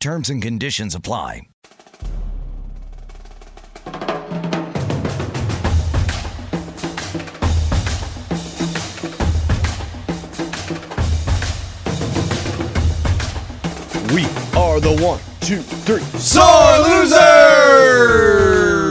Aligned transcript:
Terms 0.00 0.30
and 0.30 0.40
conditions 0.40 0.94
apply. 0.94 1.42
We 14.14 14.24
are 14.56 14.78
the 14.78 14.96
one, 15.00 15.18
two, 15.40 15.62
three. 15.62 16.00
Sore 16.20 16.78
losers! 16.78 18.87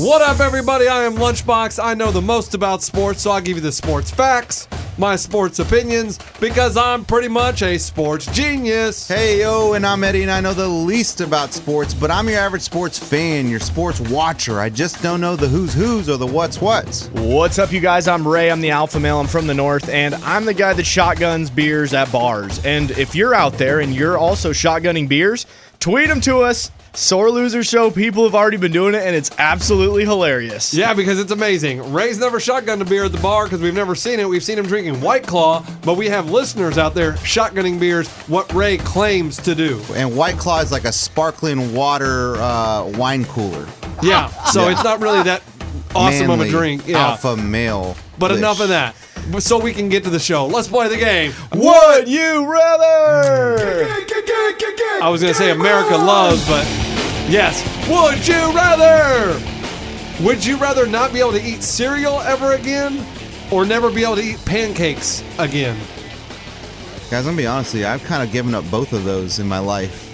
What 0.00 0.22
up, 0.22 0.40
everybody? 0.40 0.88
I 0.88 1.04
am 1.04 1.16
Lunchbox. 1.16 1.78
I 1.78 1.92
know 1.92 2.10
the 2.10 2.22
most 2.22 2.54
about 2.54 2.82
sports, 2.82 3.20
so 3.20 3.32
I'll 3.32 3.40
give 3.42 3.58
you 3.58 3.62
the 3.62 3.70
sports 3.70 4.10
facts, 4.10 4.66
my 4.96 5.14
sports 5.14 5.58
opinions, 5.58 6.18
because 6.40 6.78
I'm 6.78 7.04
pretty 7.04 7.28
much 7.28 7.60
a 7.60 7.76
sports 7.76 8.24
genius. 8.32 9.06
Hey 9.06 9.40
yo, 9.40 9.74
and 9.74 9.84
I'm 9.84 10.02
Eddie, 10.02 10.22
and 10.22 10.30
I 10.30 10.40
know 10.40 10.54
the 10.54 10.66
least 10.66 11.20
about 11.20 11.52
sports, 11.52 11.92
but 11.92 12.10
I'm 12.10 12.30
your 12.30 12.38
average 12.38 12.62
sports 12.62 12.98
fan, 12.98 13.50
your 13.50 13.60
sports 13.60 14.00
watcher. 14.00 14.58
I 14.58 14.70
just 14.70 15.02
don't 15.02 15.20
know 15.20 15.36
the 15.36 15.48
who's 15.48 15.74
who's 15.74 16.08
or 16.08 16.16
the 16.16 16.26
what's 16.26 16.62
what's. 16.62 17.08
What's 17.08 17.58
up, 17.58 17.70
you 17.70 17.80
guys? 17.80 18.08
I'm 18.08 18.26
Ray. 18.26 18.50
I'm 18.50 18.62
the 18.62 18.70
alpha 18.70 18.98
male. 18.98 19.20
I'm 19.20 19.26
from 19.26 19.46
the 19.46 19.54
north, 19.54 19.90
and 19.90 20.14
I'm 20.14 20.46
the 20.46 20.54
guy 20.54 20.72
that 20.72 20.86
shotguns 20.86 21.50
beers 21.50 21.92
at 21.92 22.10
bars. 22.10 22.64
And 22.64 22.90
if 22.92 23.14
you're 23.14 23.34
out 23.34 23.58
there 23.58 23.80
and 23.80 23.94
you're 23.94 24.16
also 24.16 24.54
shotgunning 24.54 25.10
beers, 25.10 25.44
tweet 25.78 26.08
them 26.08 26.22
to 26.22 26.38
us. 26.38 26.70
Sore 26.92 27.30
Loser 27.30 27.62
Show. 27.62 27.90
People 27.90 28.24
have 28.24 28.34
already 28.34 28.56
been 28.56 28.72
doing 28.72 28.94
it, 28.94 29.02
and 29.02 29.14
it's 29.14 29.30
absolutely 29.38 30.04
hilarious. 30.04 30.74
Yeah, 30.74 30.92
because 30.92 31.20
it's 31.20 31.30
amazing. 31.30 31.92
Ray's 31.92 32.18
never 32.18 32.38
shotgunned 32.38 32.80
a 32.80 32.84
beer 32.84 33.04
at 33.04 33.12
the 33.12 33.20
bar 33.20 33.44
because 33.44 33.60
we've 33.60 33.74
never 33.74 33.94
seen 33.94 34.18
it. 34.18 34.28
We've 34.28 34.42
seen 34.42 34.58
him 34.58 34.66
drinking 34.66 35.00
White 35.00 35.26
Claw, 35.26 35.64
but 35.82 35.96
we 35.96 36.08
have 36.08 36.30
listeners 36.30 36.78
out 36.78 36.94
there 36.94 37.12
shotgunning 37.12 37.78
beers, 37.78 38.08
what 38.26 38.52
Ray 38.52 38.76
claims 38.78 39.36
to 39.38 39.54
do. 39.54 39.80
And 39.94 40.16
White 40.16 40.36
Claw 40.36 40.60
is 40.60 40.72
like 40.72 40.84
a 40.84 40.92
sparkling 40.92 41.74
water 41.74 42.36
uh, 42.36 42.84
wine 42.96 43.24
cooler. 43.24 43.66
Yeah, 44.02 44.28
so 44.44 44.68
it's 44.68 44.82
not 44.82 45.00
really 45.00 45.22
that 45.24 45.42
awesome 45.94 46.30
of 46.30 46.40
a 46.40 46.48
drink. 46.48 46.86
Yeah. 46.86 46.98
Alpha 46.98 47.36
male. 47.36 47.96
But 48.18 48.32
enough 48.32 48.60
of 48.60 48.68
that. 48.68 48.94
So 49.38 49.58
we 49.58 49.72
can 49.72 49.88
get 49.88 50.04
to 50.04 50.10
the 50.10 50.18
show. 50.18 50.46
Let's 50.46 50.68
play 50.68 50.88
the 50.88 50.96
game. 50.96 51.32
Would 51.54 52.08
you 52.08 52.50
rather? 52.50 53.86
I 55.02 55.08
was 55.08 55.20
going 55.20 55.32
to 55.32 55.38
say 55.38 55.50
America 55.50 55.96
loves, 55.96 56.46
but 56.48 56.64
yes. 57.28 57.62
Would 57.88 58.26
you 58.26 58.52
rather? 58.54 59.40
Would 60.24 60.44
you 60.44 60.56
rather 60.58 60.86
not 60.86 61.12
be 61.12 61.20
able 61.20 61.32
to 61.32 61.42
eat 61.42 61.62
cereal 61.62 62.20
ever 62.20 62.52
again 62.52 63.04
or 63.50 63.64
never 63.64 63.90
be 63.90 64.02
able 64.02 64.16
to 64.16 64.22
eat 64.22 64.44
pancakes 64.44 65.22
again? 65.38 65.78
Guys, 67.10 67.26
I'm 67.26 67.32
gonna 67.32 67.36
be 67.38 67.46
honest 67.46 67.72
with 67.72 67.82
you. 67.82 67.88
I've 67.88 68.04
kind 68.04 68.22
of 68.22 68.30
given 68.30 68.54
up 68.54 68.68
both 68.70 68.92
of 68.92 69.04
those 69.04 69.38
in 69.38 69.48
my 69.48 69.58
life. 69.58 70.09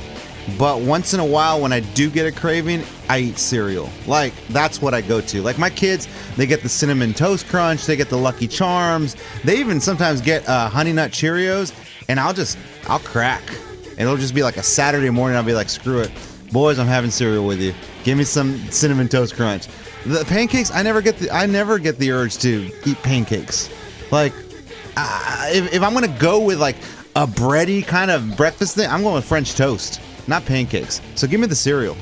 But 0.59 0.81
once 0.81 1.13
in 1.13 1.21
a 1.21 1.25
while, 1.25 1.61
when 1.61 1.73
I 1.73 1.81
do 1.81 2.09
get 2.09 2.27
a 2.27 2.33
craving, 2.33 2.85
I 3.09 3.19
eat 3.19 3.39
cereal. 3.39 3.91
Like 4.07 4.33
that's 4.49 4.81
what 4.81 4.95
I 4.95 5.01
go 5.01 5.21
to. 5.21 5.43
Like 5.43 5.59
my 5.59 5.71
kids, 5.71 6.09
they 6.37 6.47
get 6.47 6.63
the 6.63 6.69
cinnamon 6.69 7.15
toast 7.15 7.49
crunch, 7.49 7.87
they 7.87 7.97
get 7.97 8.09
the 8.09 8.17
Lucky 8.17 8.47
Charms, 8.47 9.17
they 9.45 9.59
even 9.59 9.81
sometimes 9.81 10.21
get 10.21 10.49
uh, 10.49 10.69
Honey 10.69 10.93
Nut 10.93 11.11
Cheerios, 11.11 11.75
and 12.09 12.21
I'll 12.21 12.35
just 12.35 12.59
I'll 12.89 13.01
crack. 13.01 13.43
And 13.91 14.01
it'll 14.03 14.17
just 14.17 14.35
be 14.35 14.43
like 14.43 14.57
a 14.57 14.63
Saturday 14.63 15.11
morning. 15.11 15.37
I'll 15.37 15.43
be 15.43 15.55
like, 15.55 15.71
screw 15.71 16.01
it, 16.01 16.11
boys, 16.53 16.79
I'm 16.79 16.87
having 16.87 17.11
cereal 17.11 17.47
with 17.47 17.61
you. 17.61 17.75
Give 18.05 18.17
me 18.17 18.25
some 18.25 18.59
cinnamon 18.71 19.09
toast 19.09 19.35
crunch. 19.35 19.67
The 20.05 20.25
pancakes, 20.25 20.71
I 20.71 20.83
never 20.83 21.01
get 21.01 21.19
the 21.19 21.31
I 21.31 21.47
never 21.47 21.79
get 21.79 21.99
the 21.99 22.13
urge 22.13 22.39
to 22.39 22.71
eat 22.85 23.03
pancakes. 23.03 23.69
Like 24.13 24.33
uh, 24.97 25.49
if, 25.51 25.75
if 25.75 25.83
I'm 25.83 25.93
gonna 25.93 26.17
go 26.19 26.41
with 26.41 26.61
like 26.61 26.77
a 27.17 27.27
bready 27.27 27.85
kind 27.85 28.11
of 28.11 28.37
breakfast 28.37 28.77
thing, 28.77 28.89
I'm 28.89 29.03
going 29.03 29.15
with 29.15 29.25
French 29.25 29.55
toast, 29.55 30.01
not 30.29 30.45
pancakes. 30.45 31.01
So 31.15 31.27
give 31.27 31.41
me 31.41 31.47
the 31.47 31.55
cereal. 31.55 31.97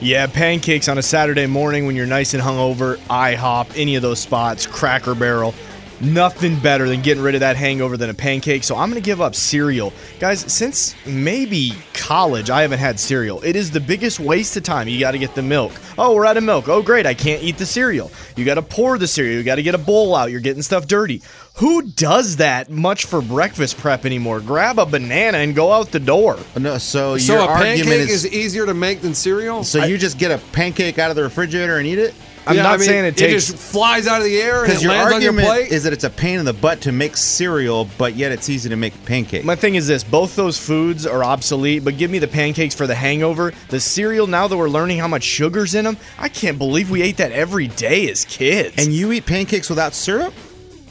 Yeah, 0.00 0.26
pancakes 0.26 0.88
on 0.88 0.96
a 0.96 1.02
Saturday 1.02 1.46
morning 1.46 1.84
when 1.86 1.94
you're 1.94 2.06
nice 2.06 2.32
and 2.32 2.42
hungover, 2.42 2.96
IHOP, 3.08 3.72
any 3.76 3.96
of 3.96 4.02
those 4.02 4.18
spots, 4.18 4.66
Cracker 4.66 5.14
Barrel. 5.14 5.54
Nothing 6.00 6.58
better 6.58 6.88
than 6.88 7.02
getting 7.02 7.22
rid 7.22 7.34
of 7.34 7.40
that 7.40 7.56
hangover 7.56 7.96
than 7.96 8.08
a 8.08 8.14
pancake. 8.14 8.64
So 8.64 8.76
I'm 8.76 8.88
going 8.88 9.00
to 9.00 9.04
give 9.04 9.20
up 9.20 9.34
cereal. 9.34 9.92
Guys, 10.18 10.40
since 10.52 10.94
maybe 11.06 11.72
college, 11.92 12.48
I 12.48 12.62
haven't 12.62 12.78
had 12.78 12.98
cereal. 12.98 13.42
It 13.42 13.54
is 13.54 13.70
the 13.70 13.80
biggest 13.80 14.18
waste 14.18 14.56
of 14.56 14.62
time. 14.62 14.88
You 14.88 14.98
got 14.98 15.10
to 15.10 15.18
get 15.18 15.34
the 15.34 15.42
milk. 15.42 15.72
Oh, 15.98 16.14
we're 16.14 16.24
out 16.24 16.38
of 16.38 16.44
milk. 16.44 16.68
Oh, 16.68 16.80
great. 16.80 17.04
I 17.04 17.12
can't 17.12 17.42
eat 17.42 17.58
the 17.58 17.66
cereal. 17.66 18.10
You 18.34 18.46
got 18.46 18.54
to 18.54 18.62
pour 18.62 18.96
the 18.96 19.06
cereal. 19.06 19.36
You 19.36 19.42
got 19.42 19.56
to 19.56 19.62
get 19.62 19.74
a 19.74 19.78
bowl 19.78 20.14
out. 20.14 20.30
You're 20.30 20.40
getting 20.40 20.62
stuff 20.62 20.86
dirty. 20.86 21.22
Who 21.56 21.82
does 21.82 22.36
that 22.36 22.70
much 22.70 23.04
for 23.04 23.20
breakfast 23.20 23.76
prep 23.76 24.06
anymore? 24.06 24.40
Grab 24.40 24.78
a 24.78 24.86
banana 24.86 25.38
and 25.38 25.54
go 25.54 25.70
out 25.72 25.90
the 25.90 26.00
door. 26.00 26.38
No, 26.58 26.78
so, 26.78 27.18
So 27.18 27.34
your 27.34 27.42
a 27.42 27.46
pancake 27.48 27.80
argument 27.80 28.00
is, 28.08 28.24
is, 28.24 28.32
easier 28.32 28.64
to 28.64 28.72
make 28.72 29.02
than 29.02 29.14
cereal? 29.14 29.62
so 29.64 29.84
you 29.84 29.98
just 29.98 30.18
get 30.18 30.30
a 30.30 30.38
pancake 30.52 30.98
out 30.98 31.10
of 31.10 31.16
the 31.16 31.22
refrigerator 31.22 31.76
and 31.76 31.86
eat 31.86 31.98
it. 31.98 32.14
I'm 32.46 32.56
Yeah, 32.56 32.62
not 32.62 32.74
I 32.74 32.76
mean, 32.78 32.86
saying 32.86 33.04
it 33.04 33.16
takes. 33.16 33.50
It 33.50 33.52
just 33.52 33.56
flies 33.72 34.06
out 34.06 34.18
of 34.18 34.24
the 34.24 34.36
air 34.40 34.58
and 34.60 34.66
Because 34.66 34.80
it 34.82 34.84
your 34.86 34.92
lands 34.92 35.12
on 35.14 35.20
your 35.22 35.30
argument 35.32 35.48
plate. 35.48 35.72
is 35.72 35.84
that 35.84 35.92
it's 35.92 36.04
a 36.04 36.10
pain 36.10 36.38
in 36.38 36.44
the 36.44 36.52
butt 36.52 36.80
to 36.82 36.92
make 36.92 37.16
cereal, 37.16 37.88
but 37.98 38.14
yet 38.14 38.32
it's 38.32 38.48
easy 38.48 38.68
to 38.70 38.76
make 38.76 39.04
pancakes. 39.04 39.44
My 39.44 39.54
thing 39.56 39.74
is 39.74 39.86
this 39.86 40.02
both 40.02 40.36
those 40.36 40.58
foods 40.58 41.06
are 41.06 41.22
obsolete, 41.22 41.84
but 41.84 41.98
give 41.98 42.10
me 42.10 42.18
the 42.18 42.28
pancakes 42.28 42.74
for 42.74 42.86
the 42.86 42.94
hangover. 42.94 43.52
The 43.68 43.78
cereal, 43.80 44.26
now 44.26 44.48
that 44.48 44.56
we're 44.56 44.68
learning 44.70 44.98
how 44.98 45.08
much 45.08 45.22
sugar's 45.22 45.74
in 45.74 45.84
them, 45.84 45.96
I 46.18 46.28
can't 46.28 46.58
believe 46.58 46.90
we 46.90 47.02
ate 47.02 47.18
that 47.18 47.32
every 47.32 47.68
day 47.68 48.08
as 48.10 48.24
kids. 48.24 48.74
and 48.84 48.92
you 48.92 49.12
eat 49.12 49.26
pancakes 49.26 49.68
without 49.68 49.94
syrup? 49.94 50.32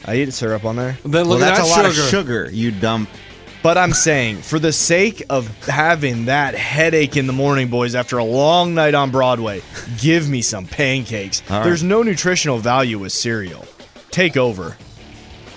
I 0.04 0.16
eat 0.16 0.32
syrup 0.32 0.64
on 0.64 0.76
there. 0.76 0.96
then 1.04 1.12
Well, 1.28 1.38
look 1.38 1.42
at 1.42 1.56
that's 1.56 1.58
that 1.60 1.66
a 1.66 1.82
lot 1.84 1.92
sugar. 1.92 2.02
of 2.02 2.08
sugar, 2.08 2.50
you 2.52 2.70
dumb. 2.70 3.06
But 3.62 3.76
I'm 3.76 3.92
saying, 3.92 4.38
for 4.38 4.58
the 4.58 4.72
sake 4.72 5.22
of 5.28 5.46
having 5.66 6.26
that 6.26 6.54
headache 6.54 7.16
in 7.18 7.26
the 7.26 7.32
morning, 7.34 7.68
boys, 7.68 7.94
after 7.94 8.16
a 8.16 8.24
long 8.24 8.74
night 8.74 8.94
on 8.94 9.10
Broadway, 9.10 9.62
give 9.98 10.28
me 10.30 10.40
some 10.40 10.66
pancakes. 10.66 11.42
All 11.50 11.58
right. 11.58 11.64
There's 11.64 11.82
no 11.82 12.02
nutritional 12.02 12.56
value 12.58 12.98
with 12.98 13.12
cereal. 13.12 13.66
Take 14.10 14.38
over. 14.38 14.76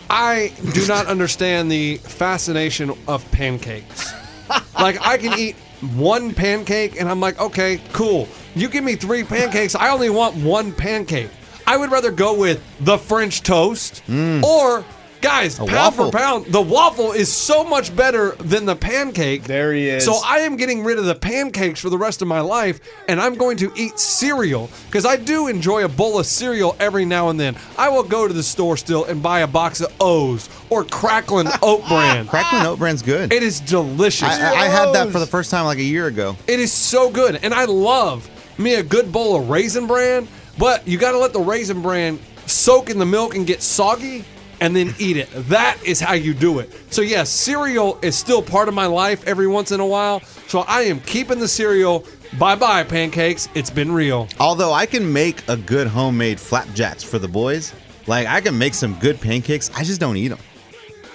I 0.10 0.52
do 0.74 0.86
not 0.86 1.08
understand 1.08 1.72
the 1.72 1.96
fascination 1.98 2.92
of 3.08 3.30
pancakes. 3.32 4.12
like 4.76 4.98
I 5.06 5.18
can 5.18 5.40
eat 5.40 5.56
one 5.96 6.34
pancake 6.34 7.00
and 7.00 7.08
I'm 7.10 7.22
like, 7.22 7.40
okay, 7.40 7.80
cool. 7.94 8.28
You 8.54 8.68
give 8.68 8.84
me 8.84 8.96
three 8.96 9.24
pancakes, 9.24 9.76
I 9.76 9.90
only 9.90 10.10
want 10.10 10.36
one 10.36 10.74
pancake. 10.74 11.30
I 11.66 11.78
would 11.78 11.90
rather 11.90 12.12
go 12.12 12.38
with 12.38 12.62
the 12.82 12.98
French 12.98 13.44
toast 13.44 14.04
Mm. 14.08 14.44
or 14.44 14.84
Guys, 15.24 15.58
A 15.58 15.66
pound 15.66 15.96
for 15.96 16.12
pound, 16.12 16.48
the 16.48 16.62
waffle 16.62 17.14
is 17.14 17.32
so 17.32 17.64
much 17.64 17.96
better 17.96 18.32
than 18.40 18.66
the 18.66 18.76
pancake. 18.76 19.44
There 19.46 19.72
he 19.72 19.88
is. 19.88 20.04
So 20.04 20.20
I 20.24 20.40
am 20.40 20.58
getting 20.58 20.84
rid 20.84 21.00
of 21.00 21.06
the 21.06 21.16
pancakes 21.16 21.80
for 21.80 21.90
the 21.90 21.98
rest 21.98 22.22
of 22.22 22.28
my 22.28 22.42
life, 22.42 22.82
and 23.08 23.22
I'm 23.22 23.36
going 23.36 23.56
to 23.58 23.72
eat 23.78 23.98
cereal 23.98 24.70
because 24.88 25.06
I 25.06 25.16
do 25.16 25.48
enjoy 25.48 25.86
a 25.86 25.88
bowl 25.88 26.20
of 26.20 26.26
cereal 26.26 26.76
every 26.78 27.06
now 27.06 27.30
and 27.30 27.40
then. 27.40 27.56
I 27.78 27.88
will 27.88 28.04
go 28.04 28.28
to 28.28 28.34
the 28.34 28.44
store 28.44 28.76
still 28.76 29.06
and 29.06 29.24
buy 29.24 29.40
a 29.40 29.48
box 29.48 29.80
of 29.80 29.94
O's 30.02 30.50
or 30.70 30.84
Cracklin 30.84 31.48
Oat 31.62 31.88
Bran. 31.88 32.28
Cracklin 32.28 32.66
Oat 32.66 32.80
Bran's 32.80 33.02
good. 33.02 33.32
It 33.32 33.44
is 33.44 33.62
delicious. 33.62 34.28
I, 34.28 34.52
I 34.52 34.64
I 34.64 34.68
had 34.68 34.94
that 34.94 35.10
for 35.10 35.20
the 35.20 35.26
first 35.26 35.50
time 35.52 35.64
like 35.64 35.78
a 35.78 35.84
year 35.84 36.08
ago. 36.08 36.36
It 36.48 36.60
is 36.60 36.74
so 36.74 37.10
good, 37.10 37.40
and 37.44 37.54
I 37.54 37.64
love 37.64 38.30
me 38.58 38.76
a 38.76 38.84
good 38.84 39.10
bowl 39.14 39.38
of 39.38 39.50
raisin 39.50 39.88
bran. 39.88 40.28
But 40.58 40.86
you 40.86 40.98
got 40.98 41.14
to 41.14 41.18
let 41.18 41.32
the 41.32 41.40
raisin 41.40 41.82
bran 41.82 42.20
soak 42.46 42.90
in 42.90 43.00
the 43.00 43.06
milk 43.06 43.36
and 43.36 43.48
get 43.48 43.62
soggy, 43.62 44.26
and 44.64 44.76
then 44.76 44.96
eat 44.98 45.18
it. 45.18 45.30
That 45.50 45.78
is 45.84 46.00
how 46.00 46.14
you 46.14 46.34
do 46.34 46.60
it. 46.60 46.72
So 46.92 47.02
yes, 47.02 47.30
cereal 47.30 48.00
is 48.02 48.16
still 48.18 48.42
part 48.42 48.68
of 48.70 48.74
my 48.74 48.86
life 48.86 49.28
every 49.28 49.48
once 49.48 49.72
in 49.72 49.80
a 49.80 49.86
while. 49.86 50.22
So 50.48 50.60
I 50.62 50.84
am 50.84 51.00
keeping 51.02 51.40
the 51.40 51.48
cereal. 51.48 52.06
Bye 52.40 52.56
bye 52.56 52.84
pancakes. 52.84 53.50
It's 53.54 53.70
been 53.70 53.92
real. 53.92 54.28
Although 54.40 54.72
I 54.74 54.86
can 54.86 55.12
make 55.12 55.48
a 55.50 55.58
good 55.58 55.88
homemade 55.88 56.40
flapjacks 56.40 57.04
for 57.04 57.20
the 57.20 57.28
boys. 57.28 57.74
Like 58.08 58.26
I 58.28 58.42
can 58.42 58.58
make 58.58 58.74
some 58.74 58.96
good 59.00 59.20
pancakes. 59.22 59.70
I 59.76 59.84
just 59.84 60.00
don't 60.00 60.18
eat 60.18 60.30
them. 60.30 60.40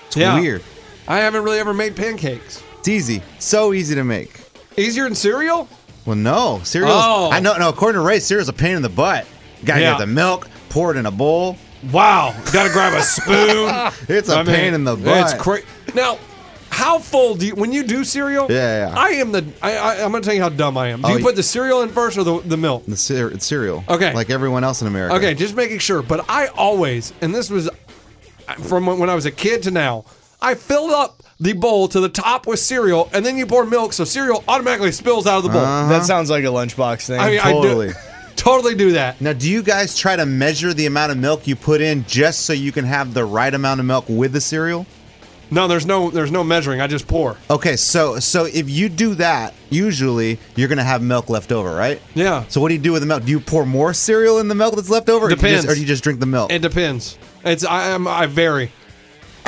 It's 0.07 0.17
Yeah. 0.17 0.39
weird. 0.39 0.63
I 1.09 1.19
haven't 1.19 1.43
really 1.43 1.59
ever 1.59 1.73
made 1.75 1.97
pancakes. 1.97 2.63
It's 2.81 2.89
easy. 2.89 3.23
So 3.39 3.73
easy 3.73 3.95
to 3.95 4.05
make. 4.05 4.41
Easier 4.77 5.05
than 5.05 5.15
cereal? 5.15 5.69
Well, 6.05 6.17
no. 6.17 6.61
Cereal. 6.65 6.93
Oh. 6.95 7.31
I 7.33 7.41
know 7.41 7.57
no, 7.57 7.69
according 7.71 8.01
to 8.01 8.07
Ray, 8.07 8.21
cereal's 8.21 8.49
a 8.49 8.53
pain 8.53 8.77
in 8.77 8.83
the 8.83 8.89
butt. 8.89 9.27
You 9.61 9.67
gotta 9.67 9.81
Yeah. 9.81 9.91
get 9.93 9.99
the 10.01 10.07
milk, 10.07 10.49
pour 10.69 10.91
it 10.95 10.97
in 10.99 11.07
a 11.07 11.11
bowl. 11.11 11.57
Wow. 11.93 12.35
Got 12.53 12.67
to 12.67 12.73
grab 12.73 12.95
a 12.95 13.03
spoon. 13.03 13.69
It's 14.17 14.29
a 14.29 14.37
I 14.37 14.43
mean, 14.43 14.55
pain 14.55 14.75
in 14.75 14.85
the 14.85 14.97
butt. 14.97 15.33
It's 15.33 15.43
crazy. 15.43 15.67
Now, 15.95 16.19
how 16.71 16.99
full 16.99 17.35
do 17.35 17.47
you 17.47 17.55
when 17.55 17.73
you 17.73 17.83
do 17.83 18.05
cereal? 18.05 18.47
Yeah, 18.51 18.89
yeah. 18.89 18.95
I 18.99 19.09
am 19.11 19.33
the. 19.33 19.45
I, 19.63 19.77
I, 19.77 19.95
I'm 20.05 20.13
gonna 20.13 20.21
tell 20.23 20.35
you 20.35 20.43
how 20.43 20.49
dumb 20.51 20.77
I 20.77 20.89
am. 20.89 21.01
Do 21.01 21.07
Oh, 21.09 21.11
you 21.13 21.19
you- 21.19 21.25
put 21.25 21.37
the 21.37 21.43
cereal 21.43 21.83
in 21.83 21.89
first 21.91 22.19
or 22.19 22.25
the, 22.25 22.41
the 22.41 22.57
milk? 22.57 22.85
The 22.87 22.97
cere- 22.97 23.29
it's 23.31 23.47
cereal. 23.47 23.85
Okay. 23.89 24.13
Like 24.13 24.29
everyone 24.31 24.65
else 24.65 24.83
in 24.83 24.89
America. 24.89 25.15
Okay, 25.17 25.35
just 25.35 25.55
making 25.57 25.79
sure. 25.79 26.03
But 26.03 26.27
I 26.29 26.49
always, 26.49 27.13
and 27.23 27.35
this 27.35 27.49
was 27.51 27.71
from 28.69 28.87
when 28.87 28.99
when 28.99 29.11
I 29.11 29.15
was 29.15 29.25
a 29.27 29.31
kid 29.31 29.63
to 29.65 29.71
now, 29.71 30.05
I 30.43 30.55
filled 30.55 30.91
up 30.93 31.23
the 31.41 31.53
bowl 31.55 31.89
to 31.89 32.01
the 32.01 32.09
top 32.09 32.47
with 32.47 32.59
cereal, 32.61 33.09
and 33.13 33.25
then 33.25 33.37
you 33.39 33.47
pour 33.47 33.65
milk, 33.65 33.93
so 33.93 34.05
cereal 34.05 34.43
automatically 34.49 34.93
spills 34.93 35.27
out 35.27 35.39
of 35.39 35.43
the 35.45 35.51
bowl. 35.51 35.63
That 35.63 36.05
sounds 36.05 36.29
like 36.31 36.45
a 36.45 36.49
lunchbox 36.49 37.07
thing. 37.07 37.21
I 37.21 37.31
mean, 37.31 37.41
totally. 37.41 37.89
I 37.91 37.93
do, 37.93 37.99
totally 38.39 38.75
do 38.75 38.93
that. 38.93 39.21
Now, 39.21 39.33
do 39.35 39.51
you 39.51 39.63
guys 39.63 39.97
try 39.99 40.17
to 40.17 40.25
measure 40.25 40.73
the 40.73 40.87
amount 40.87 41.13
of 41.13 41.19
milk 41.19 41.47
you 41.47 41.57
put 41.57 41.81
in 41.81 42.05
just 42.07 42.47
so 42.47 42.53
you 42.53 42.73
can 42.73 42.85
have 42.85 43.13
the 43.13 43.25
right 43.25 43.53
amount 43.53 43.81
of 43.81 43.87
milk 43.87 44.07
with 44.09 44.33
the 44.33 44.41
cereal? 44.41 44.87
No, 45.51 45.67
there's 45.67 45.87
no, 45.87 46.11
there's 46.11 46.31
no 46.31 46.45
measuring. 46.45 46.81
I 46.81 46.87
just 46.87 47.09
pour. 47.09 47.37
Okay, 47.51 47.77
so 47.77 48.19
so 48.19 48.45
if 48.45 48.69
you 48.69 48.91
do 48.91 49.15
that, 49.15 49.55
usually 49.71 50.39
you're 50.57 50.69
gonna 50.69 50.85
have 50.85 51.03
milk 51.03 51.31
left 51.31 51.53
over, 51.53 51.75
right? 51.75 52.01
Yeah. 52.15 52.45
So 52.49 52.61
what 52.61 52.69
do 52.69 52.75
you 52.75 52.81
do 52.81 52.93
with 52.93 53.01
the 53.01 53.07
milk? 53.07 53.25
Do 53.25 53.31
you 53.31 53.41
pour 53.41 53.65
more 53.65 53.95
cereal 53.95 54.39
in 54.41 54.49
the 54.49 54.55
milk 54.55 54.77
that's 54.77 54.91
left 54.91 55.09
over, 55.09 55.25
or 55.25 55.29
do 55.31 55.33
you 55.33 55.37
Depends. 55.37 55.63
just, 55.65 55.73
or 55.73 55.75
do 55.75 55.81
you 55.81 55.87
just 55.87 56.05
drink 56.05 56.21
the 56.21 56.27
milk? 56.27 56.53
It 56.53 56.61
depends. 56.61 57.19
It's 57.45 57.65
I 57.65 57.89
am 57.89 58.07
I 58.07 58.27
vary. 58.27 58.73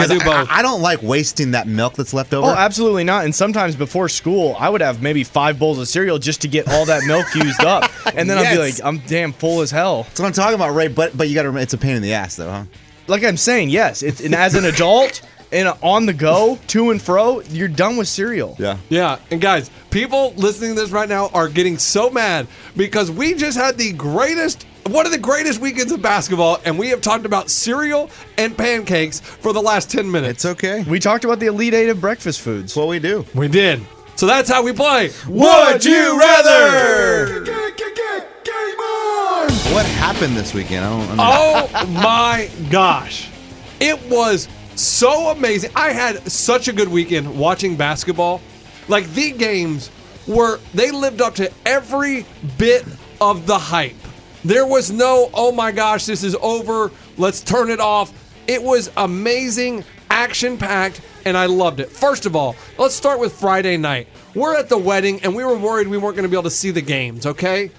I 0.00 0.06
'Cause 0.06 0.18
do 0.18 0.24
both. 0.24 0.48
I, 0.50 0.62
don't 0.62 0.82
like 0.82 1.02
wasting 1.02 1.52
that 1.52 1.66
milk 1.68 1.94
that's 1.94 2.12
left 2.14 2.32
over. 2.34 2.48
Oh, 2.48 2.54
absolutely 2.54 3.04
not. 3.04 3.24
And 3.24 3.34
sometimes 3.34 3.76
before 3.76 4.08
school, 4.08 4.56
I 4.58 4.68
would 4.68 4.80
have 4.80 5.02
maybe 5.02 5.24
five 5.24 5.58
bowls 5.58 5.78
of 5.78 5.88
cereal 5.88 6.18
just 6.18 6.40
to 6.42 6.48
get 6.48 6.68
all 6.68 6.84
that 6.86 7.04
milk 7.06 7.26
used 7.34 7.64
up. 7.64 7.90
And 8.14 8.28
then 8.28 8.38
I'd 8.38 8.52
be 8.52 8.58
like, 8.58 8.74
I'm 8.82 8.98
damn 9.06 9.32
full 9.32 9.60
as 9.60 9.70
hell. 9.70 10.02
That's 10.02 10.20
what 10.20 10.26
I'm 10.26 10.32
talking 10.32 10.54
about, 10.56 10.74
Ray. 10.74 10.88
But 10.88 11.16
but 11.16 11.28
you 11.28 11.34
got 11.34 11.42
to. 11.44 11.56
It's 11.56 11.74
a 11.74 11.78
pain 11.78 11.96
in 11.96 12.02
the 12.02 12.12
ass, 12.14 12.36
though, 12.36 12.50
huh? 12.50 12.64
Like 13.06 13.24
I'm 13.24 13.36
saying, 13.36 13.70
yes. 13.70 14.02
It's 14.02 14.20
and 14.20 14.34
as 14.34 14.54
an 14.54 14.64
adult 14.64 15.22
and 15.52 15.68
on 15.82 16.06
the 16.06 16.12
go, 16.12 16.58
to 16.68 16.90
and 16.90 17.00
fro, 17.00 17.40
you're 17.50 17.68
done 17.68 17.96
with 17.96 18.08
cereal. 18.08 18.56
Yeah. 18.58 18.78
Yeah, 18.88 19.18
and 19.30 19.40
guys, 19.40 19.70
people 19.90 20.32
listening 20.36 20.74
to 20.74 20.80
this 20.80 20.90
right 20.90 21.08
now 21.08 21.28
are 21.34 21.48
getting 21.48 21.78
so 21.78 22.10
mad 22.10 22.46
because 22.76 23.10
we 23.10 23.34
just 23.34 23.56
had 23.56 23.76
the 23.78 23.92
greatest, 23.92 24.66
one 24.86 25.06
of 25.06 25.12
the 25.12 25.18
greatest 25.18 25.60
weekends 25.60 25.92
of 25.92 26.02
basketball, 26.02 26.60
and 26.64 26.78
we 26.78 26.88
have 26.88 27.00
talked 27.00 27.26
about 27.26 27.50
cereal 27.50 28.10
and 28.38 28.56
pancakes 28.56 29.20
for 29.20 29.52
the 29.52 29.60
last 29.60 29.90
10 29.90 30.10
minutes. 30.10 30.44
It's 30.44 30.52
okay. 30.52 30.82
We 30.84 30.98
talked 30.98 31.24
about 31.24 31.38
the 31.40 31.46
Elite 31.46 31.74
Eight 31.74 31.88
of 31.88 32.00
breakfast 32.00 32.40
foods. 32.40 32.72
That's 32.72 32.76
what 32.76 32.88
we 32.88 32.98
do. 32.98 33.24
We 33.34 33.48
did. 33.48 33.82
So 34.16 34.26
that's 34.26 34.50
how 34.50 34.62
we 34.62 34.72
play. 34.72 35.10
Would 35.28 35.84
you 35.84 36.18
rather? 36.18 37.44
What 39.72 39.86
happened 39.86 40.36
this 40.36 40.52
weekend? 40.52 40.84
I 40.84 40.90
don't. 40.90 41.20
I 41.20 41.84
mean, 41.84 41.96
Oh 41.96 42.02
my 42.02 42.50
gosh. 42.70 43.30
It 43.80 43.98
was 44.10 44.48
so 44.74 45.30
amazing. 45.30 45.70
I 45.74 45.92
had 45.92 46.30
such 46.30 46.68
a 46.68 46.72
good 46.72 46.88
weekend 46.88 47.38
watching 47.38 47.76
basketball. 47.76 48.40
Like 48.88 49.08
the 49.12 49.30
games 49.32 49.90
were 50.26 50.58
they 50.74 50.90
lived 50.90 51.20
up 51.20 51.36
to 51.36 51.50
every 51.64 52.26
bit 52.58 52.84
of 53.20 53.46
the 53.46 53.58
hype. 53.58 53.94
There 54.44 54.66
was 54.66 54.90
no, 54.90 55.30
oh 55.34 55.52
my 55.52 55.70
gosh, 55.70 56.06
this 56.06 56.24
is 56.24 56.34
over. 56.40 56.90
Let's 57.18 57.40
turn 57.40 57.70
it 57.70 57.80
off. 57.80 58.12
It 58.46 58.62
was 58.62 58.90
amazing, 58.96 59.84
action 60.10 60.56
packed, 60.56 61.02
and 61.24 61.36
I 61.36 61.46
loved 61.46 61.80
it. 61.80 61.90
First 61.90 62.24
of 62.26 62.34
all, 62.34 62.56
let's 62.78 62.94
start 62.94 63.20
with 63.20 63.32
Friday 63.32 63.76
night. 63.76 64.08
We're 64.34 64.56
at 64.56 64.68
the 64.68 64.78
wedding, 64.78 65.22
and 65.22 65.34
we 65.34 65.44
were 65.44 65.58
worried 65.58 65.88
we 65.88 65.98
weren't 65.98 66.16
going 66.16 66.24
to 66.24 66.28
be 66.28 66.36
able 66.36 66.44
to 66.44 66.50
see 66.50 66.70
the 66.70 66.80
games, 66.80 67.26
okay? 67.26 67.70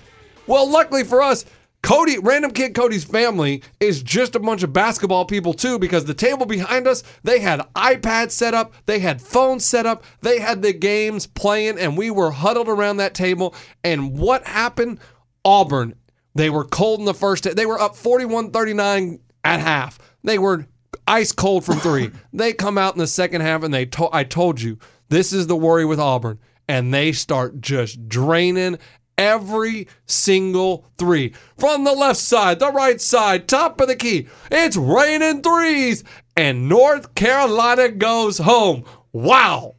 Well, 0.46 0.70
luckily 0.70 1.04
for 1.04 1.22
us, 1.22 1.46
Cody, 1.82 2.20
random 2.20 2.52
kid 2.52 2.76
Cody's 2.76 3.04
family 3.04 3.64
is 3.80 4.04
just 4.04 4.36
a 4.36 4.40
bunch 4.40 4.62
of 4.62 4.72
basketball 4.72 5.26
people 5.26 5.54
too, 5.54 5.80
because 5.80 6.06
the 6.06 6.14
table 6.14 6.46
behind 6.46 6.88
us, 6.88 7.04
they 7.24 7.40
had 7.40 7.62
iPads 7.76 8.32
set 8.32 8.54
up, 8.54 8.72
they 8.86 9.00
had 9.00 9.20
phones 9.20 9.66
set 9.66 9.88
up, 9.88 10.04
they 10.22 10.40
had 10.40 10.62
the 10.62 10.74
games 10.74 11.26
playing, 11.26 11.80
and 11.80 11.98
we 11.98 12.12
were 12.12 12.32
huddled 12.32 12.70
around 12.70 12.98
that 12.98 13.16
table. 13.16 13.56
And 13.84 14.18
what 14.18 14.46
happened? 14.46 15.00
Auburn, 15.44 15.96
they 16.36 16.50
were 16.50 16.64
cold 16.66 17.00
in 17.00 17.06
the 17.06 17.14
first, 17.14 17.44
they 17.56 17.66
were 17.66 17.80
up 17.80 17.96
41 17.96 18.52
39 18.52 19.20
at 19.44 19.60
half. 19.60 20.00
They 20.24 20.38
were 20.38 20.66
ice 21.08 21.32
cold 21.32 21.66
from 21.66 21.80
three. 21.80 22.12
they 22.34 22.54
come 22.54 22.78
out 22.78 22.94
in 22.94 23.00
the 23.00 23.08
second 23.08 23.42
half 23.42 23.64
and 23.64 23.74
they 23.74 23.86
to- 23.88 24.10
I 24.14 24.24
told 24.24 24.62
you, 24.62 24.78
this 25.10 25.34
is 25.34 25.48
the 25.48 25.56
worry 25.56 25.86
with 25.86 26.00
Auburn. 26.00 26.40
And 26.68 26.94
they 26.94 27.12
start 27.12 27.60
just 27.60 28.08
draining 28.08 28.78
every 29.18 29.88
single 30.06 30.86
three. 30.98 31.34
From 31.58 31.84
the 31.84 31.92
left 31.92 32.20
side, 32.20 32.60
the 32.60 32.72
right 32.72 33.02
side, 33.02 33.48
top 33.48 33.82
of 33.82 33.88
the 33.90 33.96
key. 33.96 34.28
It's 34.50 34.78
raining 34.78 35.42
threes. 35.42 36.04
And 36.38 36.70
North 36.70 37.14
Carolina 37.16 37.90
goes 37.90 38.38
home. 38.38 38.86
Wow. 39.12 39.76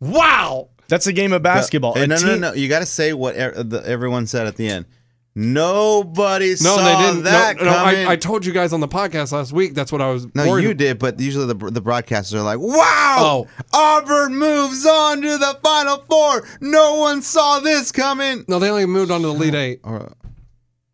Wow. 0.00 0.70
That's 0.88 1.06
a 1.06 1.12
game 1.12 1.32
of 1.32 1.42
basketball. 1.42 1.94
Hey, 1.94 2.02
A 2.04 2.06
no, 2.08 2.16
no, 2.16 2.36
no. 2.36 2.52
You 2.54 2.68
got 2.68 2.80
to 2.80 2.86
say 2.86 3.12
what 3.12 3.36
er- 3.36 3.54
everyone 3.84 4.26
said 4.26 4.46
at 4.46 4.56
the 4.56 4.68
end. 4.68 4.86
Nobody 5.34 6.50
No, 6.50 6.54
saw 6.54 6.76
they 6.76 7.06
didn't. 7.06 7.24
that 7.24 7.56
no, 7.56 7.64
no, 7.64 7.70
coming. 7.72 8.06
I, 8.06 8.12
I 8.12 8.16
told 8.16 8.44
you 8.44 8.52
guys 8.52 8.72
on 8.72 8.80
the 8.80 8.88
podcast 8.88 9.32
last 9.32 9.52
week. 9.52 9.74
That's 9.74 9.90
what 9.90 10.00
I 10.02 10.10
was. 10.10 10.26
no, 10.34 10.56
you 10.56 10.74
did, 10.74 10.98
but 10.98 11.18
usually 11.18 11.46
the 11.46 11.54
the 11.70 11.80
broadcasters 11.82 12.34
are 12.34 12.42
like, 12.42 12.58
"Wow, 12.58 13.46
oh. 13.46 13.64
Auburn 13.72 14.36
moves 14.36 14.84
on 14.84 15.22
to 15.22 15.38
the 15.38 15.58
Final 15.62 16.04
Four. 16.08 16.46
No 16.60 16.96
one 16.96 17.22
saw 17.22 17.60
this 17.60 17.90
coming." 17.92 18.44
No, 18.46 18.58
they 18.58 18.68
only 18.70 18.86
moved 18.86 19.10
on 19.10 19.22
to 19.22 19.28
the 19.28 19.32
Elite 19.34 19.54
Eight. 19.54 19.80
Or, 19.84 20.12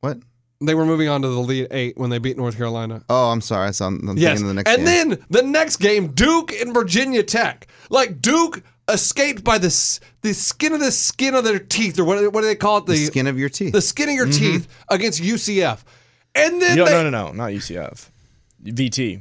what? 0.01 0.19
They 0.61 0.75
were 0.75 0.87
moving 0.87 1.09
on 1.09 1.23
to 1.23 1.29
the 1.29 1.37
Elite 1.39 1.69
Eight 1.71 1.97
when 1.99 2.11
they 2.11 2.19
beat 2.19 2.37
North 2.37 2.57
Carolina. 2.57 3.03
Oh, 3.09 3.31
I'm 3.31 3.41
sorry. 3.41 3.69
I 3.69 3.71
saw. 3.73 3.87
I'm 3.89 4.17
Yes. 4.17 4.41
the 4.41 4.55
next 4.55 4.69
and 4.71 4.85
game. 4.85 5.09
then 5.11 5.25
the 5.31 5.43
next 5.43 5.77
game, 5.77 6.09
Duke 6.13 6.53
and 6.53 6.73
Virginia 6.75 7.23
Tech. 7.23 7.67
Like 7.91 8.21
Duke 8.21 8.63
escaped 8.89 9.45
by 9.45 9.59
the 9.59 9.69
the 10.23 10.35
skin 10.35 10.73
of 10.73 10.81
the 10.81 10.91
skin 10.93 11.35
of 11.35 11.45
their 11.45 11.59
teeth, 11.59 11.99
or 11.99 12.05
what, 12.05 12.19
do- 12.19 12.31
what 12.31 12.41
do 12.41 12.47
they 12.47 12.57
call 12.57 12.79
it? 12.79 12.87
The, 12.87 12.93
the 12.93 13.07
skin 13.07 13.27
of 13.27 13.39
your 13.39 13.49
teeth. 13.49 13.73
the 13.73 13.83
skin 13.83 14.09
of 14.09 14.15
your 14.15 14.27
mm-hmm. 14.27 14.39
teeth 14.39 14.69
against 14.91 15.23
UCF. 15.23 15.81
And 16.35 16.61
then 16.61 16.77
No, 16.77 16.85
they, 16.85 16.91
no, 16.91 17.03
no, 17.05 17.11
no, 17.11 17.33
not 17.33 17.51
UCF. 17.51 18.09
VT. 18.65 19.21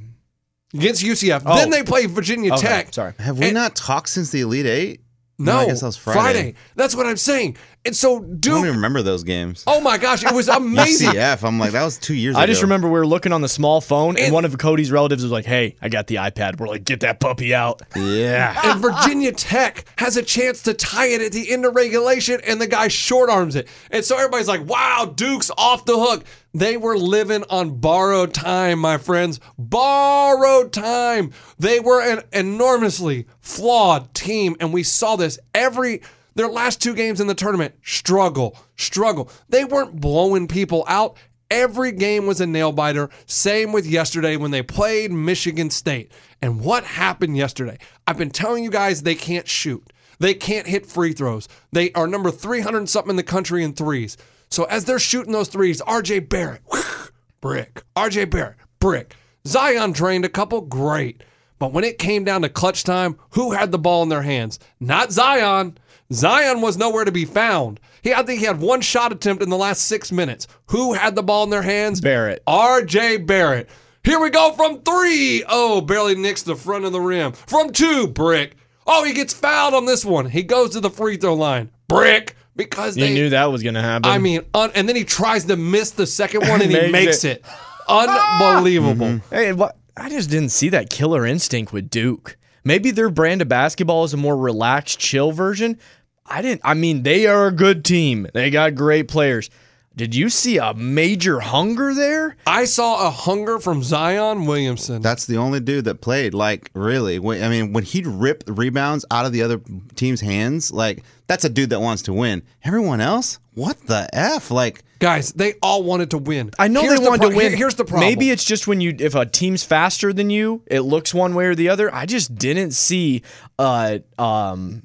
against 0.74 1.04
UCF. 1.04 1.44
Oh. 1.46 1.56
Then 1.56 1.70
they 1.70 1.84
play 1.84 2.06
Virginia 2.06 2.54
Okay, 2.54 2.62
Tech. 2.68 2.94
sorry. 2.94 3.14
Have 3.20 3.40
we 3.40 3.46
and- 3.46 3.54
not 3.54 3.76
talked 3.76 4.10
since 4.10 4.32
the 4.32 4.42
Elite 4.42 4.66
Eight? 4.66 5.02
No, 5.40 5.58
I 5.58 5.66
guess 5.68 5.82
that 5.82 5.86
was 5.86 5.98
Friday. 5.98 6.56
That's 6.76 6.96
what 6.96 7.06
I'm 7.06 7.18
saying. 7.18 7.58
And 7.88 7.96
so 7.96 8.18
I 8.18 8.20
don't 8.40 8.60
even 8.60 8.76
remember 8.76 9.02
those 9.02 9.24
games. 9.24 9.64
Oh 9.66 9.82
my 9.82 9.98
gosh, 9.98 10.24
it 10.24 10.34
was 10.34 10.48
amazing. 10.50 11.10
UCF. 11.12 11.44
I'm 11.48 11.58
like, 11.58 11.72
that 11.72 11.84
was 11.84 11.98
two 11.98 12.14
years 12.14 12.36
ago. 12.36 12.42
I 12.42 12.46
just 12.46 12.62
remember 12.62 12.88
we 12.88 13.00
were 13.00 13.08
looking 13.08 13.32
on 13.34 13.42
the 13.42 13.50
small 13.50 13.82
phone, 13.82 14.10
and, 14.18 14.20
And- 14.26 14.34
one 14.34 14.46
of 14.46 14.56
Cody's 14.58 14.92
relatives 14.92 15.24
was 15.24 15.32
like, 15.32 15.46
"Hey, 15.46 15.76
I 15.82 15.90
got 15.90 16.08
the 16.08 16.16
iPad." 16.16 16.60
We're 16.60 16.68
like, 16.68 16.84
"Get 16.84 17.00
that 17.00 17.20
puppy 17.20 17.56
out!" 17.56 17.82
Yeah. 17.96 18.60
and 18.72 18.82
Virginia 18.82 19.32
Tech 19.32 19.86
has 19.98 20.18
a 20.18 20.22
chance 20.24 20.62
to 20.64 20.74
tie 20.74 21.08
it 21.08 21.22
at 21.22 21.32
the 21.32 21.52
end 21.52 21.66
of 21.66 21.76
regulation, 21.76 22.40
and 22.46 22.60
the 22.62 22.68
guy 22.68 22.88
short 22.90 23.30
arms 23.30 23.56
it. 23.56 23.68
And 23.90 24.04
so 24.06 24.18
everybody's 24.18 24.48
like, 24.48 24.66
wow, 24.68 25.12
Duke's 25.16 25.50
off 25.58 25.86
the 25.86 25.98
hook. 25.98 26.24
They 26.54 26.76
were 26.78 26.98
living 26.98 27.44
on 27.50 27.80
borrowed 27.80 28.34
time, 28.34 28.80
my 28.80 28.98
friends. 28.98 29.40
Borrowed 29.58 30.74
time. 30.74 31.32
They 31.60 31.80
were 31.80 32.02
an 32.02 32.24
enormously 32.34 33.28
flawed 33.42 34.14
team, 34.14 34.56
and 34.60 34.74
we 34.74 34.84
saw 34.84 35.16
this 35.16 35.40
every. 35.54 36.02
Their 36.38 36.48
last 36.48 36.80
two 36.80 36.94
games 36.94 37.20
in 37.20 37.26
the 37.26 37.34
tournament 37.34 37.74
struggle, 37.82 38.56
struggle. 38.76 39.32
They 39.50 39.66
weren't 39.66 40.00
blowing 40.00 40.48
people 40.48 40.86
out. 40.88 41.18
Every 41.50 41.92
game 41.92 42.28
was 42.28 42.40
a 42.40 42.46
nail 42.46 42.72
biter. 42.72 43.10
Same 43.26 43.72
with 43.72 43.88
yesterday 43.88 44.38
when 44.38 44.52
they 44.52 44.62
played 44.62 45.12
Michigan 45.12 45.72
State. 45.72 46.12
And 46.40 46.62
what 46.62 46.84
happened 46.84 47.38
yesterday? 47.38 47.80
I've 48.06 48.20
been 48.20 48.30
telling 48.30 48.64
you 48.64 48.70
guys 48.70 49.02
they 49.02 49.16
can't 49.16 49.48
shoot. 49.48 49.92
They 50.20 50.36
can't 50.36 50.68
hit 50.68 50.86
free 50.86 51.12
throws. 51.12 51.50
They 51.72 51.92
are 51.94 52.06
number 52.06 52.30
300 52.30 52.78
and 52.78 52.90
something 52.90 53.12
in 53.12 53.16
the 53.16 53.24
country 53.24 53.64
in 53.64 53.74
threes. 53.74 54.16
So 54.48 54.66
as 54.66 54.86
they're 54.86 55.00
shooting 55.00 55.34
those 55.34 55.50
threes, 55.50 55.82
RJ 55.82 56.30
Barrett, 56.30 56.62
brick. 57.42 57.82
RJ 57.96 58.30
Barrett, 58.30 58.58
brick. 58.80 59.16
Zion 59.48 59.92
drained 59.92 60.26
a 60.26 60.30
couple, 60.30 60.62
great. 60.62 61.24
But 61.58 61.74
when 61.74 61.84
it 61.84 61.98
came 61.98 62.24
down 62.24 62.44
to 62.44 62.50
clutch 62.50 62.84
time, 62.84 63.18
who 63.32 63.54
had 63.54 63.72
the 63.72 63.80
ball 63.80 64.04
in 64.04 64.10
their 64.10 64.22
hands? 64.22 64.60
Not 64.80 65.12
Zion. 65.12 65.80
Zion 66.14 66.62
was 66.62 66.78
nowhere 66.78 67.06
to 67.06 67.12
be 67.12 67.26
found. 67.26 67.80
He, 68.02 68.14
I 68.14 68.24
think 68.24 68.40
he 68.40 68.46
had 68.46 68.60
one 68.62 68.82
shot 68.82 69.12
attempt 69.12 69.44
in 69.44 69.50
the 69.50 69.58
last 69.58 69.86
six 69.86 70.12
minutes. 70.12 70.48
Who 70.68 70.94
had 70.94 71.16
the 71.16 71.24
ball 71.24 71.44
in 71.44 71.50
their 71.50 71.62
hands? 71.64 72.00
Barrett. 72.02 72.42
RJ 72.48 73.26
Barrett. 73.26 73.70
Here 74.04 74.20
we 74.20 74.30
go 74.30 74.54
from 74.54 74.82
three. 74.84 75.44
Oh, 75.50 75.82
barely 75.82 76.16
nicks 76.16 76.44
the 76.44 76.56
front 76.56 76.86
of 76.86 76.94
the 76.94 77.02
rim. 77.02 77.34
From 77.34 77.72
two, 77.72 78.08
brick. 78.08 78.56
Oh, 78.86 79.04
he 79.04 79.12
gets 79.12 79.34
fouled 79.34 79.74
on 79.74 79.86
this 79.86 80.06
one. 80.06 80.30
He 80.30 80.44
goes 80.44 80.70
to 80.72 80.80
the 80.80 80.90
free 80.90 81.18
throw 81.18 81.34
line. 81.34 81.72
Brick. 81.90 82.36
Because 82.56 82.96
You 82.98 83.06
they 83.06 83.14
knew 83.14 83.30
that 83.32 83.52
was 83.52 83.62
going 83.62 83.76
to 83.76 83.82
happen. 83.82 84.10
I 84.10 84.18
mean, 84.18 84.42
un- 84.54 84.72
and 84.76 84.88
then 84.88 84.96
he 84.96 85.04
tries 85.04 85.46
to 85.46 85.58
miss 85.58 85.92
the 85.92 86.08
second 86.08 86.48
one 86.48 86.62
and 86.62 86.72
he 86.72 86.90
Makes 86.92 87.24
it. 87.26 87.38
it. 87.38 87.46
Unbelievable. 87.90 89.06
Mm-hmm. 89.08 89.36
Hey, 89.36 89.54
what? 89.54 89.78
I 89.96 90.10
just 90.10 90.30
didn't 90.30 90.50
see 90.50 90.70
that 90.70 90.90
killer 90.90 91.26
instinct 91.26 91.74
with 91.74 91.90
Duke. 91.90 92.38
Maybe 92.68 92.92
their 92.92 93.10
brand 93.10 93.42
of 93.42 93.48
basketball 93.48 94.04
is 94.04 94.14
a 94.14 94.18
more 94.18 94.36
relaxed, 94.36 95.00
chill 95.00 95.32
version. 95.32 95.80
I 96.26 96.42
didn't. 96.42 96.60
I 96.66 96.74
mean, 96.74 97.04
they 97.04 97.26
are 97.26 97.48
a 97.48 97.52
good 97.54 97.86
team. 97.86 98.28
They 98.34 98.50
got 98.50 98.76
great 98.76 99.08
players. 99.08 99.50
Did 99.96 100.14
you 100.14 100.30
see 100.30 100.58
a 100.58 100.74
major 100.74 101.40
hunger 101.40 101.94
there? 101.94 102.36
I 102.46 102.66
saw 102.66 103.08
a 103.08 103.10
hunger 103.10 103.58
from 103.60 103.84
Zion 103.84 104.46
Williamson. 104.46 105.02
That's 105.02 105.26
the 105.26 105.38
only 105.38 105.62
dude 105.62 105.86
that 105.86 106.02
played. 106.02 106.34
Like, 106.34 106.70
really? 106.74 107.20
When- 107.20 107.42
I 107.42 107.48
mean, 107.48 107.72
when 107.72 107.86
he'd 107.86 108.06
rip 108.06 108.44
rebounds 108.46 109.06
out 109.10 109.26
of 109.26 109.32
the 109.32 109.42
other 109.44 109.62
team's 109.96 110.20
hands, 110.20 110.70
like, 110.70 111.04
that's 111.28 111.46
a 111.46 111.50
dude 111.50 111.70
that 111.70 111.80
wants 111.80 112.02
to 112.04 112.14
win. 112.14 112.44
Everyone 112.66 113.00
else, 113.00 113.40
what 113.54 113.88
the 113.88 114.10
f? 114.14 114.52
Like, 114.52 114.84
Guys, 115.00 115.32
they 115.34 115.54
all 115.62 115.84
wanted 115.84 116.12
to 116.12 116.18
win. 116.18 116.52
I 116.58 116.68
know 116.68 116.82
Here's 116.82 117.00
they 117.00 117.04
the 117.06 117.10
wanted 117.10 117.22
pro- 117.22 117.30
to 117.32 117.36
win. 117.36 117.50
here- 117.50 117.58
here's 117.58 117.76
the 117.76 117.86
problem. 117.86 118.10
Maybe 118.10 118.30
it's 118.32 118.44
just 118.44 118.68
when 118.68 118.82
you 118.82 118.96
if 119.00 119.14
a 119.16 119.26
team's 119.26 119.64
faster 119.64 120.12
than 120.14 120.30
you, 120.30 120.64
it 120.68 120.82
looks 120.82 121.14
one 121.14 121.36
way 121.36 121.46
or 121.46 121.56
the 121.56 121.70
other. 121.70 121.94
I 121.94 122.06
just 122.06 122.36
didn't 122.36 122.72
see 122.72 123.22
uh 123.60 124.00
um 124.18 124.84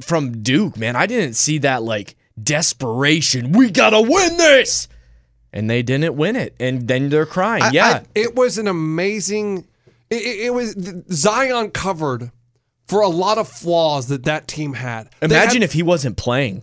from 0.00 0.42
Duke, 0.42 0.76
man. 0.76 0.96
I 0.96 1.06
didn't 1.06 1.34
see 1.34 1.58
that 1.58 1.82
like 1.82 2.16
desperation. 2.42 3.52
We 3.52 3.70
gotta 3.70 4.00
win 4.00 4.36
this, 4.36 4.88
and 5.52 5.68
they 5.68 5.82
didn't 5.82 6.14
win 6.16 6.36
it, 6.36 6.54
and 6.60 6.86
then 6.86 7.08
they're 7.08 7.26
crying. 7.26 7.62
I- 7.62 7.70
yeah, 7.72 8.02
it 8.14 8.34
was 8.36 8.58
an 8.58 8.68
amazing. 8.68 9.66
It, 10.10 10.16
it- 10.22 10.40
it 10.46 10.54
was 10.54 10.74
Zion 11.12 11.70
covered 11.70 12.30
for 12.88 13.00
a 13.02 13.08
lot 13.08 13.38
of 13.38 13.48
flaws 13.48 14.08
that 14.08 14.24
that 14.24 14.48
team 14.48 14.72
had. 14.74 15.08
Imagine 15.22 15.62
had- 15.62 15.68
if 15.68 15.72
he 15.72 15.82
wasn't 15.82 16.16
playing. 16.16 16.62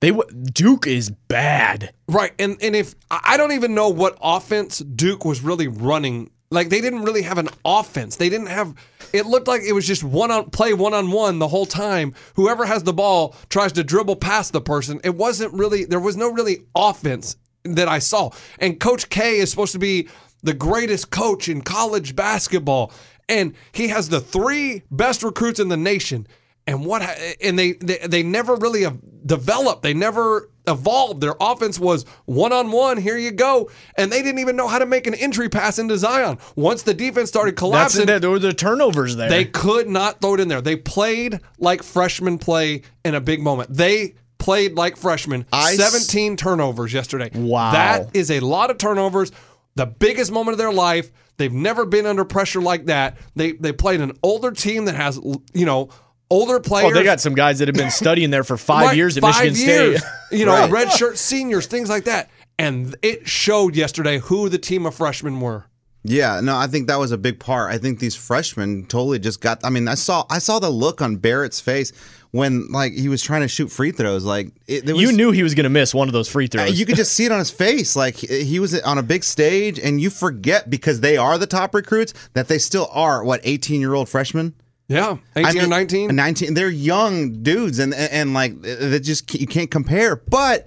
They 0.00 0.12
Duke 0.52 0.86
is 0.86 1.10
bad. 1.10 1.92
right, 2.08 2.32
and 2.38 2.56
and 2.62 2.74
if 2.74 2.94
I 3.10 3.36
don't 3.36 3.52
even 3.52 3.74
know 3.74 3.88
what 3.88 4.18
offense 4.22 4.78
Duke 4.78 5.24
was 5.24 5.42
really 5.42 5.68
running. 5.68 6.30
Like 6.52 6.68
they 6.68 6.80
didn't 6.80 7.02
really 7.02 7.22
have 7.22 7.38
an 7.38 7.48
offense. 7.64 8.16
They 8.16 8.28
didn't 8.28 8.48
have. 8.48 8.74
It 9.12 9.26
looked 9.26 9.46
like 9.46 9.62
it 9.62 9.72
was 9.72 9.86
just 9.86 10.02
one 10.02 10.32
on 10.32 10.50
play 10.50 10.74
one 10.74 10.94
on 10.94 11.12
one 11.12 11.38
the 11.38 11.46
whole 11.46 11.66
time. 11.66 12.12
Whoever 12.34 12.66
has 12.66 12.82
the 12.82 12.92
ball 12.92 13.36
tries 13.50 13.70
to 13.72 13.84
dribble 13.84 14.16
past 14.16 14.52
the 14.52 14.60
person. 14.60 15.00
It 15.04 15.14
wasn't 15.14 15.54
really. 15.54 15.84
There 15.84 16.00
was 16.00 16.16
no 16.16 16.32
really 16.32 16.62
offense 16.74 17.36
that 17.64 17.86
I 17.86 18.00
saw. 18.00 18.30
And 18.58 18.80
Coach 18.80 19.10
K 19.10 19.38
is 19.38 19.50
supposed 19.50 19.72
to 19.72 19.78
be 19.78 20.08
the 20.42 20.54
greatest 20.54 21.10
coach 21.10 21.48
in 21.48 21.60
college 21.60 22.16
basketball, 22.16 22.92
and 23.28 23.54
he 23.70 23.88
has 23.88 24.08
the 24.08 24.20
three 24.20 24.82
best 24.90 25.22
recruits 25.22 25.60
in 25.60 25.68
the 25.68 25.76
nation. 25.76 26.26
And 26.66 26.84
what? 26.84 27.02
And 27.42 27.58
they 27.58 27.72
they, 27.72 27.98
they 27.98 28.22
never 28.22 28.54
really 28.54 28.82
have 28.82 28.98
developed. 29.26 29.82
They 29.82 29.94
never 29.94 30.50
evolved. 30.68 31.20
Their 31.20 31.34
offense 31.40 31.78
was 31.80 32.04
one 32.26 32.52
on 32.52 32.70
one. 32.70 32.96
Here 32.96 33.16
you 33.18 33.32
go, 33.32 33.70
and 33.96 34.12
they 34.12 34.22
didn't 34.22 34.38
even 34.38 34.56
know 34.56 34.68
how 34.68 34.78
to 34.78 34.86
make 34.86 35.06
an 35.06 35.14
entry 35.14 35.48
pass 35.48 35.78
into 35.78 35.96
Zion. 35.98 36.38
Once 36.56 36.82
the 36.82 36.94
defense 36.94 37.28
started 37.28 37.56
collapsing, 37.56 38.08
it. 38.08 38.20
There 38.20 38.30
were 38.30 38.38
the 38.38 38.52
turnovers 38.52 39.16
there. 39.16 39.28
they 39.28 39.44
could 39.46 39.88
not 39.88 40.20
throw 40.20 40.34
it 40.34 40.40
in 40.40 40.48
there. 40.48 40.60
They 40.60 40.76
played 40.76 41.40
like 41.58 41.82
freshmen 41.82 42.38
play 42.38 42.82
in 43.04 43.14
a 43.14 43.20
big 43.20 43.40
moment. 43.40 43.74
They 43.74 44.14
played 44.38 44.74
like 44.74 44.96
freshmen. 44.96 45.46
I 45.52 45.72
s- 45.72 45.92
17 45.92 46.36
turnovers 46.36 46.92
yesterday. 46.92 47.30
Wow. 47.34 47.72
That 47.72 48.10
is 48.14 48.30
a 48.30 48.40
lot 48.40 48.70
of 48.70 48.78
turnovers. 48.78 49.32
The 49.74 49.86
biggest 49.86 50.30
moment 50.30 50.54
of 50.54 50.58
their 50.58 50.72
life. 50.72 51.10
They've 51.36 51.52
never 51.52 51.86
been 51.86 52.04
under 52.04 52.24
pressure 52.26 52.60
like 52.60 52.84
that. 52.86 53.16
They 53.34 53.52
they 53.52 53.72
played 53.72 54.02
an 54.02 54.12
older 54.22 54.50
team 54.50 54.84
that 54.84 54.94
has 54.94 55.18
you 55.54 55.64
know 55.64 55.88
older 56.30 56.60
players. 56.60 56.90
oh, 56.90 56.94
they 56.94 57.02
got 57.04 57.20
some 57.20 57.34
guys 57.34 57.58
that 57.58 57.68
have 57.68 57.74
been 57.76 57.90
studying 57.90 58.30
there 58.30 58.44
for 58.44 58.56
five 58.72 58.86
Right, 58.88 58.96
years 58.96 59.16
at 59.16 59.22
five 59.22 59.44
Michigan 59.44 59.68
years. 59.68 60.00
State. 60.00 60.10
You 60.38 60.46
know, 60.46 60.52
Right. 60.52 60.70
red 60.70 60.92
shirt 60.92 61.18
seniors, 61.18 61.66
things 61.66 61.88
like 61.88 62.04
that. 62.04 62.30
And 62.56 62.94
it 63.02 63.26
showed 63.28 63.74
yesterday 63.74 64.18
who 64.20 64.48
the 64.48 64.58
team 64.58 64.86
of 64.86 64.94
freshmen 64.94 65.40
were. 65.40 65.64
Yeah, 66.04 66.40
no, 66.40 66.56
I 66.56 66.66
think 66.66 66.86
that 66.86 66.98
was 66.98 67.10
a 67.12 67.18
big 67.18 67.40
part. 67.40 67.72
I 67.74 67.78
think 67.78 67.98
these 67.98 68.14
freshmen 68.14 68.86
totally 68.86 69.18
just 69.18 69.40
got. 69.40 69.60
I 69.64 69.70
mean, 69.70 69.86
I 69.88 69.96
saw 69.96 70.24
I 70.30 70.38
saw 70.38 70.58
the 70.58 70.70
look 70.70 71.02
on 71.02 71.16
Barrett's 71.16 71.60
face 71.60 71.92
when 72.30 72.68
like 72.70 72.92
he 72.94 73.08
was 73.10 73.22
trying 73.22 73.42
to 73.42 73.48
shoot 73.48 73.70
free 73.70 73.90
throws. 73.92 74.24
Like 74.24 74.50
it, 74.66 74.86
there 74.86 74.94
was, 74.94 75.02
you 75.02 75.12
knew 75.12 75.30
he 75.30 75.42
was 75.42 75.54
going 75.54 75.64
to 75.64 75.68
miss 75.70 75.92
one 75.94 76.08
of 76.08 76.14
those 76.14 76.26
free 76.28 76.46
Uh, 76.46 76.48
throws. 76.48 76.78
You 76.80 76.86
could 76.86 76.96
just 76.96 77.12
see 77.12 77.26
it 77.26 77.32
on 77.32 77.38
his 77.38 77.50
face. 77.50 77.96
Like 77.96 78.14
he 78.16 78.44
he 78.44 78.60
was 78.60 78.80
on 78.80 78.96
a 78.96 79.02
big 79.02 79.24
stage, 79.24 79.78
and 79.78 80.00
you 80.00 80.08
forget 80.08 80.70
because 80.70 81.00
they 81.00 81.18
are 81.18 81.36
the 81.36 81.46
top 81.46 81.74
recruits 81.74 82.14
that 82.32 82.48
they 82.48 82.56
still 82.58 82.88
are 82.92 83.22
what 83.22 83.40
eighteen 83.42 83.80
year 83.82 83.92
old 83.92 84.08
freshmen. 84.08 84.54
Yeah, 84.90 85.18
18 85.36 85.46
I 85.46 85.52
mean, 85.52 85.62
or 85.62 85.66
19. 85.68 86.16
19 86.16 86.54
they're 86.54 86.68
young 86.68 87.44
dudes 87.44 87.78
and 87.78 87.94
and, 87.94 88.34
like 88.34 88.60
they 88.60 88.98
just 88.98 89.32
you 89.40 89.46
can't 89.46 89.70
compare. 89.70 90.16
But 90.16 90.66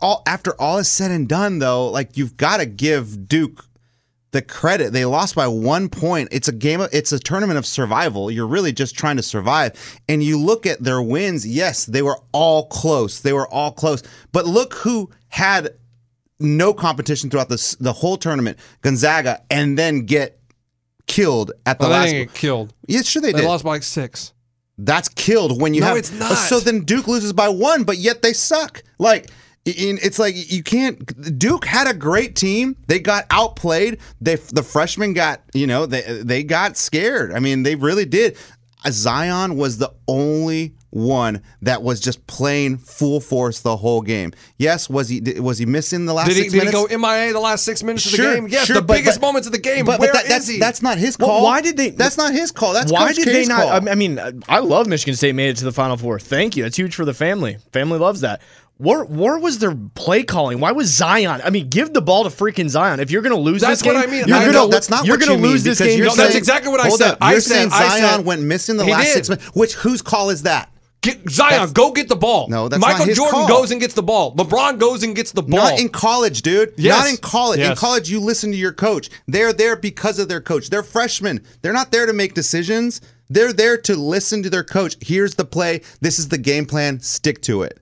all 0.00 0.22
after 0.26 0.52
all 0.60 0.76
is 0.76 0.88
said 0.88 1.10
and 1.10 1.26
done 1.26 1.60
though 1.60 1.88
like 1.88 2.18
you've 2.18 2.36
got 2.36 2.58
to 2.58 2.66
give 2.66 3.26
Duke 3.26 3.64
the 4.32 4.42
credit. 4.42 4.92
They 4.92 5.06
lost 5.06 5.34
by 5.34 5.48
one 5.48 5.88
point. 5.88 6.28
It's 6.30 6.46
a 6.46 6.52
game 6.52 6.82
of, 6.82 6.92
it's 6.92 7.10
a 7.12 7.18
tournament 7.18 7.56
of 7.56 7.64
survival. 7.64 8.30
You're 8.30 8.46
really 8.46 8.72
just 8.72 8.98
trying 8.98 9.16
to 9.16 9.22
survive. 9.22 9.72
And 10.10 10.22
you 10.22 10.38
look 10.38 10.66
at 10.66 10.82
their 10.82 11.00
wins 11.00 11.46
yes 11.46 11.86
they 11.86 12.02
were 12.02 12.18
all 12.32 12.66
close. 12.66 13.20
They 13.20 13.32
were 13.32 13.48
all 13.48 13.72
close. 13.72 14.02
But 14.30 14.44
look 14.44 14.74
who 14.74 15.08
had 15.28 15.70
no 16.38 16.74
competition 16.74 17.30
throughout 17.30 17.48
the 17.48 17.76
the 17.80 17.94
whole 17.94 18.18
tournament. 18.18 18.58
Gonzaga 18.82 19.40
and 19.50 19.78
then 19.78 20.04
get 20.04 20.38
killed 21.06 21.52
at 21.66 21.78
the 21.78 21.86
they 21.86 21.92
last 21.92 22.10
didn't 22.10 22.28
get 22.28 22.34
killed. 22.34 22.74
yeah 22.88 23.02
sure 23.02 23.22
they, 23.22 23.32
They 23.32 23.40
did 23.40 23.46
lost 23.46 23.64
by 23.64 23.70
like 23.70 23.82
six. 23.82 24.32
that's 24.78 25.08
killed 25.08 25.60
when 25.60 25.74
you 25.74 25.80
No, 25.82 25.88
have. 25.88 25.96
it's 25.96 26.12
not. 26.12 26.34
So 26.36 26.60
then 26.60 26.80
Duke 26.84 27.06
loses 27.06 27.32
by 27.32 27.48
one, 27.48 27.84
but 27.84 27.98
yet 27.98 28.22
they 28.22 28.32
suck. 28.32 28.82
Like 28.98 29.30
it's 29.66 30.18
like 30.18 30.34
you 30.52 30.62
can't. 30.62 31.38
Duke 31.38 31.64
had 31.64 31.86
a 31.88 31.94
great 31.94 32.36
team. 32.36 32.76
They 32.86 32.98
got 32.98 33.24
outplayed. 33.30 33.98
They 34.20 34.34
the 34.36 34.62
freshmen 34.62 35.14
got 35.14 35.40
you 35.54 35.66
know 35.66 35.86
they 35.86 36.02
they 36.22 36.42
got 36.42 36.76
scared. 36.76 37.32
I 37.32 37.38
mean 37.38 37.62
they 37.62 37.74
really 37.74 38.04
did. 38.04 38.36
Zion 38.90 39.56
was 39.56 39.78
the 39.78 39.90
only 40.06 40.74
one 40.94 41.42
that 41.62 41.82
was 41.82 42.00
just 42.00 42.26
playing 42.26 42.78
full 42.78 43.20
force 43.20 43.60
the 43.60 43.76
whole 43.76 44.00
game. 44.00 44.32
Yes, 44.58 44.88
was 44.88 45.08
he 45.08 45.20
was 45.40 45.58
he 45.58 45.66
missing 45.66 46.06
the 46.06 46.14
last 46.14 46.28
Did 46.28 46.36
he, 46.36 46.42
six 46.44 46.52
did 46.52 46.58
he 46.62 46.66
minutes? 46.68 46.88
go 46.92 46.98
MIA 46.98 47.32
the 47.32 47.40
last 47.40 47.64
six 47.64 47.82
minutes 47.82 48.06
of 48.06 48.12
the 48.12 48.18
game? 48.18 48.48
Yes, 48.48 48.66
sure, 48.66 48.76
the 48.76 48.82
but- 48.82 48.94
biggest 48.94 49.20
but- 49.20 49.26
moments 49.26 49.46
of 49.46 49.52
the 49.52 49.58
game. 49.58 49.84
But, 49.84 50.00
Where 50.00 50.12
that, 50.12 50.24
is 50.24 50.28
that's 50.30 50.48
he? 50.48 50.58
that's 50.58 50.82
not 50.82 50.98
his 50.98 51.18
Well, 51.18 51.28
call. 51.28 51.42
why 51.44 51.60
did 51.60 51.76
they- 51.76 51.90
That's 51.90 52.16
not 52.16 52.32
his 52.32 52.52
call. 52.52 52.72
That's 52.72 52.92
Why 52.92 53.08
Coach 53.08 53.16
did 53.16 53.24
K's 53.26 53.48
they 53.48 53.54
not? 53.54 53.62
Call. 53.82 53.88
I 53.88 53.94
mean, 53.94 54.20
I 54.48 54.60
love 54.60 54.86
Michigan 54.86 55.16
State 55.16 55.34
made 55.34 55.48
it 55.50 55.56
to 55.58 55.64
the 55.64 55.72
Final 55.72 55.96
Four. 55.96 56.18
Thank 56.20 56.56
you. 56.56 56.62
That's 56.62 56.76
huge 56.76 56.94
for 56.94 57.04
the 57.04 57.14
family. 57.14 57.58
Family 57.72 57.98
loves 57.98 58.20
that. 58.22 58.40
Where, 58.76 59.04
where 59.04 59.38
was 59.38 59.60
their 59.60 59.72
play 59.94 60.24
calling? 60.24 60.58
Why 60.58 60.72
was 60.72 60.88
Zion? 60.92 61.40
I 61.44 61.50
mean, 61.50 61.68
give 61.68 61.92
the 61.94 62.02
ball 62.02 62.24
to 62.24 62.30
freaking 62.30 62.68
Zion. 62.68 62.98
If 62.98 63.08
you're 63.12 63.22
going 63.22 63.34
to 63.34 63.40
lose 63.40 63.60
That's 63.60 63.80
this 63.80 63.82
game, 63.82 63.94
what 63.94 64.08
I 64.08 64.10
mean. 64.10 64.24
you're 64.26 64.38
going 64.52 64.52
to 64.52 64.68
that's 64.68 64.90
not 64.90 65.06
you're 65.06 65.16
gonna 65.16 65.34
lose 65.34 65.62
this 65.62 65.78
game. 65.78 65.96
you're 65.96 66.10
that's 66.12 66.34
exactly 66.34 66.72
what 66.72 66.80
I 66.80 66.88
said. 66.88 67.12
Up. 67.12 67.18
I 67.20 67.32
You're 67.32 67.40
said- 67.40 67.54
saying 67.54 67.70
I 67.72 67.88
Zion 68.00 68.16
said- 68.18 68.26
went 68.26 68.42
missing 68.42 68.76
the 68.76 68.84
last 68.84 69.04
did. 69.04 69.12
six 69.14 69.28
minutes. 69.28 69.46
Which 69.54 69.74
whose 69.74 70.02
call 70.02 70.30
is 70.30 70.42
that? 70.42 70.70
Get, 71.04 71.28
Zion, 71.30 71.70
go 71.72 71.92
get 71.92 72.08
the 72.08 72.16
ball. 72.16 72.48
No, 72.48 72.68
that's 72.68 72.80
Michael 72.80 73.00
not 73.00 73.08
his 73.08 73.16
Jordan 73.18 73.40
call. 73.40 73.48
goes 73.48 73.70
and 73.70 73.80
gets 73.80 73.94
the 73.94 74.02
ball. 74.02 74.34
LeBron 74.34 74.78
goes 74.78 75.02
and 75.02 75.14
gets 75.14 75.32
the 75.32 75.42
ball. 75.42 75.60
Not 75.60 75.78
in 75.78 75.88
college, 75.90 76.42
dude. 76.42 76.72
Yes. 76.76 76.98
Not 76.98 77.10
in 77.10 77.16
college. 77.18 77.60
In 77.60 77.76
college, 77.76 78.10
you 78.10 78.20
listen 78.20 78.50
to 78.50 78.56
your 78.56 78.72
coach. 78.72 79.10
They're 79.28 79.52
there 79.52 79.76
because 79.76 80.18
of 80.18 80.28
their 80.28 80.40
coach. 80.40 80.70
They're 80.70 80.82
freshmen. 80.82 81.44
They're 81.62 81.72
not 81.74 81.92
there 81.92 82.06
to 82.06 82.12
make 82.12 82.34
decisions. 82.34 83.00
They're 83.28 83.52
there 83.52 83.76
to 83.82 83.94
listen 83.96 84.42
to 84.44 84.50
their 84.50 84.64
coach. 84.64 84.96
Here's 85.00 85.34
the 85.34 85.44
play. 85.44 85.82
This 86.00 86.18
is 86.18 86.28
the 86.28 86.38
game 86.38 86.66
plan. 86.66 87.00
Stick 87.00 87.40
to 87.42 87.62
it. 87.62 87.78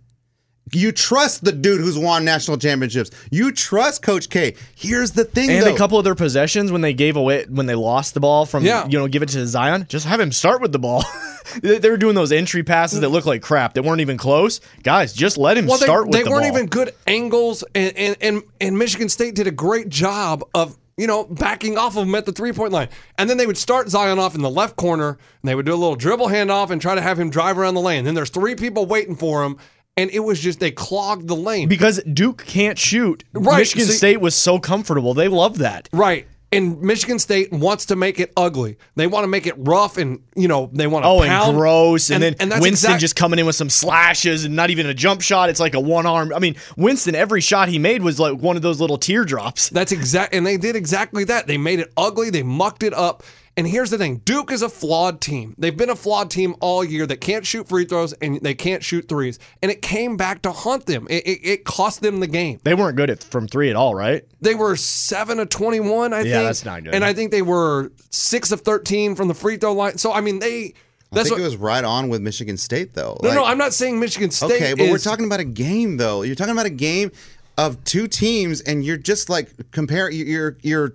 You 0.75 0.91
trust 0.91 1.45
the 1.45 1.52
dude 1.52 1.81
who's 1.83 1.99
won 1.99 2.25
national 2.25 2.57
championships. 2.57 3.11
You 3.31 3.52
trust 3.52 4.00
Coach 4.02 4.31
K. 4.31 4.55
Here's 4.75 5.11
the 5.11 5.25
thing, 5.25 5.50
And 5.50 5.67
though. 5.67 5.75
a 5.75 5.76
couple 5.76 5.99
of 5.99 6.05
their 6.05 6.14
possessions 6.14 6.73
when 6.73 6.81
they 6.81 6.95
gave 6.95 7.17
away 7.17 7.45
when 7.49 7.67
they 7.67 7.75
lost 7.75 8.14
the 8.14 8.21
ball 8.21 8.47
from 8.47 8.64
Yeah. 8.64 8.87
you 8.88 8.99
know 8.99 9.07
give 9.07 9.23
it 9.23 9.29
to 9.31 9.47
Zion, 9.47 9.85
just 9.91 10.07
have 10.07 10.19
him 10.19 10.33
start 10.33 10.62
with 10.62 10.73
the 10.73 10.79
ball. 10.79 11.05
they 11.62 11.78
they 11.78 11.90
were 11.90 11.96
doing 11.96 12.14
those 12.14 12.32
entry 12.32 12.62
passes 12.62 13.00
that 13.00 13.08
look 13.11 13.26
like 13.26 13.42
crap 13.42 13.75
that 13.75 13.82
weren't 13.82 14.00
even 14.00 14.16
close. 14.16 14.61
Guys, 14.82 15.12
just 15.12 15.38
let 15.38 15.56
him 15.56 15.66
Well, 15.66 15.78
they, 15.78 15.87
start 15.87 16.06
with 16.06 16.12
they 16.12 16.22
the 16.22 16.30
weren't 16.30 16.44
ball. 16.44 16.54
even 16.56 16.66
good 16.66 16.94
angles, 17.06 17.64
and, 17.75 17.96
and 17.96 18.16
and 18.20 18.42
and 18.61 18.78
Michigan 18.78 19.08
State 19.08 19.34
did 19.34 19.46
a 19.46 19.50
great 19.52 19.88
job 19.88 20.42
of 20.54 20.76
you 20.96 21.06
know 21.06 21.25
backing 21.25 21.78
off 21.78 21.96
of 21.96 22.06
him 22.06 22.14
at 22.14 22.26
the 22.26 22.32
three 22.32 22.52
point 22.52 22.72
line, 22.72 22.88
and 23.18 23.28
then 23.30 23.37
they 23.37 23.46
would 23.46 23.58
start 23.58 23.88
Zion 23.88 24.18
off 24.18 24.34
in 24.34 24.42
the 24.42 24.50
left 24.50 24.76
corner, 24.76 25.08
and 25.11 25.18
they 25.49 25.54
would 25.54 25.66
do 25.66 25.72
a 25.72 25.76
little 25.76 25.96
dribble 25.96 26.28
handoff 26.28 26.70
and 26.70 26.80
try 26.82 26.94
to 26.94 27.00
have 27.00 27.18
him 27.18 27.30
drive 27.30 27.58
around 27.58 27.75
the 27.75 27.80
lane. 27.80 28.04
Then 28.04 28.14
there's 28.14 28.30
three 28.30 28.54
people 28.54 28.87
waiting 28.87 29.16
for 29.16 29.42
him, 29.44 29.56
and 29.96 30.11
it 30.11 30.20
was 30.20 30.38
just 30.40 30.61
they 30.61 30.70
clogged 30.70 31.28
the 31.28 31.37
lane. 31.37 31.68
because 31.68 32.02
Duke 32.04 32.44
can't 32.46 32.78
shoot. 32.78 33.25
Right, 33.32 33.58
Michigan 33.58 33.87
see- 33.87 33.92
State 33.94 34.20
was 34.20 34.34
so 34.34 34.58
comfortable. 34.58 35.14
They 35.14 35.28
love 35.28 35.58
that. 35.58 35.88
Right. 35.92 36.26
And 36.52 36.82
Michigan 36.82 37.18
State 37.18 37.50
wants 37.50 37.87
to 37.87 37.97
make 37.97 38.21
it 38.21 38.30
ugly. 38.37 38.76
They 38.94 39.06
want 39.06 39.25
to 39.25 39.28
make 39.28 39.47
it 39.47 39.54
rough 39.56 39.97
and, 39.97 40.21
you 40.37 40.49
know, 40.49 40.68
they 40.75 40.87
want 40.87 41.04
to 41.04 41.09
Oh, 41.09 41.21
pound. 41.23 41.49
and 41.50 41.56
gross, 41.59 42.11
and, 42.11 42.23
then 42.23 42.35
that's 42.38 42.61
Winston 42.61 42.90
exact- 42.90 43.00
just 43.00 43.16
coming 43.16 43.38
in 43.38 43.47
with 43.47 43.56
some 43.56 43.71
slashes 43.71 44.44
and 44.44 44.54
not 44.54 44.68
even 44.68 44.85
a 44.87 44.92
jump 44.92 45.23
shot. 45.23 45.49
It's 45.49 45.61
like 45.61 45.73
a 45.75 45.80
one 45.80 46.04
arm. 46.04 46.30
I 46.35 46.38
mean, 46.40 46.56
Winston, 46.76 47.14
every 47.14 47.40
shot 47.40 47.68
he 47.71 47.78
made 47.78 48.02
was 48.02 48.21
like 48.21 48.38
one 48.38 48.56
of 48.56 48.62
those 48.62 48.80
little 48.80 48.99
teardrops. 48.99 49.71
That's 49.71 49.92
exact, 49.92 50.35
and 50.35 50.47
they 50.47 50.59
did 50.59 50.76
exactly 50.76 51.25
that. 51.25 51.47
They 51.47 51.56
made 51.56 51.80
it 51.80 51.90
ugly. 51.97 52.28
They 52.28 52.42
mucked 52.42 52.82
it 52.82 52.92
up. 52.92 53.23
And 53.56 53.66
here's 53.66 53.90
the 53.90 53.99
thing: 53.99 54.23
Duke 54.25 54.50
is 54.50 54.62
a 54.62 54.68
flawed 54.68 55.21
team. 55.21 55.54
They've 55.59 55.76
been 55.76 55.90
a 55.90 55.97
flawed 55.97 56.30
team 56.30 56.54
all 56.61 56.82
year. 56.82 57.06
That 57.06 57.21
can't 57.21 57.47
shoot 57.47 57.68
free 57.68 57.85
throws 57.85 58.14
and 58.14 58.40
they 58.40 58.54
can't 58.54 58.82
shoot 58.82 59.09
threes. 59.09 59.38
And 59.62 59.71
it 59.71 59.82
came 59.82 60.16
back 60.16 60.40
to 60.42 60.52
haunt 60.52 60.87
them. 60.87 61.06
It, 61.11 61.26
it, 61.26 61.40
it 61.47 61.64
cost 61.64 62.00
them 62.00 62.21
the 62.21 62.26
game. 62.26 62.61
They 62.64 62.75
weren't 62.75 62.97
good 62.97 63.11
at 63.11 63.23
from 63.23 63.47
three 63.47 63.68
at 63.68 63.76
all, 63.76 63.94
right? 63.94 64.25
They 64.40 64.54
were 64.54 64.75
seven 64.76 65.38
of 65.38 65.50
twenty-one. 65.50 66.14
I 66.14 66.18
Yeah, 66.23 66.23
think. 66.37 66.44
that's 66.47 66.64
not 66.64 66.82
good. 66.85 66.94
And 66.94 67.04
I 67.04 67.12
think 67.12 67.30
they 67.30 67.42
were 67.42 67.92
six 68.11 68.52
of 68.52 68.62
thirteen 68.62 69.14
from 69.14 69.28
the 69.28 69.35
free 69.35 69.59
throw 69.59 69.75
line. 69.75 69.99
So 69.99 70.12
I 70.12 70.23
mean, 70.23 70.38
they. 70.38 70.73
I 71.12 71.16
think 71.25 71.32
what. 71.32 71.40
it 71.40 71.44
was 71.44 71.56
right 71.59 71.85
on 71.85 72.09
with 72.09 72.23
Michigan 72.23 72.56
State 72.56 72.94
though. 72.94 73.18
no, 73.23 73.35
no, 73.35 73.44
I'm 73.44 73.59
not 73.59 73.75
saying 73.75 74.00
Michigan 74.00 74.30
State. 74.30 74.52
Okay, 74.52 74.73
but 74.73 74.88
we're 74.90 74.97
talking 74.97 75.26
about 75.26 75.40
a 75.40 75.44
game 75.44 75.99
though. 75.99 76.23
You're 76.23 76.37
talking 76.37 76.54
about 76.54 76.64
a 76.64 76.71
game 76.71 77.12
of 77.59 77.85
two 77.85 78.09
teams, 78.09 78.62
and 78.62 78.82
you're 78.82 78.97
just 78.97 79.28
like 79.28 79.50
compare. 79.73 80.11
You're 80.11 80.56
you're 80.62 80.94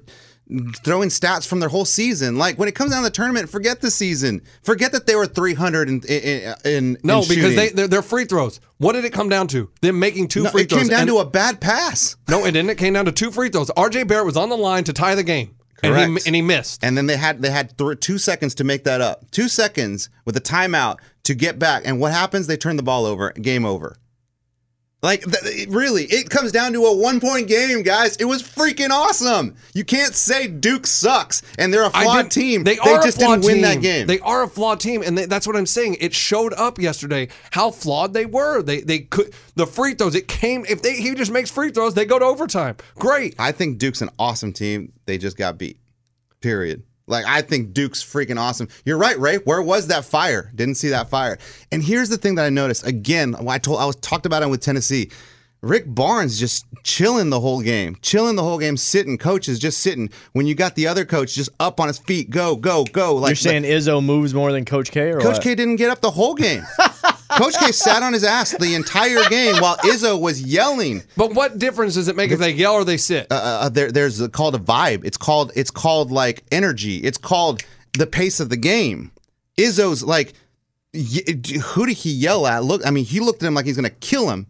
throwing 0.84 1.10
stats 1.10 1.46
from 1.48 1.60
their 1.60 1.70
whole 1.70 1.86
season. 1.86 2.38
Like 2.38 2.58
when 2.58 2.68
it 2.70 2.75
comes 2.75 2.92
down 2.92 3.04
to 3.04 3.10
the 3.10 3.13
tournament, 3.13 3.50
forget 3.50 3.82
the 3.82 3.92
season. 3.92 4.42
Forget 4.63 4.92
that 4.94 5.06
they 5.06 5.16
were 5.16 5.25
300 5.27 5.89
in 5.89 6.01
in, 6.08 6.54
in 6.66 6.98
No, 7.04 7.22
in 7.22 7.27
because 7.27 7.56
they 7.56 7.70
they're, 7.70 7.88
they're 7.88 8.01
free 8.01 8.25
throws. 8.25 8.60
What 8.77 8.94
did 8.94 9.06
it 9.06 9.13
come 9.13 9.30
down 9.30 9.48
to? 9.50 9.70
Them 9.82 10.00
making 10.00 10.27
two 10.30 10.44
No, 10.44 10.50
free 10.50 10.63
it 10.63 10.70
throws. 10.70 10.82
It 10.82 10.84
came 10.86 10.89
down 10.89 11.01
and- 11.01 11.10
to 11.10 11.18
a 11.20 11.25
bad 11.25 11.60
pass, 11.60 12.16
no, 12.30 12.46
it 12.46 12.51
didn't. 12.51 12.70
It 12.70 12.77
came 12.77 12.94
down 12.94 13.06
to 13.06 13.12
two 13.12 13.32
free 13.32 13.50
throws. 13.50 13.70
R.J. 13.72 14.04
Barrett 14.04 14.25
was 14.25 14.38
on 14.38 14.50
the 14.50 14.58
line 14.58 14.84
to 14.86 14.94
tie 14.94 15.16
the 15.16 15.24
game, 15.24 15.56
and 15.84 15.96
he 15.98 16.06
Correct. 16.06 16.27
and 16.27 16.36
he 16.36 16.42
missed. 16.42 16.84
and 16.84 16.98
then 16.98 17.08
they 17.08 17.18
had 17.18 17.42
they 17.42 17.50
had 17.51 17.77
th- 17.77 18.00
two 18.00 18.18
seconds 18.18 18.56
to 18.56 18.63
make 18.63 18.84
that 18.86 19.01
up. 19.01 19.30
Two 19.32 19.48
seconds 19.50 20.10
with 20.25 20.38
a 20.38 20.42
timeout 20.42 20.98
to 21.24 21.34
get 21.36 21.60
back, 21.60 21.84
and 21.86 22.00
what 22.00 22.12
happens? 22.13 22.48
They 22.48 22.58
turn 22.58 22.77
the 22.77 22.84
ball 22.84 23.06
over. 23.06 23.32
Game 23.32 23.66
over. 23.66 23.98
Like 25.04 25.22
th- 25.22 25.44
it 25.44 25.70
really, 25.70 26.06
it 26.06 26.32
comes 26.32 26.51
down 26.51 26.74
to 26.74 26.84
a 26.86 26.96
one 26.96 27.20
point 27.20 27.48
game, 27.48 27.84
guys. 27.84 28.16
It 28.16 28.25
was 28.25 28.42
freaking 28.42 28.89
awesome. 28.89 29.56
You 29.75 29.86
can't 29.86 30.16
say 30.16 30.48
Duke 30.48 30.88
sucks 30.88 31.44
and 31.60 31.72
they're 31.72 31.86
a 31.86 31.92
flawed 31.92 32.32
team. 32.32 32.63
They 32.63 32.80
are 32.80 33.04
just 33.04 33.20
didn't 33.20 33.46
win 33.46 33.56
team. 33.56 33.62
that 33.62 33.82
game. 33.82 34.08
They 34.08 34.20
are 34.22 34.44
a 34.44 34.48
flawed 34.48 34.80
team, 34.80 35.04
and 35.04 35.16
they, 35.16 35.25
that's 35.25 35.46
what 35.46 35.56
I'm 35.56 35.68
saying. 35.68 35.98
It 36.00 36.16
showed 36.16 36.54
up 36.56 36.80
yesterday 36.80 37.27
how 37.51 37.70
flawed 37.70 38.13
they 38.13 38.25
were. 38.25 38.63
They 38.63 38.82
they 38.82 39.00
could 39.00 39.36
the 39.54 39.68
free 39.68 39.94
throws. 39.94 40.16
It 40.16 40.27
came 40.27 40.66
if 40.68 40.82
they 40.82 40.96
he 40.96 41.13
just 41.13 41.32
makes 41.32 41.51
free 41.51 41.70
throws, 41.70 41.94
they 41.94 42.06
go 42.06 42.18
to 42.18 42.25
overtime. 42.25 42.77
Great. 42.96 43.36
I 43.38 43.51
think 43.51 43.77
Duke's 43.77 44.01
an 44.01 44.10
awesome 44.18 44.51
team. 44.51 44.94
They 45.06 45.20
just 45.20 45.38
got 45.38 45.60
beat. 45.60 45.77
Period. 46.42 46.82
Like 47.08 47.26
I 47.26 47.42
think 47.42 47.74
Duke's 47.74 48.04
freaking 48.04 48.38
awesome. 48.38 48.68
You're 48.86 48.98
right, 48.98 49.18
Ray. 49.18 49.38
Where 49.38 49.62
was 49.62 49.88
that 49.88 50.06
fire? 50.06 50.52
Didn't 50.54 50.76
see 50.76 50.90
that 50.90 51.10
fire. 51.10 51.38
And 51.72 51.82
here's 51.82 52.10
the 52.10 52.18
thing 52.18 52.36
that 52.36 52.46
I 52.46 52.50
noticed. 52.50 52.86
Again, 52.86 53.36
I 53.48 53.58
told 53.58 53.80
I 53.80 53.86
was 53.86 53.96
talked 53.98 54.26
about 54.26 54.44
it 54.44 54.50
with 54.50 54.62
Tennessee. 54.62 55.10
Rick 55.62 55.86
Barnes 55.88 56.40
just 56.40 56.66
chilling 56.84 57.30
the 57.30 57.40
whole 57.40 57.62
game, 57.62 57.98
chilling 58.02 58.36
the 58.36 58.44
whole 58.44 58.60
game, 58.60 58.78
sitting. 58.78 59.18
Coach 59.18 59.50
is 59.50 59.60
just 59.60 59.80
sitting. 59.80 60.10
When 60.34 60.46
you 60.46 60.54
got 60.56 60.76
the 60.76 60.88
other 60.88 61.04
coach 61.04 61.34
just 61.34 61.50
up 61.60 61.80
on 61.80 61.88
his 61.88 61.98
feet, 61.98 62.30
go, 62.30 62.56
go, 62.56 62.84
go. 62.86 63.16
Like 63.16 63.30
You're 63.32 63.36
saying 63.38 63.64
Izzo 63.64 64.04
moves 64.04 64.34
more 64.34 64.52
than 64.52 64.66
Coach 64.66 64.92
K, 64.92 65.12
or 65.12 65.20
Coach 65.20 65.34
what? 65.36 65.44
K 65.44 65.56
didn't 65.56 65.78
get 65.78 65.90
up 65.90 66.02
the 66.02 66.12
whole 66.12 66.36
game. 66.36 66.64
Coach 67.32 67.56
K 67.60 67.72
sat 67.72 68.04
on 68.04 68.14
his 68.14 68.24
ass 68.24 68.52
the 68.58 68.76
entire 68.76 69.24
game 69.30 69.56
while 69.62 69.78
Izzo 69.78 70.20
was 70.20 70.42
yelling. 70.42 71.04
But 71.18 71.34
what 71.34 71.58
difference 71.58 71.96
does 71.96 72.08
it 72.08 72.16
make 72.16 72.32
if 72.32 72.40
they 72.40 72.52
yell 72.52 72.74
or 72.74 72.86
they 72.86 72.98
sit? 72.98 73.28
uh, 73.30 73.70
there, 73.70 73.92
there's 73.92 74.22
a, 74.22 74.30
called 74.30 74.56
a 74.56 74.60
vibe. 74.60 75.04
It's 75.06 75.18
called 75.18 75.52
it's 75.56 75.72
called 75.72 76.12
like 76.12 76.44
energy. 76.52 76.98
It's 76.98 77.18
called 77.18 77.64
the 77.98 78.08
pace 78.08 78.40
of 78.40 78.50
the 78.50 78.58
game. 78.58 79.12
Izzo's 79.58 80.04
like, 80.04 80.34
y- 80.94 81.24
who 81.64 81.86
did 81.88 81.98
he 81.98 82.12
yell 82.12 82.46
at? 82.48 82.64
Look, 82.64 82.86
I 82.86 82.92
mean, 82.92 83.06
he 83.06 83.20
looked 83.20 83.44
at 83.44 83.48
him 83.48 83.56
like 83.56 83.65
he's 83.65 83.76
gonna 83.76 83.89
kill 83.89 84.30
him. 84.30 84.48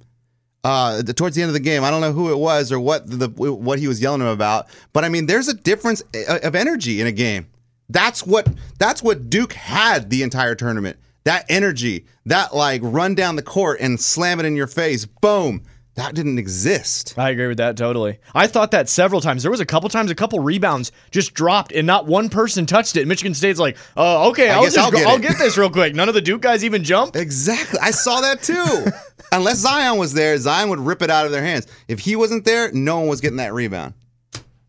Uh, 0.67 1.01
towards 1.01 1.33
the 1.33 1.41
end 1.41 1.47
of 1.47 1.53
the 1.53 1.61
game, 1.61 1.85
I 1.85 1.89
don't 1.89 2.01
know 2.01 2.11
who 2.11 2.29
it 2.29 2.37
was 2.37 2.73
or 2.73 2.79
what 2.81 3.09
the 3.09 3.29
what 3.29 3.79
he 3.79 3.87
was 3.87 4.01
yelling 4.01 4.19
him 4.19 4.27
about, 4.27 4.67
but 4.91 5.05
I 5.05 5.09
mean, 5.09 5.25
there's 5.25 5.47
a 5.47 5.53
difference 5.53 6.03
uh, 6.13 6.39
of 6.43 6.55
energy 6.55 6.99
in 6.99 7.07
a 7.07 7.11
game. 7.13 7.47
That's 7.87 8.27
what 8.27 8.49
that's 8.77 9.01
what 9.01 9.29
Duke 9.29 9.53
had 9.53 10.09
the 10.09 10.23
entire 10.23 10.55
tournament. 10.55 10.97
That 11.23 11.45
energy, 11.47 12.05
that 12.25 12.53
like 12.53 12.81
run 12.83 13.15
down 13.15 13.37
the 13.37 13.43
court 13.43 13.79
and 13.79 13.97
slam 13.97 14.41
it 14.41 14.45
in 14.45 14.57
your 14.57 14.67
face, 14.67 15.05
boom. 15.05 15.63
That 15.97 16.13
didn't 16.13 16.37
exist. 16.37 17.15
I 17.17 17.31
agree 17.31 17.47
with 17.47 17.57
that 17.57 17.75
totally. 17.75 18.19
I 18.35 18.45
thought 18.45 18.69
that 18.69 18.87
several 18.87 19.19
times. 19.19 19.41
There 19.41 19.49
was 19.49 19.59
a 19.59 19.65
couple 19.65 19.89
times, 19.89 20.11
a 20.11 20.15
couple 20.15 20.39
rebounds 20.39 20.91
just 21.09 21.33
dropped, 21.33 21.71
and 21.71 21.87
not 21.87 22.05
one 22.05 22.29
person 22.29 22.67
touched 22.67 22.95
it. 22.97 23.07
Michigan 23.07 23.33
State's 23.33 23.59
like, 23.59 23.77
"Oh, 23.97 24.29
okay, 24.29 24.49
I 24.51 24.57
I'll 24.57 24.63
just 24.63 24.77
I'll 24.77 24.91
go, 24.91 24.99
get 24.99 25.07
I'll 25.07 25.17
get 25.17 25.39
this 25.39 25.57
real 25.57 25.71
quick." 25.71 25.95
None 25.95 26.07
of 26.07 26.13
the 26.13 26.21
Duke 26.21 26.41
guys 26.41 26.63
even 26.63 26.83
jumped. 26.83 27.15
Exactly. 27.15 27.79
I 27.81 27.89
saw 27.89 28.21
that 28.21 28.43
too. 28.43 28.85
Unless 29.31 29.57
Zion 29.57 29.97
was 29.97 30.13
there, 30.13 30.37
Zion 30.37 30.69
would 30.69 30.79
rip 30.79 31.01
it 31.01 31.09
out 31.09 31.25
of 31.25 31.31
their 31.31 31.43
hands. 31.43 31.65
If 31.87 31.99
he 31.99 32.15
wasn't 32.15 32.45
there, 32.45 32.71
no 32.71 32.99
one 32.99 33.07
was 33.07 33.19
getting 33.19 33.37
that 33.37 33.53
rebound. 33.53 33.95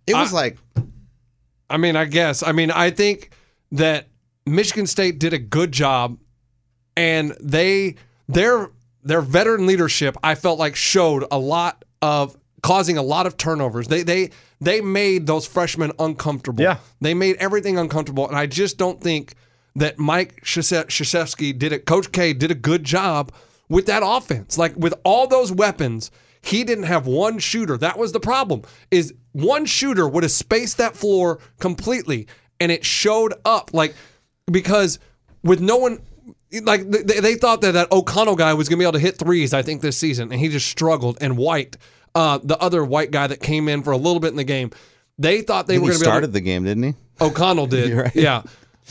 It 0.06 0.14
was 0.14 0.32
I- 0.32 0.36
like 0.36 0.58
I 1.68 1.76
mean, 1.76 1.94
I 1.94 2.06
guess. 2.06 2.42
I 2.42 2.52
mean, 2.52 2.70
I 2.70 2.90
think 2.90 3.32
that 3.72 4.08
Michigan 4.46 4.86
State 4.86 5.18
did 5.18 5.34
a 5.34 5.38
good 5.38 5.72
job, 5.72 6.16
and 6.96 7.36
they 7.38 7.96
their 8.28 8.70
their 9.02 9.20
veteran 9.20 9.66
leadership 9.66 10.16
I 10.22 10.34
felt 10.34 10.58
like 10.58 10.76
showed 10.76 11.24
a 11.30 11.38
lot 11.38 11.84
of 12.02 12.36
causing 12.62 12.98
a 12.98 13.02
lot 13.02 13.26
of 13.26 13.36
turnovers. 13.36 13.88
They 13.88 14.02
they 14.02 14.30
they 14.60 14.80
made 14.80 15.26
those 15.26 15.46
freshmen 15.46 15.92
uncomfortable. 15.98 16.62
Yeah. 16.62 16.78
they 17.00 17.14
made 17.14 17.36
everything 17.36 17.78
uncomfortable, 17.78 18.26
and 18.26 18.36
I 18.36 18.46
just 18.46 18.76
don't 18.78 19.00
think 19.00 19.34
that 19.76 19.98
Mike 19.98 20.42
Krzyzewski 20.44 21.56
did 21.56 21.72
it. 21.72 21.86
Coach 21.86 22.10
K 22.12 22.32
did 22.32 22.50
a 22.50 22.54
good 22.56 22.82
job 22.84 23.32
with 23.68 23.86
that 23.86 24.02
offense. 24.04 24.58
Like 24.58 24.74
with 24.76 24.94
all 25.04 25.26
those 25.26 25.52
weapons, 25.52 26.10
he 26.40 26.64
didn't 26.64 26.84
have 26.84 27.06
one 27.06 27.38
shooter. 27.38 27.76
That 27.76 27.98
was 27.98 28.12
the 28.12 28.20
problem. 28.20 28.62
Is 28.90 29.14
one 29.32 29.66
shooter 29.66 30.08
would 30.08 30.24
have 30.24 30.32
spaced 30.32 30.78
that 30.78 30.96
floor 30.96 31.38
completely, 31.60 32.26
and 32.60 32.72
it 32.72 32.84
showed 32.84 33.34
up 33.44 33.72
like 33.72 33.94
because 34.50 34.98
with 35.42 35.60
no 35.60 35.76
one. 35.76 36.00
Like 36.62 36.90
they, 36.90 37.20
they 37.20 37.34
thought 37.34 37.60
that 37.60 37.72
that 37.72 37.92
O'Connell 37.92 38.36
guy 38.36 38.54
was 38.54 38.68
gonna 38.68 38.78
be 38.78 38.84
able 38.84 38.92
to 38.92 38.98
hit 38.98 39.18
threes. 39.18 39.52
I 39.52 39.62
think 39.62 39.82
this 39.82 39.98
season, 39.98 40.32
and 40.32 40.40
he 40.40 40.48
just 40.48 40.66
struggled. 40.66 41.18
And 41.20 41.36
White, 41.36 41.76
uh, 42.14 42.38
the 42.42 42.58
other 42.58 42.84
white 42.84 43.10
guy 43.10 43.26
that 43.26 43.40
came 43.40 43.68
in 43.68 43.82
for 43.82 43.90
a 43.92 43.96
little 43.96 44.20
bit 44.20 44.28
in 44.28 44.36
the 44.36 44.44
game, 44.44 44.70
they 45.18 45.42
thought 45.42 45.66
they 45.66 45.78
were 45.78 45.88
gonna 45.88 45.98
be 45.98 46.02
able. 46.04 46.04
started 46.04 46.32
the 46.32 46.40
game, 46.40 46.64
didn't 46.64 46.82
he? 46.84 46.94
O'Connell 47.20 47.66
did, 47.76 47.92
right. 47.92 48.14
yeah. 48.14 48.42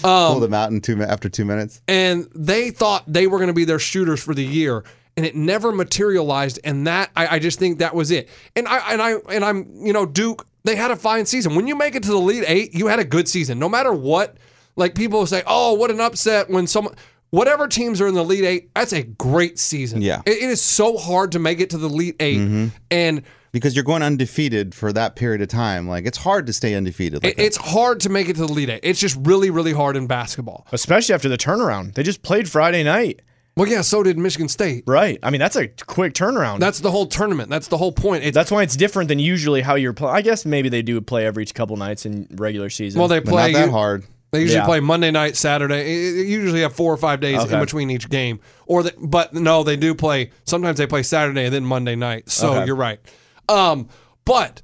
Pulled 0.01 0.43
him 0.43 0.53
out 0.53 0.69
in 0.71 0.79
two 0.81 1.01
after 1.01 1.27
two 1.27 1.45
minutes. 1.45 1.81
and 1.87 2.29
they 2.35 2.69
thought 2.69 3.03
they 3.07 3.25
were 3.25 3.39
going 3.39 3.47
to 3.47 3.53
be 3.53 3.65
their 3.65 3.79
shooters 3.79 4.21
for 4.23 4.35
the 4.35 4.45
year, 4.45 4.83
and 5.15 5.25
it 5.25 5.35
never 5.35 5.71
materialized. 5.71 6.59
And 6.63 6.85
that 6.85 7.09
I, 7.15 7.37
I 7.37 7.39
just 7.39 7.57
think 7.57 7.79
that 7.79 7.95
was 7.95 8.11
it. 8.11 8.29
And 8.55 8.67
I 8.67 8.93
and 8.93 9.01
I 9.01 9.13
and 9.33 9.43
I'm 9.43 9.67
you 9.85 9.93
know 9.93 10.05
Duke. 10.05 10.45
They 10.65 10.75
had 10.75 10.91
a 10.91 10.95
fine 10.95 11.25
season. 11.25 11.55
When 11.55 11.65
you 11.65 11.75
make 11.75 11.95
it 11.95 12.03
to 12.03 12.09
the 12.09 12.17
Elite 12.17 12.43
Eight, 12.45 12.75
you 12.75 12.87
had 12.87 12.99
a 12.99 13.05
good 13.05 13.27
season. 13.27 13.57
No 13.57 13.69
matter 13.69 13.91
what, 13.91 14.37
like 14.75 14.93
people 14.93 15.25
say, 15.25 15.41
oh, 15.47 15.73
what 15.73 15.89
an 15.89 15.99
upset 15.99 16.49
when 16.49 16.67
someone. 16.67 16.93
Whatever 17.29 17.67
teams 17.67 17.99
are 17.99 18.07
in 18.07 18.13
the 18.13 18.21
Elite 18.21 18.45
Eight, 18.45 18.73
that's 18.73 18.93
a 18.93 19.03
great 19.03 19.59
season. 19.59 20.01
Yeah. 20.01 20.21
it, 20.25 20.37
it 20.37 20.49
is 20.49 20.61
so 20.61 20.97
hard 20.97 21.33
to 21.33 21.39
make 21.39 21.59
it 21.59 21.69
to 21.71 21.77
the 21.77 21.87
Elite 21.89 22.15
8 22.19 22.37
mm-hmm. 22.37 22.67
and 22.89 23.21
Because 23.51 23.75
you're 23.75 23.83
going 23.83 24.01
undefeated 24.01 24.73
for 24.73 24.93
that 24.93 25.15
period 25.15 25.41
of 25.41 25.49
time. 25.49 25.87
Like 25.87 26.05
it's 26.05 26.17
hard 26.17 26.47
to 26.47 26.53
stay 26.53 26.73
undefeated. 26.73 27.23
Like 27.23 27.37
it, 27.37 27.41
it's 27.41 27.57
hard 27.57 27.99
to 28.01 28.09
make 28.09 28.29
it 28.29 28.37
to 28.37 28.45
the 28.45 28.47
Elite 28.47 28.69
Eight. 28.69 28.79
It's 28.83 28.99
just 28.99 29.17
really, 29.21 29.49
really 29.49 29.73
hard 29.73 29.97
in 29.97 30.07
basketball. 30.07 30.65
Especially 30.71 31.13
after 31.15 31.27
the 31.27 31.37
turnaround. 31.37 31.95
They 31.95 32.03
just 32.03 32.21
played 32.23 32.49
Friday 32.49 32.83
night. 32.83 33.21
Well, 33.57 33.67
yeah, 33.67 33.81
so 33.81 34.03
did 34.03 34.19
Michigan 34.19 34.49
State. 34.49 34.83
Right. 34.85 35.17
I 35.23 35.31
mean, 35.31 35.39
that's 35.39 35.55
a 35.55 35.67
quick 35.67 36.13
turnaround. 36.13 36.59
That's 36.59 36.79
the 36.79 36.91
whole 36.91 37.07
tournament. 37.07 37.49
That's 37.49 37.67
the 37.67 37.77
whole 37.77 37.91
point. 37.91 38.23
It's, 38.23 38.35
That's 38.35 38.51
why 38.51 38.61
it's 38.61 38.75
different 38.75 39.07
than 39.07 39.17
usually 39.17 39.61
how 39.61 39.73
you're 39.73 39.93
playing. 39.93 40.15
I 40.15 40.21
guess 40.21 40.45
maybe 40.45 40.69
they 40.69 40.83
do 40.83 41.01
play 41.01 41.25
every 41.25 41.43
couple 41.47 41.75
nights 41.75 42.05
in 42.05 42.27
regular 42.35 42.69
season. 42.69 42.99
well, 42.99 43.07
they 43.07 43.19
But 43.19 43.31
play 43.31 43.51
not 43.51 43.57
that 43.59 43.65
you- 43.65 43.71
hard. 43.71 44.05
They 44.31 44.41
usually 44.41 44.59
Yeah. 44.59 44.65
play 44.65 44.79
Monday 44.81 45.09
night, 45.11 45.37
Saturday. 45.37 45.89
You 45.93 46.39
usually 46.41 46.61
have 46.61 46.73
four 46.75 46.93
or 46.93 46.97
five 46.97 47.19
days 47.21 47.43
in 47.45 47.59
between 47.59 47.89
each 47.89 48.09
game. 48.09 48.39
Or, 48.65 48.83
they, 48.83 48.91
but 48.99 49.33
no, 49.33 49.63
they 49.63 49.77
do 49.77 49.95
play. 49.95 50.31
Sometimes 50.43 50.77
they 50.77 50.87
play 50.87 51.03
Saturday 51.03 51.45
and 51.45 51.53
then 51.53 51.65
Monday 51.65 51.95
night. 51.95 52.29
So 52.29 52.53
Okay. 52.53 52.65
you're 52.65 52.75
right. 52.75 52.99
Um, 53.47 53.87
but 54.25 54.61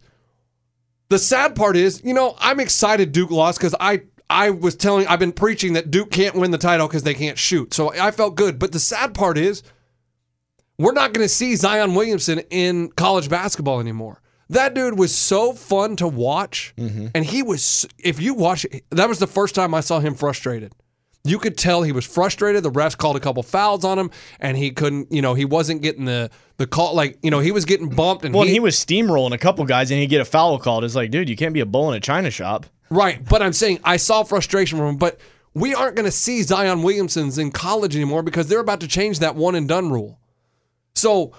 the 1.10 1.17
sad 1.17 1.56
part 1.56 1.78
is, 1.78 2.02
you 2.04 2.13
know, 2.13 2.36
I'm 2.39 2.60
excited 2.60 3.12
Duke 3.13 3.32
lost 3.32 3.58
because 3.60 3.76
I 3.80 4.02
I 4.30 4.49
was 4.49 4.76
telling, 4.76 5.06
I've 5.08 5.19
been 5.19 5.32
preaching 5.34 5.73
that 5.73 5.91
Duke 5.91 6.10
can't 6.10 6.34
win 6.36 6.49
the 6.52 6.58
title 6.58 6.88
because 6.88 7.04
they 7.04 7.13
can't 7.13 7.38
shoot. 7.38 7.73
So 7.73 7.93
I 7.93 8.10
felt 8.10 8.34
good. 8.36 8.58
But 8.58 8.71
the 8.71 8.80
sad 8.80 9.13
part 9.13 9.38
is, 9.38 9.62
we're 10.80 10.93
not 10.93 11.13
going 11.13 11.23
to 11.23 11.30
see 11.30 11.56
Zion 11.56 11.93
Williamson 11.93 12.39
in 12.49 12.89
college 12.93 13.30
basketball 13.30 13.80
anymore. 13.80 14.21
That 14.49 14.73
dude 14.73 14.99
was 14.99 15.15
so 15.15 15.53
fun 15.53 15.95
to 15.97 16.08
watch. 16.08 16.73
Mm-hmm. 16.77 17.08
And 17.15 17.25
he 17.25 17.43
was, 17.43 17.88
if 17.97 18.21
you 18.21 18.34
watch 18.34 18.65
that 18.89 19.10
was 19.10 19.19
the 19.19 19.27
first 19.27 19.56
time 19.56 19.73
I 19.73 19.79
saw 19.79 19.99
him 19.99 20.15
frustrated. 20.15 20.73
You 21.25 21.39
could 21.39 21.58
tell 21.58 21.84
he 21.84 21.93
was 21.93 22.06
frustrated. 22.06 22.63
The 22.63 22.71
refs 22.71 22.97
called 22.97 23.15
a 23.15 23.19
couple 23.21 23.43
fouls 23.43 23.86
on 23.86 23.97
him, 23.97 24.12
and 24.41 24.58
he 24.58 24.71
couldn't, 24.71 25.10
you 25.10 25.21
know, 25.21 25.36
he 25.36 25.45
wasn't 25.45 25.82
getting 25.82 26.03
the 26.03 26.29
the 26.58 26.67
call. 26.67 26.93
Like, 26.93 27.17
you 27.23 27.32
know, 27.32 27.39
he 27.39 27.51
was 27.51 27.63
getting 27.63 27.88
bumped, 27.88 28.25
and 28.25 28.34
Well, 28.34 28.43
he, 28.43 28.49
and 28.49 28.53
he 28.53 28.60
was 28.60 28.75
steamrolling 28.75 29.34
a 29.34 29.38
couple 29.38 29.63
guys, 29.63 29.89
and 29.89 30.01
he'd 30.01 30.08
get 30.08 30.19
a 30.19 30.25
foul 30.25 30.60
called. 30.60 30.84
It's 30.84 30.95
like, 30.95 31.12
dude, 31.12 31.29
you 31.29 31.38
can't 31.38 31.53
be 31.53 31.62
a 31.62 31.65
bull 31.65 31.89
in 31.91 31.95
a 31.95 32.01
china 32.01 32.29
shop. 32.29 32.65
Right, 32.89 33.23
but 33.23 33.41
I'm 33.41 33.53
saying 33.53 33.79
I 33.86 33.95
saw 33.95 34.23
frustration 34.23 34.77
from 34.77 34.89
him, 34.89 34.97
but 34.97 35.17
we 35.53 35.73
aren't 35.73 35.95
going 35.95 36.06
to 36.06 36.12
see 36.12 36.41
Zion 36.41 36.84
Williamson's 36.84 37.38
in 37.38 37.51
college 37.51 37.95
anymore 37.95 38.21
because 38.21 38.47
they're 38.47 38.60
about 38.60 38.82
to 38.82 38.88
change 38.88 39.19
that 39.19 39.36
one 39.36 39.56
and 39.56 39.65
done 39.67 39.91
rule. 39.91 40.19
So 40.93 41.34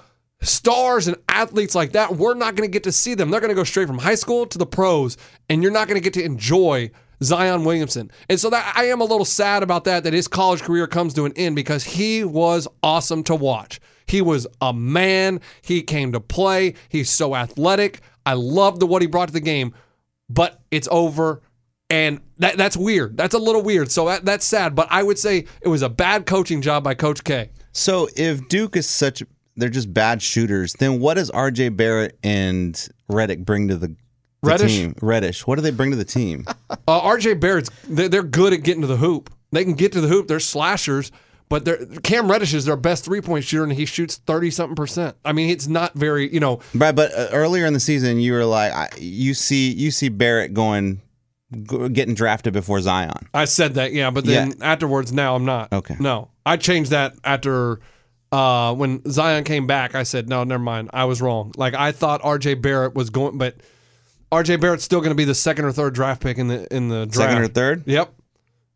stars 0.44 1.08
and 1.08 1.16
athletes 1.28 1.74
like 1.74 1.92
that, 1.92 2.16
we're 2.16 2.34
not 2.34 2.54
going 2.54 2.68
to 2.68 2.72
get 2.72 2.84
to 2.84 2.92
see 2.92 3.14
them. 3.14 3.30
They're 3.30 3.40
going 3.40 3.50
to 3.50 3.54
go 3.54 3.64
straight 3.64 3.86
from 3.86 3.98
high 3.98 4.14
school 4.14 4.46
to 4.46 4.58
the 4.58 4.66
pros, 4.66 5.16
and 5.48 5.62
you're 5.62 5.72
not 5.72 5.88
going 5.88 6.00
to 6.00 6.04
get 6.04 6.14
to 6.14 6.24
enjoy 6.24 6.90
Zion 7.22 7.64
Williamson. 7.64 8.10
And 8.28 8.38
so 8.38 8.50
that 8.50 8.74
I 8.76 8.86
am 8.86 9.00
a 9.00 9.04
little 9.04 9.24
sad 9.24 9.62
about 9.62 9.84
that, 9.84 10.04
that 10.04 10.12
his 10.12 10.28
college 10.28 10.62
career 10.62 10.86
comes 10.86 11.14
to 11.14 11.24
an 11.24 11.32
end 11.36 11.56
because 11.56 11.84
he 11.84 12.24
was 12.24 12.68
awesome 12.82 13.22
to 13.24 13.34
watch. 13.34 13.80
He 14.06 14.20
was 14.20 14.46
a 14.60 14.72
man. 14.72 15.40
He 15.62 15.82
came 15.82 16.12
to 16.12 16.20
play. 16.20 16.74
He's 16.88 17.10
so 17.10 17.34
athletic. 17.34 18.00
I 18.26 18.34
loved 18.34 18.80
the 18.80 18.86
what 18.86 19.02
he 19.02 19.08
brought 19.08 19.28
to 19.28 19.34
the 19.34 19.40
game, 19.40 19.74
but 20.28 20.60
it's 20.70 20.88
over. 20.90 21.42
And 21.90 22.20
that, 22.38 22.56
that's 22.56 22.76
weird. 22.76 23.16
That's 23.16 23.34
a 23.34 23.38
little 23.38 23.62
weird. 23.62 23.90
So 23.90 24.06
that, 24.06 24.24
that's 24.24 24.44
sad. 24.44 24.74
But 24.74 24.88
I 24.90 25.02
would 25.02 25.18
say 25.18 25.44
it 25.60 25.68
was 25.68 25.82
a 25.82 25.88
bad 25.88 26.26
coaching 26.26 26.62
job 26.62 26.82
by 26.82 26.94
Coach 26.94 27.24
K. 27.24 27.50
So 27.72 28.08
if 28.16 28.48
Duke 28.48 28.76
is 28.76 28.88
such 28.88 29.22
they're 29.56 29.68
just 29.68 29.92
bad 29.94 30.20
shooters, 30.22 30.72
then 30.74 31.00
what 31.00 31.14
does 31.14 31.30
RJ 31.30 31.76
Barrett 31.76 32.18
and 32.22 32.88
Reddick 33.08 33.44
bring 33.44 33.68
to 33.68 33.76
the, 33.76 33.88
the 33.88 33.96
Reddish? 34.42 34.72
team? 34.76 34.94
Reddish. 35.00 35.46
What 35.46 35.56
do 35.56 35.62
they 35.62 35.70
bring 35.70 35.90
to 35.90 35.96
the 35.96 36.04
team? 36.04 36.44
Uh, 36.88 37.00
RJ 37.00 37.40
Barrett's 37.40 37.70
they're, 37.88 38.08
they're 38.08 38.22
good 38.22 38.52
at 38.52 38.62
getting 38.62 38.82
to 38.82 38.86
the 38.86 38.96
hoop. 38.98 39.30
They 39.52 39.64
can 39.64 39.74
get 39.74 39.92
to 39.92 40.00
the 40.02 40.08
hoop. 40.08 40.26
They're 40.28 40.40
slashers, 40.40 41.10
but 41.48 41.64
they're, 41.64 41.86
Cam 42.02 42.30
Reddish 42.30 42.52
is 42.52 42.64
their 42.66 42.76
best 42.76 43.04
three 43.04 43.20
point 43.22 43.44
shooter, 43.44 43.62
and 43.62 43.72
he 43.72 43.86
shoots 43.86 44.16
thirty 44.16 44.50
something 44.50 44.74
percent. 44.76 45.16
I 45.24 45.32
mean, 45.32 45.48
it's 45.50 45.66
not 45.68 45.94
very 45.94 46.30
you 46.32 46.40
know. 46.40 46.60
right, 46.74 46.94
but 46.94 47.12
uh, 47.14 47.28
earlier 47.32 47.64
in 47.64 47.72
the 47.72 47.80
season, 47.80 48.18
you 48.18 48.32
were 48.34 48.44
like, 48.44 48.72
I, 48.72 48.88
you 48.98 49.32
see, 49.34 49.70
you 49.72 49.90
see 49.92 50.08
Barrett 50.10 50.52
going, 50.52 51.00
getting 51.92 52.14
drafted 52.14 52.52
before 52.52 52.80
Zion. 52.80 53.12
I 53.32 53.44
said 53.46 53.74
that, 53.74 53.92
yeah, 53.92 54.10
but 54.10 54.24
then 54.26 54.54
Yeah. 54.58 54.66
afterwards, 54.66 55.12
now 55.12 55.36
I'm 55.36 55.44
not. 55.44 55.72
Okay. 55.72 55.96
No, 56.00 56.30
I 56.44 56.56
changed 56.56 56.90
that 56.90 57.14
after 57.24 57.80
uh, 58.32 58.74
when 58.74 59.02
Zion 59.10 59.44
came 59.44 59.66
back. 59.66 59.94
I 59.94 60.02
said, 60.02 60.28
no, 60.28 60.44
never 60.44 60.62
mind. 60.62 60.90
I 60.92 61.04
was 61.04 61.20
wrong. 61.22 61.52
Like 61.56 61.74
I 61.74 61.92
thought 61.92 62.22
RJ 62.22 62.60
Barrett 62.62 62.94
was 62.94 63.10
going, 63.10 63.38
but 63.38 63.56
RJ 64.32 64.60
Barrett's 64.60 64.84
still 64.84 65.00
going 65.00 65.10
to 65.10 65.14
be 65.16 65.24
the 65.24 65.34
second 65.34 65.64
or 65.64 65.72
third 65.72 65.94
draft 65.94 66.22
pick 66.22 66.38
in 66.38 66.48
the 66.48 66.66
in 66.74 66.88
the 66.88 67.06
draft. 67.06 67.30
Second 67.30 67.38
or 67.44 67.48
third, 67.48 67.84
Yep. 67.86 68.12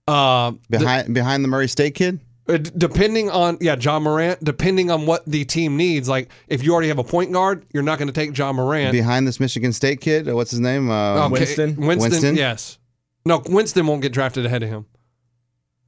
Uh, 0.07 0.53
behind 0.71 1.13
behind 1.13 1.45
the 1.45 1.49
Murray 1.49 1.69
State 1.69 1.95
kid. 1.95 2.21
Uh, 2.49 2.57
depending 2.57 3.29
on 3.29 3.59
yeah 3.61 3.77
John 3.77 4.05
Morant 4.05 4.43
depending 4.43 4.91
on 4.91 5.05
what 5.05 5.23
the 5.27 5.45
team 5.45 5.77
needs 5.77 6.09
like 6.09 6.31
if 6.47 6.63
you 6.63 6.73
already 6.73 6.89
have 6.89 6.99
a 6.99 7.05
point 7.05 7.31
guard 7.31 7.67
you're 7.75 7.83
not 7.83 7.99
going 7.99 8.07
to 8.09 8.13
take 8.15 8.33
John 8.33 8.57
Morant 8.57 8.91
Behind 8.93 9.27
this 9.27 9.39
Michigan 9.39 9.71
State 9.75 10.01
kid, 10.01 10.27
uh, 10.31 10.35
what's 10.35 10.51
his 10.51 10.61
name? 10.61 10.89
Uh, 10.91 11.27
Okay, 11.27 11.33
Winston? 11.41 11.77
Winston 11.77 12.11
Winston? 12.11 12.37
yes 12.37 12.79
no 13.27 13.43
Winston 13.51 13.87
won't 13.87 14.01
get 14.01 14.15
drafted 14.15 14.47
ahead 14.47 14.63
of 14.63 14.71
him 14.71 14.87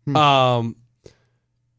Hmm. 0.05 0.16
um 0.16 0.77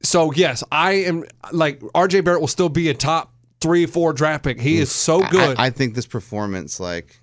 so 0.03 0.31
yes 0.33 0.63
I 0.71 0.93
am 0.93 1.25
like 1.51 1.79
RJ 1.79 2.23
Barrett 2.23 2.41
will 2.41 2.47
still 2.47 2.69
be 2.69 2.89
a 2.89 2.93
top 2.93 3.33
three 3.59 3.85
four 3.85 4.13
draft 4.13 4.43
pick 4.43 4.59
he 4.59 4.77
is 4.77 4.91
so 4.91 5.23
good 5.27 5.57
I, 5.59 5.65
I 5.65 5.69
think 5.69 5.95
this 5.95 6.07
performance 6.07 6.79
like 6.79 7.21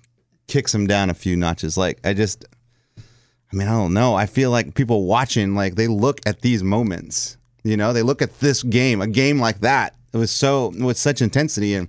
kicks 0.49 0.75
him 0.75 0.87
down 0.87 1.09
a 1.09 1.13
few 1.13 1.37
notches. 1.37 1.77
Like 1.77 1.99
I 2.03 2.13
just, 2.13 2.43
I 2.97 3.55
mean, 3.55 3.67
I 3.67 3.71
don't 3.71 3.93
know. 3.93 4.15
I 4.15 4.25
feel 4.25 4.51
like 4.51 4.75
people 4.75 5.05
watching, 5.05 5.55
like 5.55 5.75
they 5.75 5.87
look 5.87 6.19
at 6.25 6.41
these 6.41 6.61
moments. 6.61 7.37
You 7.63 7.77
know, 7.77 7.93
they 7.93 8.01
look 8.01 8.21
at 8.21 8.39
this 8.39 8.63
game, 8.63 9.01
a 9.01 9.07
game 9.07 9.39
like 9.39 9.61
that. 9.61 9.95
It 10.11 10.17
was 10.17 10.31
so 10.31 10.73
with 10.79 10.97
such 10.97 11.21
intensity, 11.21 11.75
and 11.75 11.87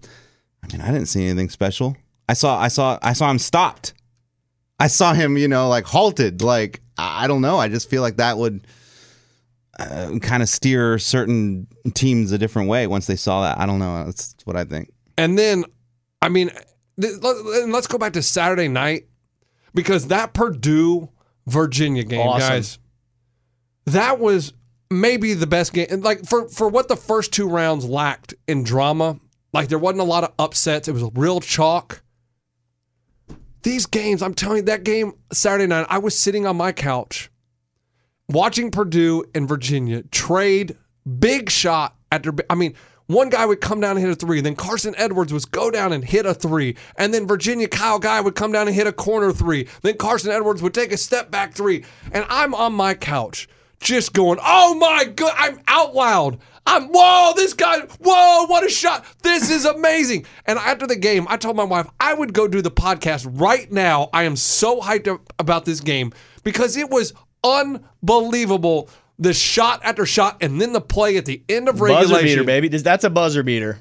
I 0.62 0.72
mean, 0.72 0.82
I 0.82 0.92
didn't 0.92 1.06
see 1.06 1.24
anything 1.24 1.48
special. 1.48 1.96
I 2.28 2.34
saw, 2.34 2.60
I 2.60 2.68
saw, 2.68 2.98
I 3.02 3.12
saw 3.12 3.30
him 3.30 3.38
stopped. 3.38 3.94
I 4.78 4.86
saw 4.86 5.14
him, 5.14 5.36
you 5.36 5.48
know, 5.48 5.68
like 5.68 5.84
halted. 5.84 6.42
Like 6.42 6.80
I 6.98 7.24
I 7.24 7.26
don't 7.26 7.40
know. 7.40 7.58
I 7.58 7.68
just 7.68 7.88
feel 7.88 8.02
like 8.02 8.16
that 8.16 8.36
would 8.36 8.66
uh, 9.78 10.18
kind 10.20 10.42
of 10.42 10.48
steer 10.48 10.98
certain 10.98 11.66
teams 11.94 12.32
a 12.32 12.38
different 12.38 12.68
way 12.68 12.86
once 12.86 13.06
they 13.06 13.16
saw 13.16 13.42
that. 13.42 13.58
I 13.58 13.66
don't 13.66 13.78
know. 13.78 14.04
That's 14.04 14.34
what 14.44 14.56
I 14.56 14.64
think. 14.64 14.90
And 15.16 15.38
then, 15.38 15.64
I 16.20 16.28
mean, 16.28 16.50
th- 17.00 17.14
let, 17.22 17.68
let's 17.68 17.86
go 17.86 17.98
back 17.98 18.12
to 18.14 18.22
Saturday 18.22 18.68
night 18.68 19.06
because 19.74 20.08
that 20.08 20.32
Purdue 20.34 21.08
Virginia 21.46 22.04
game, 22.04 22.20
Awesome. 22.26 22.48
guys, 22.48 22.78
that 23.86 24.18
was 24.18 24.52
maybe 24.90 25.34
the 25.34 25.46
best 25.46 25.72
game. 25.72 25.86
And 25.90 26.02
like 26.02 26.26
for 26.26 26.48
for 26.48 26.68
what 26.68 26.88
the 26.88 26.96
first 26.96 27.32
two 27.32 27.48
rounds 27.48 27.84
lacked 27.84 28.34
in 28.48 28.62
drama, 28.64 29.18
like 29.52 29.68
there 29.68 29.78
wasn't 29.78 30.00
a 30.00 30.04
lot 30.04 30.24
of 30.24 30.32
upsets. 30.38 30.88
It 30.88 30.92
was 30.92 31.04
real 31.14 31.40
chalk. 31.40 32.02
These 33.62 33.86
games, 33.86 34.22
I'm 34.22 34.32
telling 34.34 34.58
you, 34.58 34.62
that 34.64 34.84
game 34.84 35.12
Saturday 35.32 35.66
night, 35.66 35.86
I 35.90 35.98
was 35.98 36.18
sitting 36.18 36.46
on 36.46 36.56
my 36.56 36.72
couch 36.72 37.30
watching 38.30 38.70
Purdue 38.70 39.24
and 39.34 39.48
Virginia 39.48 40.02
trade 40.04 40.76
big 41.18 41.50
shot 41.50 41.96
after. 42.10 42.32
I 42.48 42.54
mean, 42.54 42.74
one 43.10 43.28
guy 43.28 43.44
would 43.44 43.60
come 43.60 43.80
down 43.80 43.96
and 43.96 44.06
hit 44.06 44.12
a 44.12 44.14
three, 44.14 44.40
then 44.40 44.54
Carson 44.54 44.94
Edwards 44.96 45.32
would 45.32 45.50
go 45.50 45.70
down 45.70 45.92
and 45.92 46.04
hit 46.04 46.26
a 46.26 46.34
three, 46.34 46.76
and 46.96 47.12
then 47.12 47.26
Virginia 47.26 47.66
Kyle 47.66 47.98
Guy 47.98 48.20
would 48.20 48.36
come 48.36 48.52
down 48.52 48.68
and 48.68 48.76
hit 48.76 48.86
a 48.86 48.92
corner 48.92 49.32
three, 49.32 49.66
then 49.82 49.96
Carson 49.96 50.30
Edwards 50.30 50.62
would 50.62 50.74
take 50.74 50.92
a 50.92 50.96
step 50.96 51.28
back 51.28 51.52
three, 51.52 51.84
and 52.12 52.24
I'm 52.28 52.54
on 52.54 52.72
my 52.72 52.94
couch 52.94 53.48
just 53.80 54.12
going, 54.12 54.38
"Oh 54.44 54.74
my 54.74 55.04
god!" 55.04 55.34
I'm 55.36 55.60
out 55.66 55.94
loud. 55.94 56.38
I'm 56.66 56.88
whoa, 56.88 57.32
this 57.34 57.54
guy, 57.54 57.80
whoa, 57.80 58.46
what 58.46 58.64
a 58.64 58.68
shot! 58.68 59.04
This 59.22 59.50
is 59.50 59.64
amazing. 59.64 60.24
And 60.46 60.58
after 60.58 60.86
the 60.86 60.94
game, 60.94 61.26
I 61.28 61.36
told 61.36 61.56
my 61.56 61.64
wife 61.64 61.88
I 61.98 62.14
would 62.14 62.32
go 62.32 62.46
do 62.46 62.62
the 62.62 62.70
podcast 62.70 63.28
right 63.40 63.70
now. 63.72 64.08
I 64.12 64.22
am 64.22 64.36
so 64.36 64.80
hyped 64.80 65.08
up 65.08 65.32
about 65.38 65.64
this 65.64 65.80
game 65.80 66.12
because 66.44 66.76
it 66.76 66.90
was 66.90 67.12
unbelievable. 67.44 68.88
The 69.18 69.34
shot 69.34 69.80
after 69.84 70.06
shot, 70.06 70.42
and 70.42 70.60
then 70.60 70.72
the 70.72 70.80
play 70.80 71.18
at 71.18 71.26
the 71.26 71.42
end 71.48 71.68
of 71.68 71.80
regulation. 71.80 72.10
Buzzer 72.10 72.22
beater, 72.22 72.44
baby. 72.44 72.68
That's 72.68 73.04
a 73.04 73.10
buzzer 73.10 73.42
beater. 73.42 73.78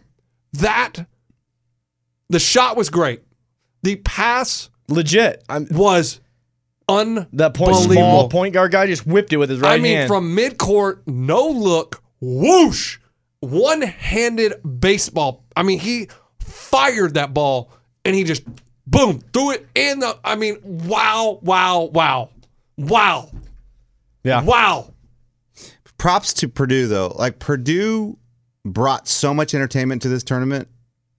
That 0.54 1.06
the 2.30 2.40
shot 2.40 2.76
was 2.76 2.90
great. 2.90 3.24
The 3.84 3.96
pass 3.98 4.70
Legit. 4.90 5.44
I'm, 5.48 5.68
was 5.72 6.20
unbelievable. 6.88 7.38
that 7.38 7.54
point, 7.54 7.76
small 7.76 8.30
point 8.30 8.54
guard 8.54 8.72
guy 8.72 8.88
just 8.88 9.06
whipped 9.06 9.32
it 9.32 9.38
with 9.38 9.50
his 9.50 9.60
right 9.60 9.74
I 9.74 9.78
mean, 9.78 9.98
hand. 9.98 10.08
from 10.08 10.36
midcourt, 10.36 11.02
no 11.06 11.48
look, 11.48 12.04
whoosh, 12.20 12.98
one 13.40 13.82
handed 13.82 14.54
baseball. 14.80 15.46
I 15.56 15.64
mean, 15.64 15.80
he 15.80 16.10
fired 16.40 17.14
that 17.14 17.34
ball 17.34 17.72
and 18.04 18.16
he 18.16 18.24
just 18.24 18.44
boom 18.88 19.22
threw 19.34 19.52
it 19.52 19.68
in 19.76 20.00
the. 20.00 20.18
I 20.24 20.36
mean, 20.36 20.58
wow, 20.64 21.40
wow, 21.42 21.84
wow, 21.84 22.30
wow, 22.78 23.30
yeah. 24.24 24.42
wow. 24.44 24.94
props 25.98 26.34
to 26.36 26.50
Purdue 26.50 26.88
though. 26.88 27.14
Like 27.18 27.40
Purdue 27.40 28.18
brought 28.66 29.08
so 29.08 29.34
much 29.34 29.54
entertainment 29.54 30.02
to 30.04 30.10
this 30.10 30.24
tournament. 30.24 30.68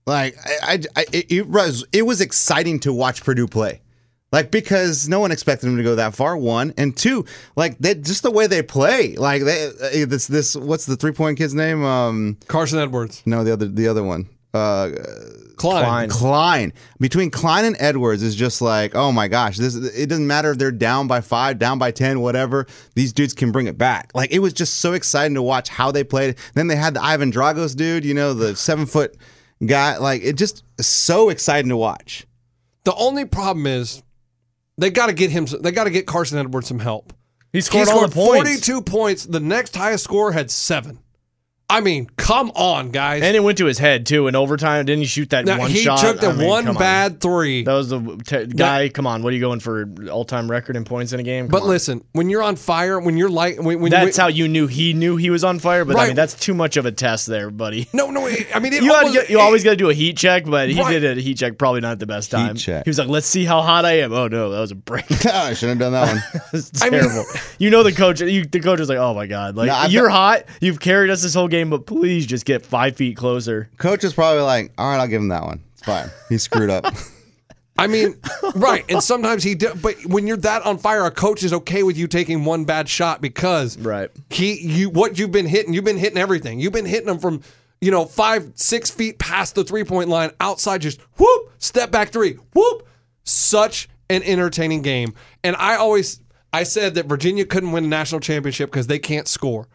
Like 0.05 0.35
I, 0.43 0.73
I, 0.73 0.79
I 0.95 1.05
it, 1.13 1.31
it 1.31 1.47
was 1.47 1.85
it 1.91 2.03
was 2.03 2.21
exciting 2.21 2.79
to 2.81 2.93
watch 2.93 3.23
Purdue 3.23 3.47
play. 3.47 3.81
Like 4.31 4.49
because 4.49 5.09
no 5.09 5.19
one 5.19 5.31
expected 5.31 5.67
them 5.67 5.77
to 5.77 5.83
go 5.83 5.95
that 5.95 6.15
far. 6.15 6.37
One 6.37 6.73
and 6.77 6.95
two, 6.95 7.25
like 7.55 7.77
they 7.79 7.95
just 7.95 8.23
the 8.23 8.31
way 8.31 8.47
they 8.47 8.61
play. 8.61 9.15
Like 9.15 9.43
they 9.43 9.67
uh, 9.67 10.05
this 10.07 10.27
this 10.27 10.55
what's 10.55 10.85
the 10.85 10.95
three 10.95 11.11
point 11.11 11.37
kid's 11.37 11.53
name? 11.53 11.83
Um, 11.83 12.37
Carson 12.47 12.79
Edwards, 12.79 13.21
no, 13.25 13.43
the 13.43 13.51
other 13.51 13.67
the 13.67 13.87
other 13.89 14.03
one. 14.03 14.29
Uh, 14.53 14.91
Cline. 15.61 15.83
Cline. 15.83 16.09
Cline 16.09 16.73
between 16.99 17.31
Cline 17.31 17.65
and 17.65 17.75
Edwards 17.79 18.23
is 18.23 18.35
just 18.35 18.61
like, 18.61 18.95
oh 18.95 19.11
my 19.11 19.27
gosh, 19.27 19.57
this 19.57 19.75
it 19.75 20.07
doesn't 20.07 20.27
matter 20.27 20.51
if 20.51 20.57
they're 20.57 20.71
down 20.71 21.07
by 21.07 21.21
five, 21.21 21.59
down 21.59 21.79
by 21.79 21.91
ten, 21.91 22.19
whatever. 22.21 22.65
These 22.95 23.13
dudes 23.13 23.33
can 23.33 23.51
bring 23.51 23.67
it 23.67 23.77
back. 23.77 24.11
Like 24.13 24.31
it 24.31 24.39
was 24.39 24.53
just 24.53 24.75
so 24.75 24.93
exciting 24.93 25.35
to 25.35 25.41
watch 25.41 25.69
how 25.69 25.91
they 25.91 26.03
played. 26.03 26.35
Then 26.53 26.67
they 26.67 26.75
had 26.75 26.93
the 26.93 27.03
Ivan 27.03 27.31
Dragos 27.31 27.75
dude, 27.75 28.05
you 28.05 28.13
know, 28.13 28.33
the 28.33 28.55
seven 28.55 28.85
foot 28.85 29.17
guy. 29.65 29.97
Like 29.97 30.23
it 30.23 30.33
just 30.33 30.63
so 30.79 31.29
exciting 31.29 31.69
to 31.69 31.77
watch. 31.77 32.25
The 32.83 32.95
only 32.95 33.25
problem 33.25 33.67
is 33.67 34.01
they 34.77 34.89
got 34.89 35.07
to 35.07 35.13
get 35.13 35.29
him. 35.29 35.45
They 35.45 35.71
got 35.71 35.83
to 35.83 35.91
get 35.91 36.07
Carson 36.07 36.39
Edwards 36.39 36.67
some 36.67 36.79
help. 36.79 37.13
He 37.53 37.57
He 37.57 37.61
scored 37.61 37.89
all 37.89 38.07
the 38.07 38.13
points. 38.13 38.49
42 38.65 38.81
points. 38.81 39.25
The 39.25 39.39
next 39.39 39.75
highest 39.75 40.03
score 40.05 40.31
had 40.31 40.49
seven. 40.49 40.99
I 41.71 41.81
mean, 41.81 42.09
come 42.17 42.51
on, 42.55 42.91
guys. 42.91 43.23
And 43.23 43.35
it 43.35 43.39
went 43.41 43.57
to 43.59 43.65
his 43.65 43.77
head 43.79 44.05
too 44.05 44.27
in 44.27 44.35
overtime. 44.35 44.85
Didn't 44.85 44.99
he 45.01 45.05
shoot 45.07 45.29
that 45.31 45.45
Now, 45.45 45.59
one 45.59 45.71
he 45.71 45.79
shot? 45.79 45.99
took 45.99 46.19
the 46.19 46.29
I 46.29 46.33
mean, 46.33 46.47
one 46.47 46.63
come 46.65 46.77
on. 46.77 46.79
bad 46.81 47.21
three. 47.21 47.63
That 47.63 47.73
was 47.73 47.89
the 47.89 48.21
t- 48.25 48.45
guy. 48.47 48.89
come 48.89 49.07
on, 49.07 49.23
what 49.23 49.31
are 49.31 49.35
you 49.35 49.41
going 49.41 49.59
for? 49.59 49.87
All 50.11 50.25
time 50.25 50.49
record 50.51 50.75
in 50.75 50.83
points 50.83 51.13
in 51.13 51.19
a 51.19 51.23
game? 51.23 51.45
Come 51.45 51.51
but 51.51 51.63
on. 51.63 51.69
listen, 51.69 52.03
when 52.13 52.29
you're 52.29 52.43
on 52.43 52.55
fire, 52.55 52.99
when 52.99 53.17
you're 53.17 53.29
light, 53.29 53.59
when, 53.61 53.79
when 53.79 53.91
that's 53.91 54.17
when, 54.17 54.23
how 54.23 54.27
you 54.27 54.47
knew 54.47 54.67
he 54.67 54.93
knew 54.93 55.15
he 55.17 55.29
was 55.29 55.43
on 55.43 55.59
fire. 55.59 55.85
But 55.85 55.97
I 55.97 56.07
mean, 56.07 56.15
that's 56.15 56.33
too 56.33 56.53
much 56.53 56.77
of 56.77 56.85
a 56.85 56.91
test 56.91 57.27
there, 57.27 57.49
buddy. 57.49 57.87
No, 57.93 58.09
no. 58.09 58.27
I 58.27 58.59
mean, 58.59 58.73
it 58.73 58.81
You, 58.83 58.89
gotta 58.89 59.07
almost- 59.07 59.13
get- 59.13 59.29
you 59.29 59.39
always 59.39 59.63
got 59.63 59.71
to 59.71 59.75
do 59.77 59.89
a 59.89 59.93
heat 59.93 60.17
check, 60.17 60.45
but 60.45 60.69
he 60.69 60.79
Right. 60.81 60.99
did 60.99 61.17
a 61.17 61.21
heat 61.21 61.37
check 61.37 61.57
probably 61.57 61.81
not 61.81 61.91
at 61.93 61.99
the 61.99 62.07
best 62.07 62.31
time. 62.31 62.55
check. 62.55 62.83
He 62.85 62.89
was 62.89 62.97
like, 62.97 63.07
"Let's 63.09 63.27
see 63.27 63.45
how 63.45 63.61
hot 63.61 63.85
I 63.85 63.99
am." 63.99 64.11
Oh 64.11 64.27
no, 64.27 64.49
that 64.49 64.59
was 64.59 64.71
a 64.71 64.75
break. 64.75 65.05
Ah, 65.27 65.47
I 65.47 65.53
shouldn't 65.53 65.79
have 65.81 65.91
done 65.91 65.93
that 65.93 66.07
one. 66.33 66.41
It's 66.53 66.81
I 66.81 66.89
mean- 66.89 67.01
terrible. 67.01 67.25
you 67.59 67.69
know 67.69 67.83
the 67.83 67.91
coach. 67.91 68.21
You, 68.21 68.43
the 68.45 68.59
coach 68.59 68.79
was 68.79 68.89
like, 68.89 68.97
"Oh 68.97 69.13
my 69.13 69.27
god, 69.27 69.55
like 69.55 69.67
No, 69.67 69.85
you're 69.85 70.07
bet- 70.07 70.15
hot. 70.15 70.43
You've 70.61 70.79
carried 70.79 71.09
us 71.11 71.21
this 71.21 71.33
whole 71.33 71.47
game, 71.47 71.60
but 71.69 71.85
please 71.85 72.25
just 72.25 72.45
get 72.45 72.65
five 72.65 72.95
feet 72.95 73.15
closer." 73.17 73.69
Coach 73.77 74.03
is 74.03 74.13
probably 74.13 74.41
like, 74.41 74.71
all 74.77 74.89
right, 74.89 74.99
I'll 74.99 75.07
give 75.07 75.21
him 75.21 75.27
that 75.29 75.43
one. 75.43 75.61
It's 75.73 75.83
fine. 75.83 76.09
He 76.29 76.37
screwed 76.37 76.69
up. 76.69 76.85
I 77.77 77.87
mean, 77.87 78.15
right. 78.55 78.85
And 78.89 79.01
sometimes 79.01 79.43
he 79.43 79.55
did, 79.55 79.81
but 79.81 79.95
when 80.05 80.27
you're 80.27 80.37
that 80.37 80.63
on 80.63 80.77
fire, 80.77 81.03
a 81.05 81.11
coach 81.11 81.41
is 81.43 81.51
okay 81.53 81.81
with 81.83 81.97
you 81.97 82.07
taking 82.07 82.45
one 82.45 82.63
bad 82.65 82.87
shot 82.87 83.21
because 83.21 83.77
Right. 83.79 84.11
he 84.29 84.59
you 84.61 84.89
what 84.89 85.17
you've 85.17 85.31
been 85.31 85.47
hitting, 85.47 85.73
you've 85.73 85.83
been 85.85 85.97
hitting 85.97 86.17
everything. 86.19 86.59
You've 86.59 86.73
been 86.73 86.85
hitting 86.85 87.07
them 87.07 87.17
from 87.17 87.41
you 87.79 87.89
know 87.89 88.05
five 88.05 88.51
six 88.55 88.91
feet 88.91 89.17
past 89.17 89.55
the 89.55 89.63
three 89.63 89.83
point 89.83 90.09
line, 90.09 90.29
outside 90.39 90.81
just 90.81 91.01
whoop, 91.17 91.51
step 91.57 91.89
back 91.89 92.09
three, 92.11 92.33
whoop. 92.53 92.87
Such 93.23 93.87
an 94.09 94.21
entertaining 94.23 94.81
game, 94.81 95.13
and 95.43 95.55
I 95.55 95.75
always 95.75 96.19
I 96.53 96.63
said 96.63 96.95
that 96.95 97.05
Virginia 97.05 97.45
couldn't 97.45 97.71
win 97.71 97.85
a 97.85 97.87
national 97.87 98.19
championship 98.21 98.69
because 98.69 98.87
they 98.87 98.99
can't 98.99 99.27
score. 99.27 99.67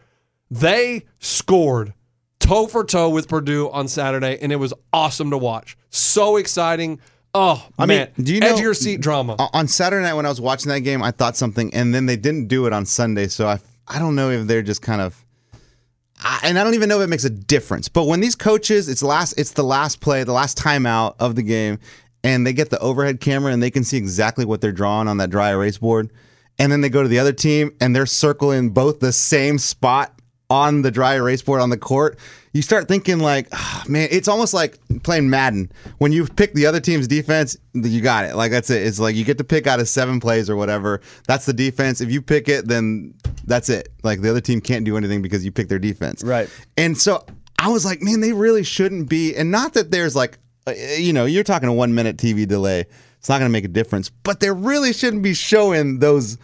They 0.49 1.05
scored 1.19 1.93
toe 2.39 2.67
for 2.67 2.83
toe 2.83 3.09
with 3.09 3.27
Purdue 3.27 3.69
on 3.69 3.87
Saturday, 3.87 4.37
and 4.41 4.51
it 4.51 4.57
was 4.57 4.73
awesome 4.93 5.31
to 5.31 5.37
watch. 5.37 5.77
So 5.89 6.37
exciting. 6.37 6.99
Oh, 7.33 7.67
I 7.77 7.85
mean, 7.85 8.07
do 8.17 8.33
you 8.33 8.41
edge 8.41 8.49
know- 8.49 8.55
of 8.55 8.61
your 8.61 8.73
seat 8.73 9.01
drama? 9.01 9.35
On 9.53 9.67
Saturday 9.67 10.03
night 10.03 10.13
when 10.13 10.25
I 10.25 10.29
was 10.29 10.41
watching 10.41 10.69
that 10.69 10.79
game, 10.81 11.03
I 11.03 11.11
thought 11.11 11.35
something, 11.35 11.73
and 11.73 11.93
then 11.93 12.05
they 12.05 12.15
didn't 12.15 12.47
do 12.47 12.65
it 12.65 12.73
on 12.73 12.85
Sunday. 12.85 13.27
So 13.27 13.47
I, 13.47 13.59
I 13.87 13.99
don't 13.99 14.15
know 14.15 14.29
if 14.31 14.47
they're 14.47 14.61
just 14.61 14.81
kind 14.81 15.01
of, 15.01 15.23
I, 16.19 16.39
and 16.43 16.57
I 16.57 16.63
don't 16.63 16.73
even 16.73 16.89
know 16.89 16.99
if 16.99 17.03
it 17.05 17.09
makes 17.09 17.25
a 17.25 17.29
difference. 17.29 17.89
But 17.89 18.05
when 18.05 18.21
these 18.21 18.35
coaches, 18.35 18.87
it's 18.89 19.03
last, 19.03 19.33
it's 19.33 19.51
the 19.51 19.63
last 19.63 19.99
play, 19.99 20.23
the 20.23 20.31
last 20.33 20.57
timeout 20.57 21.15
of 21.19 21.35
the 21.35 21.43
game, 21.43 21.79
and 22.23 22.47
they 22.47 22.53
get 22.53 22.69
the 22.69 22.79
overhead 22.79 23.19
camera 23.19 23.51
and 23.53 23.61
they 23.61 23.69
can 23.69 23.83
see 23.83 23.97
exactly 23.97 24.45
what 24.45 24.61
they're 24.61 24.71
drawing 24.71 25.07
on 25.07 25.17
that 25.17 25.29
dry 25.29 25.51
erase 25.51 25.77
board, 25.77 26.09
and 26.57 26.71
then 26.71 26.81
they 26.81 26.89
go 26.89 27.03
to 27.03 27.09
the 27.09 27.19
other 27.19 27.33
team 27.33 27.71
and 27.79 27.95
they're 27.95 28.07
circling 28.07 28.71
both 28.71 28.99
the 28.99 29.11
same 29.11 29.59
spot 29.59 30.16
on 30.49 30.81
the 30.81 30.91
dry 30.91 31.15
erase 31.15 31.41
board 31.41 31.61
on 31.61 31.69
the 31.69 31.77
court, 31.77 32.17
you 32.53 32.61
start 32.61 32.87
thinking 32.87 33.19
like, 33.19 33.47
ah, 33.51 33.83
man, 33.87 34.07
it's 34.11 34.27
almost 34.27 34.53
like 34.53 34.79
playing 35.03 35.29
Madden. 35.29 35.71
When 35.97 36.11
you 36.11 36.25
pick 36.25 36.53
the 36.53 36.65
other 36.65 36.79
team's 36.79 37.07
defense, 37.07 37.57
you 37.73 38.01
got 38.01 38.25
it. 38.25 38.35
Like 38.35 38.51
that's 38.51 38.69
it. 38.69 38.85
It's 38.85 38.99
like 38.99 39.15
you 39.15 39.25
get 39.25 39.37
to 39.37 39.43
pick 39.43 39.67
out 39.67 39.79
of 39.79 39.87
seven 39.87 40.19
plays 40.19 40.49
or 40.49 40.55
whatever. 40.55 41.01
That's 41.27 41.45
the 41.45 41.53
defense. 41.53 42.01
If 42.01 42.11
you 42.11 42.21
pick 42.21 42.49
it, 42.49 42.67
then 42.67 43.13
that's 43.45 43.69
it. 43.69 43.89
Like 44.03 44.21
the 44.21 44.29
other 44.29 44.41
team 44.41 44.61
can't 44.61 44.85
do 44.85 44.97
anything 44.97 45.21
because 45.21 45.45
you 45.45 45.51
pick 45.51 45.67
their 45.67 45.79
defense. 45.79 46.23
Right. 46.23 46.49
And 46.77 46.97
so 46.97 47.25
I 47.59 47.69
was 47.69 47.85
like, 47.85 48.01
man, 48.01 48.21
they 48.21 48.33
really 48.33 48.63
shouldn't 48.63 49.09
be. 49.09 49.35
And 49.35 49.51
not 49.51 49.73
that 49.73 49.91
there's 49.91 50.15
like, 50.15 50.37
uh, 50.65 50.71
you 50.97 51.13
know, 51.13 51.25
you're 51.25 51.43
talking 51.43 51.69
a 51.69 51.73
one 51.73 51.93
minute 51.93 52.17
TV 52.17 52.47
delay. 52.47 52.85
It's 53.19 53.29
not 53.29 53.39
going 53.39 53.49
to 53.49 53.53
make 53.53 53.65
a 53.65 53.69
difference. 53.69 54.09
But 54.09 54.39
they 54.39 54.51
really 54.51 54.93
shouldn't 54.93 55.23
be 55.23 55.33
showing 55.33 55.99
those 55.99 56.37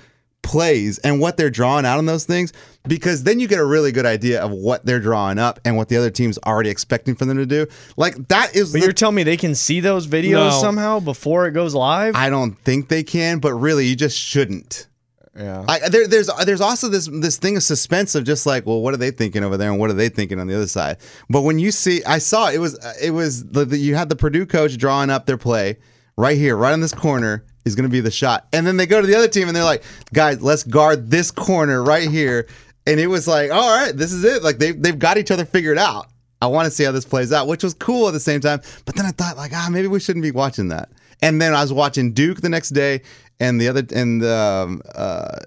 plays 0.44 1.00
and 1.00 1.20
what 1.20 1.38
they're 1.38 1.50
drawing 1.50 1.86
out 1.86 1.98
on 1.98 2.06
those 2.06 2.26
things 2.26 2.54
because 2.88 3.24
then 3.24 3.40
you 3.40 3.48
get 3.48 3.60
a 3.60 3.66
really 3.66 3.92
good 3.92 4.06
idea 4.06 4.42
of 4.42 4.52
what 4.52 4.86
they're 4.86 5.00
drawing 5.00 5.40
up 5.40 5.60
and 5.66 5.76
what 5.78 5.88
the 5.90 5.98
other 5.98 6.12
team's 6.12 6.38
already 6.46 6.70
expecting 6.70 7.16
for 7.16 7.26
them 7.26 7.38
to 7.38 7.46
do. 7.46 7.66
Like 7.98 8.28
that 8.28 8.56
is 8.56 8.72
But 8.72 8.80
the- 8.80 8.86
you're 8.86 8.94
telling 8.94 9.16
me 9.16 9.24
they 9.24 9.38
can 9.38 9.56
see 9.56 9.80
those 9.80 10.06
videos 10.06 10.50
No. 10.52 10.62
somehow 10.62 11.00
before 11.00 11.48
it 11.48 11.54
goes 11.54 11.74
live? 11.74 12.16
I 12.16 12.30
don't 12.30 12.54
think 12.64 12.90
they 12.90 13.04
can, 13.04 13.40
but 13.40 13.54
really 13.54 13.88
you 13.88 13.96
just 13.96 14.18
shouldn't. 14.20 14.88
yeah. 15.36 15.64
I, 15.68 15.88
there, 15.90 16.08
there's 16.08 16.30
there's 16.46 16.62
also 16.62 16.90
this 16.90 17.08
this 17.12 17.38
thing 17.38 17.56
of 17.58 17.64
suspense 17.64 18.14
of 18.14 18.24
just 18.26 18.46
like, 18.46 18.66
well, 18.68 18.82
what 18.82 18.94
are 18.94 18.98
they 18.98 19.12
thinking 19.12 19.44
over 19.44 19.58
there, 19.58 19.72
and 19.72 19.80
what 19.80 19.90
are 19.90 19.94
they 19.94 20.10
thinking 20.10 20.40
on 20.40 20.46
the 20.48 20.56
other 20.56 20.68
side? 20.68 20.98
But 21.30 21.42
when 21.42 21.58
you 21.58 21.72
see, 21.72 22.04
I 22.04 22.20
saw 22.20 22.50
it 22.52 22.60
was 22.60 22.78
it 23.02 23.12
was 23.12 23.46
the, 23.46 23.66
the, 23.66 23.78
you 23.78 23.96
had 23.96 24.10
the 24.10 24.16
Purdue 24.16 24.46
coach 24.46 24.78
drawing 24.78 25.10
up 25.10 25.26
their 25.26 25.38
play 25.38 25.78
right 26.18 26.38
here, 26.38 26.56
right 26.56 26.74
in 26.74 26.82
this 26.82 26.94
corner 26.94 27.46
is 27.66 27.76
going 27.76 27.84
to 27.84 27.90
be 27.90 28.00
the 28.00 28.12
shot, 28.12 28.48
and 28.54 28.66
then 28.66 28.78
they 28.78 28.86
go 28.86 29.02
to 29.02 29.08
the 29.08 29.16
other 29.16 29.28
team 29.28 29.48
and 29.48 29.56
they're 29.56 29.64
like, 29.64 29.84
guys, 30.14 30.42
let's 30.42 30.64
guard 30.64 31.10
this 31.10 31.32
corner 31.32 31.84
right 31.84 32.10
here, 32.10 32.48
and 32.86 33.00
it 33.00 33.08
was 33.08 33.28
like, 33.28 33.52
all 33.52 33.78
right, 33.78 33.96
this 33.96 34.12
is 34.12 34.24
it. 34.24 34.44
Like 34.44 34.58
they 34.58 34.72
they've 34.72 35.00
got 35.00 35.18
each 35.18 35.32
other 35.32 35.46
figured 35.46 35.78
out. 35.78 36.08
I 36.42 36.48
want 36.48 36.66
to 36.66 36.72
see 36.72 36.84
how 36.84 36.92
this 36.92 37.06
plays 37.06 37.32
out, 37.32 37.48
which 37.48 37.64
was 37.64 37.74
cool 37.74 38.08
at 38.10 38.12
the 38.12 38.20
same 38.20 38.42
time. 38.42 38.62
But 38.86 38.96
then 38.96 39.06
I 39.06 39.12
thought, 39.12 39.38
like, 39.38 39.52
ah, 39.54 39.70
maybe 39.72 39.88
we 39.88 40.02
shouldn't 40.02 40.24
be 40.24 40.32
watching 40.32 40.68
that. 40.70 40.90
And 41.22 41.42
then 41.42 41.54
I 41.54 41.62
was 41.62 41.72
watching 41.72 42.12
Duke 42.12 42.42
the 42.42 42.50
next 42.50 42.72
day, 42.72 43.02
and 43.40 43.62
the 43.62 43.70
other 43.70 43.84
and 43.96 44.24
um, 44.26 44.82
uh, 44.94 45.40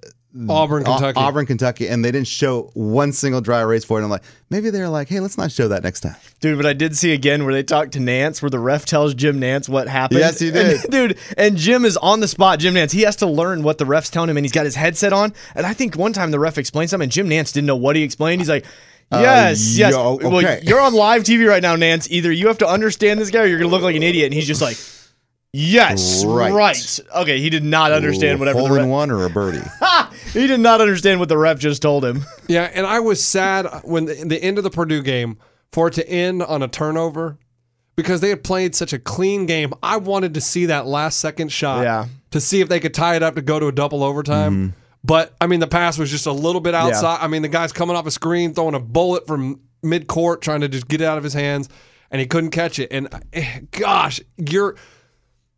Auburn, 0.49 0.85
Kentucky. 0.85 1.19
Auburn, 1.19 1.47
Kentucky, 1.47 1.89
and 1.89 2.05
they 2.05 2.11
didn't 2.13 2.27
show 2.29 2.71
one 2.75 3.13
single 3.13 3.41
dry 3.41 3.61
erase 3.61 3.85
for 3.85 4.01
it. 4.01 4.05
I'm 4.05 4.11
like, 4.11 4.23
maybe 4.51 4.71
they're 4.71 4.89
like, 4.89 5.09
hey, 5.09 5.21
let's 5.21 5.39
not 5.39 5.51
show 5.51 5.69
that 5.69 5.83
next 5.83 6.01
time. 6.01 6.17
Dude, 6.41 6.57
but 6.59 6.67
I 6.67 6.73
did 6.73 6.97
see 6.97 7.13
again 7.13 7.45
where 7.45 7.55
they 7.55 7.63
talked 7.63 7.93
to 7.93 7.99
Nantz, 7.99 8.43
where 8.43 8.51
the 8.51 8.59
ref 8.59 8.85
tells 8.85 9.15
Jim 9.15 9.41
Nantz 9.41 9.69
what 9.69 9.89
happened. 9.89 10.21
Yes, 10.21 10.39
he 10.39 10.49
And- 10.49 10.55
did. 10.57 10.81
dude, 10.91 11.19
and 11.39 11.57
Jim 11.57 11.85
is 11.85 11.97
on 11.97 12.21
the 12.21 12.29
spot. 12.29 12.59
Jim 12.59 12.75
Nantz, 12.75 12.93
he 12.93 13.03
has 13.03 13.17
to 13.17 13.27
learn 13.27 13.63
what 13.63 13.79
the 13.79 13.87
ref's 13.87 14.11
telling 14.11 14.29
him, 14.31 14.37
and 14.37 14.45
he's 14.45 14.53
got 14.53 14.65
his 14.67 14.75
headset 14.75 15.13
on. 15.13 15.33
And 15.55 15.65
I 15.65 15.73
think 15.73 15.97
one 15.97 16.13
time 16.13 16.31
the 16.31 16.39
ref 16.39 16.59
explained 16.59 16.91
something, 16.91 17.05
and 17.07 17.13
Jim 17.13 17.29
Nantz 17.31 17.53
didn't 17.53 17.67
know 17.67 17.77
what 17.77 17.97
he 17.97 18.03
explained. 18.03 18.41
He's 18.43 18.49
like, 18.51 18.67
oh, 19.13 19.21
Yes, 19.21 19.79
yes. 19.79 19.93
yo, 19.93 20.17
Well, 20.17 20.59
you're 20.63 20.81
on 20.81 20.93
live 20.95 21.23
TV 21.23 21.49
right 21.49 21.63
now, 21.63 21.77
Nantz. 21.77 22.09
Either 22.11 22.31
you 22.31 22.49
have 22.49 22.59
to 22.59 22.69
understand 22.69 23.21
this 23.21 23.31
guy, 23.31 23.41
or 23.43 23.47
you're 23.47 23.59
gonna 23.59 23.71
look 23.71 23.83
like 23.83 23.97
an 23.97 24.03
idiot. 24.03 24.27
And 24.27 24.35
he's 24.35 24.47
just 24.47 24.61
like, 24.61 24.77
"Yes, 25.53 26.25
Right. 26.25 26.53
right." 26.53 27.01
Okay, 27.17 27.39
he 27.39 27.49
did 27.51 27.65
not 27.65 27.93
understand 27.93 28.39
whatever 28.39 28.59
hole 28.59 28.69
the 28.69 28.75
in 28.75 28.81
ref. 28.83 28.89
one 28.91 29.11
or 29.11 29.25
a 29.25 29.31
birdie. 29.31 29.63
He 30.37 30.47
did 30.47 30.61
not 30.61 30.81
understand 30.81 31.19
what 31.21 31.29
the 31.29 31.39
ref 31.39 31.59
just 31.59 31.83
told 31.83 32.05
him. 32.05 32.23
Yeah, 32.49 32.71
and 32.73 32.87
I 32.87 33.01
was 33.01 33.25
sad 33.25 33.67
when 33.83 34.05
the, 34.05 34.15
the 34.25 34.41
end 34.41 34.57
of 34.59 34.63
the 34.65 34.71
Purdue 34.71 35.03
game 35.03 35.39
for 35.73 35.89
it 35.89 35.95
to 35.95 36.09
end 36.09 36.43
on 36.45 36.63
a 36.63 36.69
turnover 36.69 37.39
because 37.97 38.21
they 38.21 38.29
had 38.29 38.45
played 38.45 38.75
such 38.77 38.93
a 38.93 39.01
clean 39.01 39.47
game. 39.47 39.73
I 39.83 39.97
wanted 39.97 40.35
to 40.35 40.41
see 40.41 40.67
that 40.67 40.87
last 40.87 41.19
second 41.19 41.51
shot 41.51 41.83
Yeah. 41.83 42.07
to 42.31 42.41
see 42.41 42.61
if 42.61 42.69
they 42.69 42.79
could 42.79 42.95
tie 42.95 43.17
it 43.17 43.23
up 43.25 43.35
to 43.35 43.43
go 43.43 43.59
to 43.59 43.67
a 43.67 43.73
double 43.73 44.05
overtime. 44.05 44.75
But 45.03 45.35
I 45.41 45.47
mean, 45.49 45.59
the 45.61 45.67
pass 45.67 45.99
was 45.99 46.09
just 46.11 46.27
a 46.27 46.33
little 46.33 46.61
bit 46.61 46.75
outside. 46.75 47.19
I 47.21 47.27
mean, 47.27 47.43
the 47.43 47.49
guy's 47.49 47.73
coming 47.73 47.97
off 47.97 48.07
a 48.07 48.11
screen, 48.13 48.55
throwing 48.55 48.75
a 48.75 48.81
bullet 48.81 49.27
from 49.27 49.61
mid 49.83 50.07
court, 50.07 50.41
trying 50.43 50.61
to 50.61 50.69
just 50.69 50.87
get 50.87 51.01
it 51.01 51.05
out 51.05 51.19
of 51.19 51.25
his 51.25 51.35
hands, 51.35 51.69
and 52.13 52.21
he 52.21 52.27
couldn't 52.27 52.51
catch 52.51 52.79
it. 52.79 52.93
And 52.93 53.09
eh, 53.33 53.61
gosh, 53.73 54.21
you're 54.37 54.77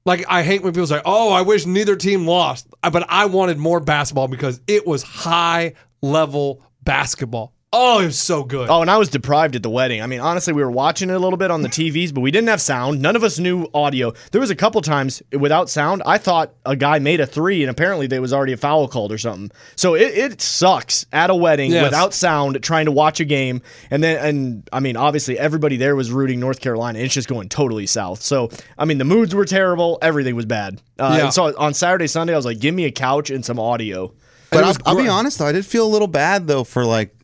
like, 0.09 0.25
I 0.29 0.43
hate 0.43 0.63
when 0.63 0.73
people 0.73 0.89
say, 0.89 1.01
"Oh, 1.05 1.31
I 1.31 1.43
wish 1.43 1.67
neither 1.67 1.95
team 1.95 2.27
lost," 2.27 2.67
but 2.83 3.07
I 3.09 3.27
wanted 3.27 3.59
more 3.59 3.79
basketball 3.79 4.27
because 4.27 4.61
it 4.67 4.87
was 4.87 5.05
high 5.05 5.75
level 6.03 6.63
basketball. 6.83 7.53
Oh, 7.71 8.01
it 8.01 8.07
was 8.07 8.19
so 8.19 8.45
good. 8.45 8.71
Oh, 8.71 8.81
and 8.81 8.91
I 8.91 8.97
was 8.97 9.11
deprived 9.11 9.55
at 9.55 9.63
the 9.63 9.69
wedding. 9.69 10.01
I 10.01 10.07
mean, 10.07 10.21
honestly, 10.21 10.55
we 10.55 10.63
were 10.65 10.71
watching 10.71 11.11
it 11.11 11.13
a 11.13 11.19
little 11.19 11.37
bit 11.37 11.51
on 11.51 11.61
the 11.61 11.69
TVs, 11.69 12.15
but 12.15 12.23
we 12.23 12.31
didn't 12.31 12.49
have 12.49 12.63
sound. 12.63 13.03
None 13.03 13.15
of 13.15 13.23
us 13.23 13.39
knew 13.39 13.67
audio. 13.75 14.15
There 14.33 14.41
was 14.41 14.49
a 14.49 14.57
couple 14.57 14.81
times 14.81 15.23
without 15.39 15.69
sound. 15.69 16.03
I 16.07 16.17
thought 16.17 16.55
a 16.65 16.75
guy 16.77 16.99
made 16.99 17.21
a 17.21 17.27
three, 17.27 17.63
and 17.63 17.71
apparently 17.71 18.07
there 18.07 18.23
was 18.23 18.33
already 18.33 18.55
a 18.55 18.57
foul 18.57 18.89
called 18.89 19.13
or 19.13 19.19
something. 19.19 19.51
So 19.77 19.95
it, 19.95 20.17
it 20.17 20.41
sucks 20.41 21.05
at 21.13 21.29
a 21.29 21.35
wedding 21.35 21.71
Yes. 21.73 21.83
without 21.85 22.15
sound, 22.15 22.63
trying 22.63 22.87
to 22.87 22.93
watch 22.93 23.21
a 23.21 23.27
game, 23.27 23.61
and 23.91 24.03
then 24.03 24.25
and 24.25 24.69
I 24.73 24.81
mean, 24.81 24.97
obviously 24.97 25.39
everybody 25.39 25.77
there 25.77 25.95
was 25.95 26.11
rooting 26.11 26.41
North 26.41 26.61
Carolina. 26.61 27.01
It's 27.01 27.13
just 27.13 27.29
going 27.29 27.51
totally 27.51 27.85
south. 27.87 28.23
So 28.23 28.49
I 28.79 28.87
mean, 28.87 28.97
the 28.97 29.05
moods 29.05 29.35
were 29.35 29.45
terrible. 29.45 29.99
Everything 30.01 30.35
was 30.37 30.47
bad. 30.47 30.81
Uh, 30.99 31.17
Yeah. 31.19 31.25
And 31.27 31.35
so 31.35 31.55
on 31.59 31.75
Saturday, 31.75 32.07
Sunday, 32.07 32.33
I 32.33 32.37
was 32.37 32.47
like, 32.47 32.61
give 32.61 32.75
me 32.75 32.87
a 32.87 32.91
couch 32.91 33.29
and 33.29 33.45
some 33.45 33.61
audio. 33.61 34.15
But 34.51 34.61
I'll, 34.65 34.69
was 34.69 34.79
I'll 34.87 34.97
be 34.97 35.07
honest 35.09 35.39
though, 35.39 35.47
I 35.47 35.53
did 35.53 35.67
feel 35.67 35.87
a 35.87 35.93
little 35.93 36.09
bad 36.09 36.47
though 36.47 36.65
for 36.65 36.87
like 36.87 37.15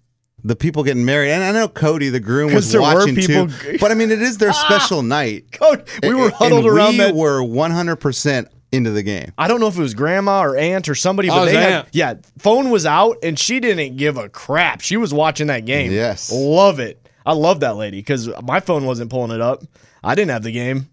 the 0.44 0.54
people 0.54 0.82
getting 0.84 1.04
married, 1.04 1.30
and 1.30 1.42
I 1.42 1.52
know 1.52 1.68
Cody, 1.68 2.10
the 2.10 2.20
groom, 2.20 2.52
was 2.54 2.70
there 2.70 2.80
were 2.82 2.94
watching 2.94 3.16
people- 3.16 3.48
too. 3.48 3.78
But 3.80 3.90
I 3.90 3.94
mean, 3.94 4.10
it 4.10 4.20
is 4.22 4.38
their 4.38 4.50
ah, 4.54 4.66
special 4.66 5.02
night. 5.02 5.50
Coach, 5.52 5.88
we 6.02 6.14
were 6.14 6.30
huddled 6.30 6.66
and 6.66 6.74
around 6.76 6.92
we 6.92 6.98
that 6.98 7.14
were 7.14 7.42
100 7.42 7.96
percent 7.96 8.48
into 8.70 8.90
the 8.90 9.02
game. 9.02 9.32
I 9.38 9.48
don't 9.48 9.60
know 9.60 9.68
if 9.68 9.76
it 9.76 9.80
was 9.80 9.94
grandma 9.94 10.42
or 10.42 10.56
aunt 10.56 10.88
or 10.88 10.94
somebody, 10.94 11.30
Oh, 11.30 11.34
but 11.34 11.38
it 11.42 11.44
was 11.44 11.52
they 11.52 11.60
had, 11.60 11.86
yeah, 11.92 12.14
phone 12.38 12.70
was 12.70 12.84
out 12.84 13.18
and 13.22 13.38
she 13.38 13.60
didn't 13.60 13.96
give 13.96 14.16
a 14.16 14.28
crap. 14.28 14.80
She 14.80 14.96
was 14.96 15.14
watching 15.14 15.46
that 15.46 15.64
game. 15.64 15.92
Yes. 15.92 16.30
love 16.32 16.80
it. 16.80 17.00
I 17.24 17.32
love 17.34 17.60
that 17.60 17.76
lady 17.76 17.98
because 17.98 18.28
my 18.42 18.60
phone 18.60 18.84
wasn't 18.84 19.10
pulling 19.10 19.30
it 19.30 19.40
up. 19.40 19.62
I 20.02 20.14
didn't 20.14 20.32
have 20.32 20.42
the 20.42 20.52
game. 20.52 20.90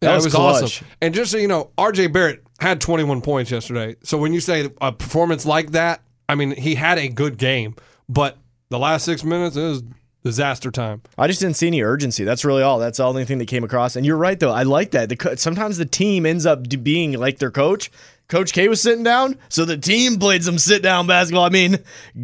That 0.00 0.10
Yeah, 0.10 0.14
was, 0.14 0.24
was 0.26 0.34
awesome. 0.36 0.86
And 1.02 1.14
just 1.14 1.32
so 1.32 1.36
you 1.38 1.48
know, 1.48 1.70
RJ 1.76 2.12
Barrett 2.12 2.42
had 2.60 2.80
21 2.80 3.20
points 3.22 3.50
yesterday. 3.50 3.96
So 4.04 4.16
when 4.18 4.32
you 4.32 4.40
say 4.40 4.70
a 4.80 4.92
performance 4.92 5.44
like 5.44 5.72
that, 5.72 6.02
I 6.28 6.34
mean, 6.36 6.52
he 6.52 6.74
had 6.76 6.96
a 6.98 7.08
good 7.08 7.36
game, 7.38 7.74
but 8.08 8.38
the 8.68 8.78
last 8.78 9.04
six 9.04 9.24
minutes 9.24 9.56
is 9.56 9.82
disaster 10.24 10.70
time. 10.70 11.02
I 11.16 11.28
just 11.28 11.40
didn't 11.40 11.56
see 11.56 11.68
any 11.68 11.82
urgency. 11.82 12.24
That's 12.24 12.44
really 12.44 12.62
all. 12.62 12.78
That's 12.78 12.98
the 12.98 13.04
only 13.04 13.24
thing 13.24 13.38
that 13.38 13.46
came 13.46 13.62
across. 13.64 13.94
And 13.96 14.04
you're 14.04 14.16
right 14.16 14.38
though. 14.38 14.50
I 14.50 14.64
like 14.64 14.90
that. 14.92 15.08
The 15.08 15.16
co- 15.16 15.34
sometimes 15.36 15.78
the 15.78 15.84
team 15.86 16.26
ends 16.26 16.46
up 16.46 16.66
d- 16.68 16.76
being 16.76 17.12
like 17.12 17.38
their 17.38 17.50
coach. 17.50 17.90
Coach 18.28 18.52
K 18.52 18.66
was 18.66 18.80
sitting 18.82 19.04
down, 19.04 19.38
so 19.48 19.64
the 19.64 19.78
team 19.78 20.18
played 20.18 20.42
some 20.42 20.58
sit 20.58 20.82
down 20.82 21.06
basketball. 21.06 21.44
I 21.44 21.48
mean, 21.48 21.78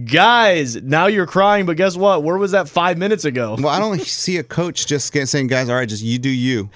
guys, 0.06 0.82
now 0.82 1.06
you're 1.06 1.28
crying, 1.28 1.64
but 1.64 1.76
guess 1.76 1.96
what? 1.96 2.24
Where 2.24 2.36
was 2.38 2.50
that 2.50 2.68
five 2.68 2.98
minutes 2.98 3.24
ago? 3.24 3.54
Well, 3.56 3.68
I 3.68 3.78
don't 3.78 4.00
see 4.02 4.36
a 4.38 4.42
coach 4.42 4.88
just 4.88 5.12
saying, 5.28 5.46
"Guys, 5.46 5.68
all 5.68 5.76
right, 5.76 5.88
just 5.88 6.02
you 6.02 6.18
do 6.18 6.28
you." 6.28 6.70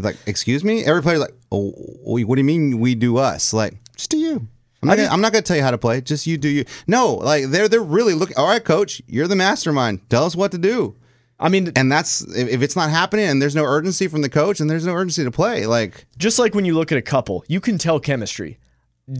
Like, 0.00 0.16
excuse 0.26 0.64
me. 0.64 0.84
Every 0.84 1.00
player's 1.00 1.20
like, 1.20 1.34
"Oh, 1.52 1.70
what 2.02 2.34
do 2.34 2.40
you 2.40 2.44
mean 2.44 2.80
we 2.80 2.96
do 2.96 3.18
us?" 3.18 3.52
Like, 3.52 3.74
just 3.74 3.74
do 3.74 3.74
you. 3.74 3.83
I'm 4.84 4.88
not, 4.88 4.96
gonna, 4.96 5.08
I'm 5.14 5.20
not 5.20 5.32
gonna 5.32 5.42
tell 5.42 5.56
you 5.56 5.62
how 5.62 5.70
to 5.70 5.78
play. 5.78 6.00
Just 6.00 6.26
you 6.26 6.38
do 6.38 6.48
you. 6.48 6.64
No, 6.86 7.14
like 7.14 7.46
they're 7.46 7.68
they're 7.68 7.82
really 7.82 8.14
looking. 8.14 8.36
All 8.36 8.46
right, 8.46 8.64
coach, 8.64 9.02
you're 9.06 9.28
the 9.28 9.36
mastermind. 9.36 10.08
Tell 10.10 10.24
us 10.24 10.36
what 10.36 10.52
to 10.52 10.58
do. 10.58 10.96
I 11.40 11.48
mean, 11.48 11.72
And 11.74 11.90
that's 11.90 12.22
if 12.36 12.48
if 12.48 12.62
it's 12.62 12.76
not 12.76 12.90
happening 12.90 13.26
and 13.26 13.42
there's 13.42 13.56
no 13.56 13.64
urgency 13.64 14.06
from 14.06 14.22
the 14.22 14.28
coach 14.28 14.60
and 14.60 14.70
there's 14.70 14.86
no 14.86 14.94
urgency 14.94 15.24
to 15.24 15.30
play. 15.30 15.66
Like, 15.66 16.06
just 16.16 16.38
like 16.38 16.54
when 16.54 16.64
you 16.64 16.74
look 16.74 16.92
at 16.92 16.98
a 16.98 17.02
couple, 17.02 17.44
you 17.48 17.60
can 17.60 17.76
tell 17.76 17.98
chemistry. 17.98 18.58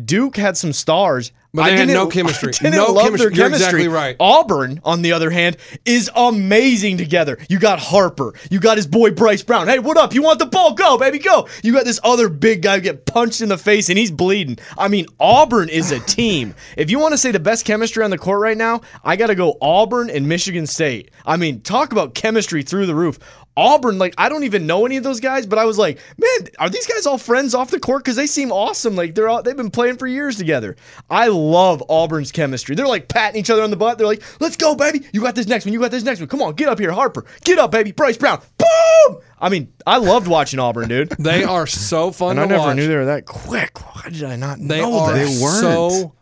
Duke 0.05 0.37
had 0.37 0.57
some 0.57 0.73
stars. 0.73 1.31
But 1.53 1.66
they 1.66 1.75
I 1.75 1.77
had 1.77 1.88
no 1.88 2.09
chemistry. 2.09 2.49
I 2.61 2.62
didn't 2.64 2.75
No 2.75 2.87
love 2.87 3.05
chemistry. 3.05 3.31
their 3.31 3.37
You're 3.37 3.47
chemistry. 3.51 3.66
exactly 3.83 3.88
right. 3.88 4.16
Auburn, 4.18 4.81
on 4.83 5.03
the 5.03 5.12
other 5.12 5.31
hand, 5.31 5.57
is 5.85 6.11
amazing 6.16 6.97
together. 6.97 7.38
You 7.49 7.61
got 7.61 7.79
Harper. 7.79 8.33
You 8.51 8.59
got 8.59 8.77
his 8.77 8.88
boy 8.88 9.12
Bryce 9.12 9.42
Brown. 9.44 9.68
Hey, 9.68 9.79
what 9.79 9.97
up? 9.97 10.14
You 10.14 10.23
want 10.23 10.40
the 10.40 10.47
ball? 10.47 10.75
Go, 10.75 10.99
baby, 10.99 11.20
go. 11.20 11.47
You 11.62 11.73
got 11.73 11.85
this 11.85 12.01
other 12.03 12.29
big 12.29 12.62
guy 12.62 12.77
who 12.77 12.81
get 12.81 13.07
punched 13.07 13.40
in 13.40 13.51
the 13.51 13.59
face 13.59 13.88
and 13.88 13.97
he's 13.97 14.11
bleeding. 14.11 14.59
I 14.77 14.88
mean, 14.88 15.07
Auburn 15.20 15.68
is 15.68 15.92
a 15.92 16.01
team. 16.01 16.57
if 16.77 16.90
you 16.90 16.99
want 16.99 17.12
to 17.12 17.18
say 17.18 17.31
the 17.31 17.38
best 17.38 17.64
chemistry 17.64 18.03
on 18.03 18.11
the 18.11 18.18
court 18.18 18.40
right 18.40 18.59
now, 18.59 18.81
I 19.05 19.14
got 19.14 19.29
to 19.29 19.37
go 19.37 19.57
Auburn 19.61 20.11
and 20.11 20.29
Michigan 20.29 20.66
State. 20.66 21.12
I 21.25 21.37
mean, 21.37 21.61
talk 21.61 21.92
about 21.92 22.14
chemistry 22.16 22.64
through 22.64 22.87
the 22.87 22.97
roof. 22.97 23.20
Auburn, 23.57 23.99
like 23.99 24.14
I 24.19 24.29
don't 24.29 24.45
even 24.45 24.67
know 24.67 24.85
any 24.85 24.97
of 24.97 25.05
those 25.05 25.21
guys, 25.21 25.47
but 25.47 25.59
I 25.59 25.64
was 25.64 25.79
like, 25.79 25.99
man, 26.19 26.49
are 26.59 26.69
these 26.69 26.87
guys 26.87 27.07
all 27.07 27.19
friends 27.19 27.55
off 27.55 27.71
the 27.71 27.79
court? 27.79 28.03
Because 28.05 28.17
they 28.17 28.27
seem 28.27 28.51
awesome. 28.51 28.97
Like 28.97 29.14
they're 29.14 29.29
all 29.29 29.43
they've 29.43 29.57
been 29.57 29.71
playing 29.71 29.97
for 29.97 30.07
years 30.07 30.37
together. 30.37 30.77
I 31.09 31.29
love 31.29 31.83
Auburn's 31.88 32.33
chemistry. 32.33 32.75
They're 32.75 32.87
like 32.87 33.09
patting 33.09 33.40
each 33.40 33.51
other 33.51 33.62
on 33.62 33.71
the 33.71 33.77
butt. 33.77 33.99
They're 33.99 34.07
like, 34.07 34.23
let's 34.40 34.57
go, 34.57 34.75
baby. 34.75 35.07
You 35.12 35.21
got 35.21 35.35
this 35.35 35.47
next 35.47 35.64
one. 35.67 35.73
You 35.73 35.81
got 35.81 35.90
this 35.90 36.03
next 36.05 36.21
one. 36.21 36.29
Come 36.29 36.43
on, 36.43 36.55
get 36.55 36.69
up 36.69 36.79
here, 36.79 36.93
Harper. 36.93 37.25
Get 37.45 37.59
up, 37.59 37.71
baby. 37.71 37.93
Bryce 37.93 38.17
Brown. 38.17 38.40
Boom. 38.59 39.21
I 39.38 39.49
mean, 39.51 39.73
I 39.87 39.99
loved 39.99 40.27
watching 40.27 40.59
Auburn, 40.59 40.88
dude. 40.88 41.11
They 41.19 41.45
are 41.45 41.67
so 41.67 42.11
fun 42.11 42.33
and 42.33 42.40
I 42.40 42.47
never 42.47 42.69
watch. 42.69 42.77
knew 42.77 42.88
they 42.88 42.97
were 42.97 43.05
that 43.07 43.27
quick. 43.27 43.79
Why 43.95 44.11
did 44.11 44.25
I 44.25 44.37
not 44.37 44.59
they 44.59 44.81
know 44.81 44.99
are 44.99 45.12
that? 45.12 45.19
They 45.19 45.43
weren't. 45.43 45.61
so 45.61 46.14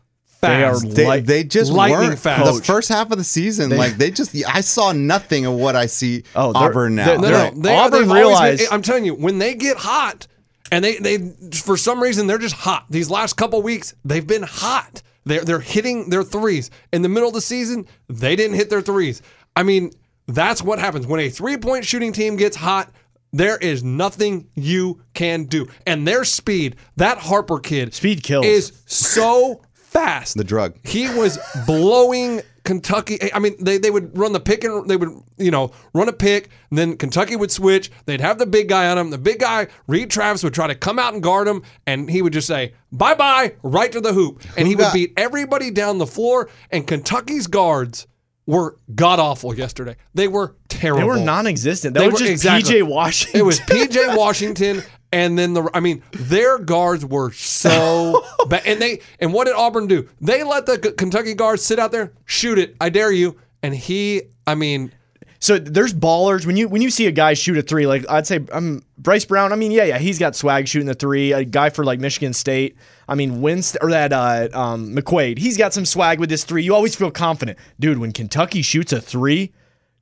They 0.43 0.65
are 0.65 0.79
they, 0.81 1.07
Light- 1.07 1.27
they 1.27 1.45
just 1.45 1.71
lightning 1.71 1.99
weren't. 2.09 2.19
fast. 2.19 2.59
The 2.59 2.65
first 2.65 2.89
half 2.89 3.13
of 3.13 3.19
the 3.19 3.23
season, 3.25 3.71
like 3.77 3.97
they 3.97 4.11
just, 4.11 4.35
I 4.47 4.61
saw 4.61 4.91
nothing 4.93 5.47
of 5.47 5.55
what 5.55 5.77
I 5.77 5.87
see 5.87 6.25
Oh, 6.35 6.53
they're- 6.53 6.63
Auburn 6.65 6.97
now. 6.97 7.05
they're- 7.07 7.19
No, 7.19 7.23
they're- 7.29 7.53
no, 7.55 7.61
they, 7.63 7.77
Auburn 7.77 7.91
they've 8.01 8.09
been- 8.09 8.17
realized- 8.17 8.63
I'm 8.73 8.83
telling 8.83 9.05
you, 9.05 9.15
when 9.15 9.39
they 9.39 9.55
get 9.55 9.77
hot, 9.77 10.27
and 10.73 10.85
they 10.85 10.97
they 10.97 11.19
for 11.55 11.77
some 11.77 12.03
reason 12.03 12.27
they're 12.27 12.39
just 12.39 12.55
hot. 12.57 12.87
These 12.91 13.09
last 13.11 13.35
couple 13.37 13.63
weeks, 13.63 13.95
they've 14.05 14.27
been 14.27 14.43
hot. 14.43 15.03
They're 15.25 15.45
they're 15.45 15.61
hitting 15.61 16.09
their 16.11 16.25
threes 16.25 16.71
in 16.93 17.03
the 17.03 17.09
middle 17.09 17.29
of 17.29 17.35
the 17.35 17.41
season. 17.43 17.87
They 18.09 18.35
didn't 18.35 18.57
hit 18.57 18.69
their 18.71 18.81
threes. 18.81 19.23
I 19.55 19.63
mean, 19.63 19.93
that's 20.27 20.61
what 20.63 20.79
happens 20.81 21.07
when 21.07 21.21
a 21.21 21.29
three 21.29 21.57
point 21.57 21.85
shooting 21.85 22.13
team 22.13 22.35
gets 22.37 22.57
hot. 22.57 22.91
There 23.35 23.59
is 23.59 23.85
nothing 23.85 24.49
you 24.57 25.03
can 25.15 25.45
do, 25.45 25.69
and 25.87 26.09
their 26.09 26.25
speed. 26.25 26.77
That 26.97 27.19
Harper 27.19 27.59
kid, 27.61 27.95
Speed 27.95 28.23
kills. 28.25 28.45
is 28.47 28.73
so 28.87 29.61
fast. 29.93 30.37
The 30.37 30.45
drug. 30.45 30.77
He 30.85 31.09
was 31.09 31.39
blowing 31.67 32.41
Kentucky. 32.65 33.19
I 33.33 33.39
mean, 33.39 33.55
they, 33.63 33.79
they 33.79 33.91
would 33.91 34.17
run 34.17 34.33
the 34.33 34.41
pick 34.41 34.65
and 34.65 34.89
they 34.89 34.97
would, 34.97 35.11
you 35.37 35.51
know, 35.51 35.73
run 35.95 36.09
a 36.09 36.13
pick. 36.13 36.49
And 36.71 36.79
then 36.79 36.97
Kentucky 36.97 37.37
would 37.37 37.51
switch. 37.51 37.91
They'd 38.07 38.21
have 38.21 38.39
the 38.39 38.47
big 38.47 38.69
guy 38.69 38.89
on 38.89 38.99
him. 38.99 39.11
The 39.11 39.19
big 39.19 39.41
guy, 39.41 39.67
Reid 39.87 40.11
Travis, 40.11 40.43
would 40.45 40.55
try 40.55 40.67
to 40.69 40.75
come 40.75 40.99
out 40.99 41.13
and 41.15 41.23
guard 41.23 41.49
him. 41.49 41.63
And 41.87 42.09
he 42.11 42.23
would 42.23 42.33
just 42.33 42.47
say, 42.47 42.75
bye 42.93 43.15
bye, 43.15 43.55
right 43.63 43.91
to 43.93 44.01
the 44.01 44.13
hoop. 44.13 44.43
And 44.57 44.67
he 44.69 44.77
would 44.77 44.93
beat 44.93 45.13
everybody 45.17 45.71
down 45.71 45.99
the 45.99 46.07
floor. 46.07 46.49
And 46.71 46.87
Kentucky's 46.87 47.47
guards 47.49 48.07
were 48.47 48.77
god 48.95 49.19
awful 49.21 49.55
yesterday. 49.57 49.97
They 50.15 50.29
were 50.29 50.57
terrible. 50.69 51.01
They 51.01 51.07
were 51.07 51.19
non-existent. 51.25 51.95
That 51.95 52.01
They 52.01 52.07
was 52.09 52.15
were- 52.15 52.19
just 52.27 52.31
exactly. 52.45 52.75
PJ 52.81 52.83
Washington. 52.89 53.41
It 53.41 53.45
was 53.45 53.61
PJ 53.61 54.17
Washington, 54.17 54.83
and 55.13 55.39
then 55.39 55.53
the. 55.55 55.69
I 55.75 55.81
mean, 55.81 56.03
their 56.13 56.59
guards 56.59 57.05
were 57.05 57.33
so 57.33 58.25
bad, 58.49 58.63
and 58.67 58.81
they 58.81 59.01
and 59.21 59.33
what 59.33 59.47
did 59.47 59.55
Auburn 59.55 59.87
do? 59.87 60.09
They 60.21 60.43
let 60.43 60.67
the 60.67 60.79
K- 60.79 60.93
Kentucky 60.93 61.35
guards 61.35 61.65
sit 61.65 61.79
out 61.79 61.93
there, 61.93 62.13
shoot 62.25 62.59
it. 62.59 62.75
I 62.81 62.89
dare 62.89 63.13
you. 63.13 63.37
And 63.63 63.75
he, 63.75 64.23
I 64.45 64.57
mean, 64.57 64.93
So 65.39 65.57
there's 65.59 65.95
ballers 65.95 66.47
when 66.47 66.57
you 66.57 66.67
when 66.69 66.83
you 66.83 66.91
see 66.91 67.07
a 67.07 67.13
guy 67.13 67.35
shoot 67.35 67.57
a 67.57 67.63
three, 67.63 67.87
like 67.87 68.05
I'd 68.11 68.27
say 68.27 68.41
um, 68.51 68.83
Bryce 68.99 69.25
Brown. 69.25 69.53
I 69.53 69.57
mean, 69.57 69.71
yeah, 69.71 69.85
yeah, 69.85 69.99
he's 69.99 70.19
got 70.19 70.35
swag 70.35 70.67
shooting 70.67 70.87
the 70.89 70.95
three. 70.95 71.33
A 71.33 71.45
guy 71.45 71.71
for 71.71 71.85
like 71.85 72.01
Michigan 72.01 72.33
State. 72.33 72.77
I 73.09 73.15
mean, 73.15 73.41
Winston 73.41 73.81
or 73.83 73.91
that 73.91 74.13
uh, 74.13 74.49
um, 74.53 74.95
McQuaid. 74.97 75.39
He's 75.39 75.57
got 75.57 75.73
some 75.75 75.85
swag 75.85 76.19
with 76.19 76.31
this 76.31 76.43
three. 76.45 76.65
You 76.65 76.75
always 76.75 76.97
feel 76.97 77.11
confident, 77.11 77.59
dude. 77.79 77.99
When 77.99 78.13
Kentucky 78.13 78.63
shoots 78.63 78.93
a 78.93 79.01
three. 79.01 79.53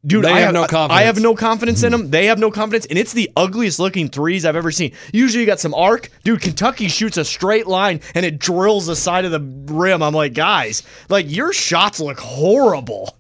Dude, 0.07 0.25
They 0.25 0.31
I 0.31 0.41
have 0.41 0.55
no 0.55 0.61
confidence. 0.67 0.73
I 0.73 0.77
confidence. 1.03 1.05
have 1.07 1.23
no 1.23 1.35
confidence 1.35 1.83
in 1.83 1.93
them. 1.93 2.11
They 2.11 2.27
have 2.27 2.39
no 2.39 2.51
confidence, 2.51 2.87
and 2.87 2.99
it's 2.99 3.13
the 3.13 3.31
ugliest 3.37 3.79
looking 3.79 4.09
threes 4.09 4.47
I've 4.47 4.57
ever 4.57 4.71
seen. 4.71 4.93
Usually, 5.13 5.43
you 5.43 5.47
got 5.47 5.61
some 5.61 5.75
arc, 5.75 6.09
dude. 6.25 6.41
Kentucky 6.41 6.89
shoots 6.89 7.19
a 7.19 7.25
straight 7.25 7.67
line 7.67 8.01
and 8.15 8.25
it 8.25 8.39
drills 8.39 8.87
the 8.87 8.97
side 8.97 9.27
of 9.27 9.31
the 9.31 9.41
rim. 9.75 10.03
I'm 10.03 10.15
like, 10.15 10.33
guys, 10.33 10.83
like 11.11 11.27
your 11.31 11.53
shots 11.53 12.01
look 12.01 12.19
horrible. 12.19 13.15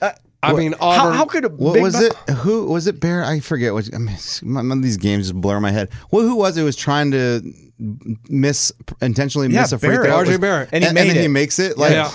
Uh, 0.00 0.12
I 0.42 0.54
mean, 0.54 0.72
How, 0.72 0.86
Auburn. 0.88 1.14
how 1.16 1.24
could 1.26 1.44
a 1.44 1.48
What 1.50 1.74
big 1.74 1.82
was 1.82 1.94
ba- 1.94 2.06
it? 2.28 2.32
Who 2.36 2.66
was 2.66 2.86
it? 2.86 3.00
Bear? 3.00 3.22
I 3.22 3.40
forget. 3.40 3.74
What 3.74 3.90
I 3.94 3.98
mean, 3.98 4.16
my, 4.44 4.62
my- 4.62 4.76
these 4.80 4.96
games 4.96 5.26
just 5.28 5.38
blur 5.38 5.60
my 5.60 5.72
head. 5.72 5.90
Well, 6.10 6.22
who 6.26 6.36
was 6.36 6.56
it? 6.56 6.62
Was 6.62 6.74
trying 6.76 7.10
to 7.10 7.42
miss 8.30 8.72
intentionally 9.02 9.48
Yeah, 9.48 9.60
miss 9.60 9.72
a 9.72 9.78
free 9.78 9.90
Barrett. 9.90 10.06
throw? 10.10 10.22
RJ 10.22 10.28
Was- 10.28 10.38
Barrett. 10.38 10.68
And 10.72 10.82
he 10.84 10.88
and, 10.88 10.94
made 10.94 11.08
then 11.10 11.16
it. 11.18 11.22
he 11.22 11.28
makes 11.28 11.58
it. 11.58 11.76
Like, 11.76 11.92
Yeah. 11.92 12.10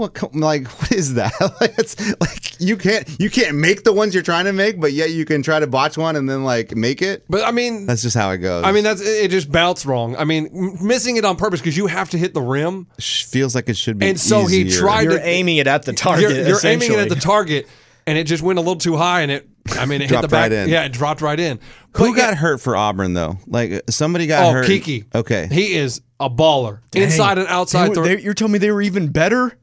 What? 0.00 0.14
co- 0.14 0.30
Like, 0.34 0.66
what 0.80 0.92
is 0.92 1.14
that? 1.14 1.32
like, 1.60 1.74
it's 1.78 1.96
like 2.20 2.60
you 2.60 2.76
can't 2.76 3.08
you 3.20 3.30
can't 3.30 3.56
make 3.56 3.84
the 3.84 3.92
ones 3.92 4.12
you're 4.14 4.22
trying 4.22 4.46
to 4.46 4.52
make, 4.52 4.80
but 4.80 4.92
yet 4.92 5.10
you 5.10 5.24
can 5.24 5.42
try 5.42 5.60
to 5.60 5.66
botch 5.66 5.96
one 5.96 6.16
and 6.16 6.28
then 6.28 6.42
like 6.44 6.74
make 6.74 7.00
it. 7.02 7.24
but 7.28 7.46
I 7.46 7.50
mean, 7.52 7.86
That's 7.86 8.02
just 8.02 8.16
how 8.16 8.30
it 8.32 8.38
goes. 8.38 8.64
I 8.64 8.72
mean, 8.72 8.84
that's 8.84 9.00
it. 9.00 9.30
Just 9.30 9.52
bounced 9.52 9.84
wrong. 9.86 10.16
I 10.16 10.24
mean, 10.24 10.48
m- 10.54 10.86
missing 10.86 11.16
it 11.16 11.24
on 11.24 11.36
purpose 11.36 11.60
because 11.60 11.76
you 11.76 11.86
have 11.86 12.10
to 12.10 12.18
hit 12.18 12.34
the 12.34 12.42
rim, 12.42 12.86
Sh- 12.98 13.24
feels 13.24 13.54
like 13.54 13.68
it 13.68 13.76
should 13.76 13.98
be. 13.98 14.08
and 14.08 14.18
so 14.18 14.46
he 14.46 14.68
tried 14.70 15.02
You're 15.02 15.12
to 15.18 15.26
aiming 15.26 15.58
it 15.58 15.66
at 15.66 15.84
the 15.84 15.92
target. 15.94 16.30
You're, 16.30 16.48
you're 16.48 16.60
aiming 16.66 16.92
it 16.92 16.98
at 16.98 17.08
the 17.08 17.14
target, 17.14 17.68
and 18.06 18.18
it 18.18 18.24
just 18.24 18.42
went 18.42 18.58
a 18.58 18.62
little 18.62 18.76
too 18.76 18.96
high, 18.96 19.20
and 19.22 19.30
it. 19.30 19.46
I 19.78 19.84
mean, 19.86 20.00
it 20.00 20.04
hit 20.04 20.08
Dropped 20.10 20.22
the 20.22 20.28
back. 20.28 20.42
right 20.50 20.52
in. 20.52 20.68
Yeah, 20.70 20.84
it 20.84 20.92
dropped 20.92 21.20
right 21.20 21.38
in. 21.38 21.60
Who 21.96 22.16
got 22.16 22.30
yeah- 22.30 22.34
hurt 22.34 22.60
for 22.60 22.74
Auburn 22.76 23.12
though? 23.14 23.38
Like 23.46 23.82
somebody 23.90 24.26
got 24.26 24.46
Oh, 24.46 24.52
hurt. 24.52 24.66
Kiki. 24.66 25.04
Okay. 25.14 25.48
he 25.52 25.74
is 25.74 26.00
a 26.18 26.28
baller, 26.28 26.80
inside 26.94 27.38
and 27.38 27.46
outside. 27.46 27.90
They 27.90 27.94
throw. 27.94 28.02
were- 28.02 28.08
they- 28.16 28.22
you're 28.22 28.34
telling 28.34 28.52
me 28.52 28.58
they 28.58 28.72
were 28.72 28.82
even 28.82 29.08
better, 29.12 29.56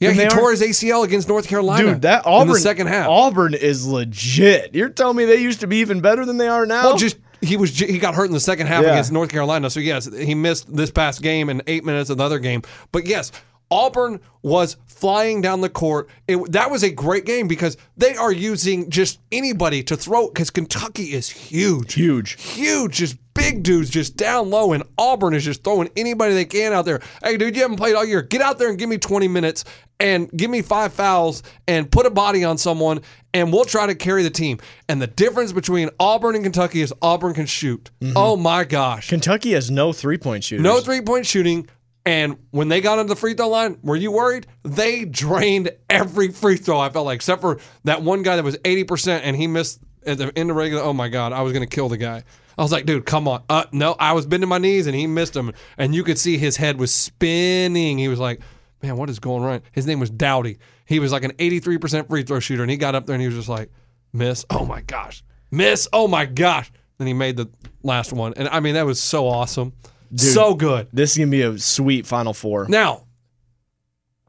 yeah, 0.00 0.12
he 0.12 0.26
tore 0.26 0.50
his 0.50 0.62
ACL 0.62 1.04
against 1.04 1.28
North 1.28 1.48
Carolina, 1.48 1.92
dude. 1.94 2.02
That 2.02 2.26
Auburn 2.26 2.48
in 2.48 2.52
the 2.54 2.60
second 2.60 2.86
half. 2.86 3.08
Auburn 3.08 3.54
is 3.54 3.86
legit. 3.86 4.74
You're 4.74 4.88
telling 4.90 5.16
me 5.16 5.24
they 5.24 5.40
used 5.42 5.60
to 5.60 5.66
be 5.66 5.78
even 5.78 6.00
better 6.00 6.24
than 6.24 6.36
they 6.36 6.48
are 6.48 6.66
now? 6.66 6.84
well, 6.84 6.96
just 6.98 7.16
he 7.40 7.56
was 7.56 7.76
he 7.78 7.98
got 7.98 8.14
hurt 8.14 8.26
in 8.26 8.32
the 8.32 8.40
second 8.40 8.66
half 8.68 8.82
Yeah. 8.84 8.90
against 8.92 9.12
North 9.12 9.30
Carolina. 9.30 9.70
So 9.70 9.80
yes, 9.80 10.06
he 10.12 10.34
missed 10.34 10.74
this 10.74 10.90
past 10.90 11.22
game 11.22 11.48
and 11.48 11.62
eight 11.66 11.84
minutes 11.84 12.10
of 12.10 12.18
the 12.18 12.24
other 12.24 12.38
game. 12.38 12.62
But 12.92 13.06
yes, 13.06 13.32
Auburn 13.70 14.20
was 14.42 14.76
flying 14.86 15.40
down 15.40 15.60
the 15.60 15.68
court. 15.68 16.08
It, 16.26 16.52
that 16.52 16.70
was 16.70 16.82
a 16.82 16.90
great 16.90 17.26
game 17.26 17.48
because 17.48 17.76
they 17.96 18.16
are 18.16 18.32
using 18.32 18.88
just 18.90 19.20
anybody 19.30 19.82
to 19.84 19.96
throw 19.96 20.28
because 20.28 20.50
Kentucky 20.50 21.12
is 21.12 21.28
huge, 21.28 21.94
huge. 21.94 22.40
huge, 22.40 22.92
just 22.94 23.16
big 23.38 23.62
dudes 23.62 23.88
just 23.88 24.16
down 24.16 24.50
low, 24.50 24.72
and 24.72 24.82
Auburn 24.98 25.32
is 25.32 25.44
just 25.44 25.62
throwing 25.62 25.88
anybody 25.96 26.34
they 26.34 26.44
can 26.44 26.72
out 26.72 26.84
there. 26.84 27.00
Hey, 27.22 27.36
dude, 27.36 27.54
you 27.54 27.62
haven't 27.62 27.76
played 27.76 27.94
all 27.94 28.04
year. 28.04 28.20
Get 28.20 28.42
out 28.42 28.58
there 28.58 28.68
and 28.68 28.78
give 28.78 28.88
me 28.88 28.98
20 28.98 29.28
minutes 29.28 29.64
and 30.00 30.30
give 30.32 30.50
me 30.50 30.60
five 30.62 30.92
fouls 30.92 31.42
and 31.66 31.90
put 31.90 32.04
a 32.04 32.10
body 32.10 32.44
on 32.44 32.58
someone, 32.58 33.00
and 33.32 33.52
we'll 33.52 33.64
try 33.64 33.86
to 33.86 33.94
carry 33.94 34.22
the 34.22 34.30
team. 34.30 34.58
And 34.88 35.00
the 35.00 35.06
difference 35.06 35.52
between 35.52 35.90
Auburn 36.00 36.34
and 36.34 36.44
Kentucky 36.44 36.82
is 36.82 36.92
Auburn 37.00 37.34
can 37.34 37.46
shoot. 37.46 37.90
Mm-hmm. 38.00 38.16
Oh 38.16 38.36
my 38.36 38.64
gosh. 38.64 39.08
Kentucky 39.08 39.52
has 39.52 39.70
no 39.70 39.92
three 39.92 40.18
point 40.18 40.44
shooting. 40.44 40.62
No 40.62 40.80
three 40.80 41.00
point 41.00 41.26
shooting. 41.26 41.68
And 42.04 42.38
when 42.52 42.68
they 42.68 42.80
got 42.80 42.98
on 42.98 43.06
the 43.06 43.16
free 43.16 43.34
throw 43.34 43.48
line, 43.48 43.78
were 43.82 43.96
you 43.96 44.10
worried? 44.10 44.46
They 44.62 45.04
drained 45.04 45.70
every 45.90 46.28
free 46.28 46.56
throw, 46.56 46.80
I 46.80 46.88
felt 46.88 47.04
like, 47.04 47.16
except 47.16 47.42
for 47.42 47.58
that 47.84 48.02
one 48.02 48.22
guy 48.22 48.36
that 48.36 48.44
was 48.44 48.56
80% 48.58 49.20
and 49.24 49.36
he 49.36 49.46
missed 49.46 49.80
at 50.06 50.16
the 50.16 50.32
end 50.34 50.50
of 50.50 50.56
regular. 50.56 50.82
Oh 50.82 50.94
my 50.94 51.08
God, 51.08 51.34
I 51.34 51.42
was 51.42 51.52
going 51.52 51.68
to 51.68 51.74
kill 51.74 51.90
the 51.90 51.98
guy. 51.98 52.24
I 52.58 52.62
was 52.62 52.72
like, 52.72 52.86
dude, 52.86 53.06
come 53.06 53.28
on. 53.28 53.44
Uh, 53.48 53.64
no, 53.70 53.94
I 54.00 54.12
was 54.12 54.26
bending 54.26 54.48
my 54.48 54.58
knees 54.58 54.88
and 54.88 54.96
he 54.96 55.06
missed 55.06 55.36
him. 55.36 55.52
And 55.78 55.94
you 55.94 56.02
could 56.02 56.18
see 56.18 56.36
his 56.38 56.56
head 56.56 56.78
was 56.78 56.92
spinning. 56.92 57.98
He 57.98 58.08
was 58.08 58.18
like, 58.18 58.40
man, 58.82 58.96
what 58.96 59.08
is 59.08 59.20
going 59.20 59.44
on? 59.44 59.62
His 59.70 59.86
name 59.86 60.00
was 60.00 60.10
Dowdy. 60.10 60.58
He 60.84 60.98
was 60.98 61.12
like 61.12 61.22
an 61.22 61.32
83% 61.34 62.08
free 62.08 62.24
throw 62.24 62.40
shooter. 62.40 62.62
And 62.62 62.70
he 62.70 62.76
got 62.76 62.96
up 62.96 63.06
there 63.06 63.14
and 63.14 63.22
he 63.22 63.28
was 63.28 63.36
just 63.36 63.48
like, 63.48 63.70
miss. 64.12 64.44
Oh 64.50 64.66
my 64.66 64.80
gosh. 64.80 65.22
Miss. 65.52 65.86
Oh 65.92 66.08
my 66.08 66.26
gosh. 66.26 66.72
Then 66.98 67.06
he 67.06 67.12
made 67.12 67.36
the 67.36 67.48
last 67.84 68.12
one. 68.12 68.34
And 68.34 68.48
I 68.48 68.58
mean, 68.58 68.74
that 68.74 68.86
was 68.86 69.00
so 69.00 69.28
awesome. 69.28 69.72
so 70.16 70.54
good. 70.54 70.88
This 70.92 71.12
is 71.12 71.18
gonna 71.18 71.30
be 71.30 71.42
a 71.42 71.56
sweet 71.58 72.06
Final 72.06 72.34
Four. 72.34 72.66
Now, 72.68 73.04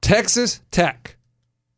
Texas 0.01 0.61
Tech. 0.69 1.17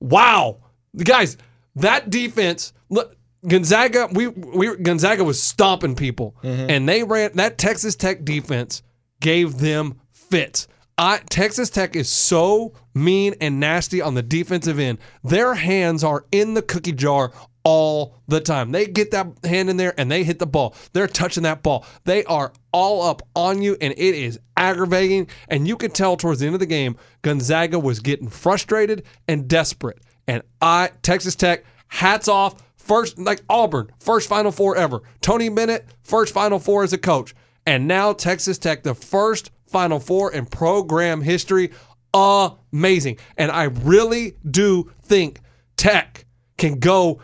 Wow. 0.01 0.57
Guys, 0.97 1.37
that 1.77 2.09
defense, 2.09 2.73
look, 2.89 3.15
Gonzaga, 3.47 4.07
we 4.11 4.27
we 4.27 4.75
Gonzaga 4.77 5.23
was 5.23 5.41
stomping 5.41 5.95
people. 5.95 6.35
Mm-hmm. 6.43 6.69
And 6.69 6.89
they 6.89 7.03
ran 7.03 7.31
that 7.35 7.57
Texas 7.57 7.95
Tech 7.95 8.23
defense 8.23 8.83
gave 9.19 9.57
them 9.57 9.99
fits. 10.11 10.67
I, 10.97 11.19
Texas 11.29 11.69
Tech 11.69 11.95
is 11.95 12.09
so 12.09 12.73
mean 12.93 13.33
and 13.41 13.59
nasty 13.59 14.01
on 14.01 14.13
the 14.13 14.21
defensive 14.21 14.77
end. 14.77 14.99
Their 15.23 15.55
hands 15.55 16.03
are 16.03 16.25
in 16.31 16.53
the 16.53 16.61
cookie 16.61 16.91
jar 16.91 17.31
all 17.63 18.21
the 18.27 18.39
time. 18.39 18.71
They 18.71 18.85
get 18.85 19.11
that 19.11 19.27
hand 19.43 19.69
in 19.69 19.77
there 19.77 19.93
and 19.97 20.11
they 20.11 20.23
hit 20.23 20.39
the 20.39 20.45
ball. 20.45 20.75
They're 20.93 21.07
touching 21.07 21.43
that 21.43 21.63
ball. 21.63 21.85
They 22.03 22.23
are 22.25 22.53
all 22.71 23.01
up 23.01 23.21
on 23.35 23.61
you 23.61 23.77
and 23.81 23.93
it 23.93 24.15
is 24.15 24.39
aggravating. 24.57 25.27
And 25.47 25.67
you 25.67 25.75
can 25.75 25.91
tell 25.91 26.17
towards 26.17 26.39
the 26.39 26.45
end 26.45 26.55
of 26.55 26.59
the 26.59 26.65
game, 26.65 26.97
Gonzaga 27.21 27.79
was 27.79 27.99
getting 27.99 28.29
frustrated 28.29 29.03
and 29.27 29.47
desperate. 29.47 29.99
And 30.27 30.43
I, 30.61 30.91
Texas 31.01 31.35
Tech, 31.35 31.63
hats 31.87 32.27
off. 32.27 32.55
First, 32.81 33.19
like 33.19 33.41
Auburn, 33.47 33.91
first 33.99 34.27
Final 34.27 34.51
Four 34.51 34.75
ever. 34.75 35.01
Tony 35.21 35.49
Bennett, 35.49 35.85
first 36.01 36.33
Final 36.33 36.59
Four 36.59 36.83
as 36.83 36.91
a 36.93 36.97
coach. 36.97 37.35
And 37.65 37.87
now 37.87 38.11
Texas 38.11 38.57
Tech, 38.57 38.83
the 38.83 38.95
first 38.95 39.51
Final 39.67 39.99
Four 39.99 40.33
in 40.33 40.47
program 40.47 41.21
history. 41.21 41.71
Amazing. 42.13 43.17
And 43.37 43.51
I 43.51 43.65
really 43.65 44.33
do 44.49 44.91
think 45.03 45.39
Tech 45.77 46.25
can 46.57 46.79
go. 46.79 47.21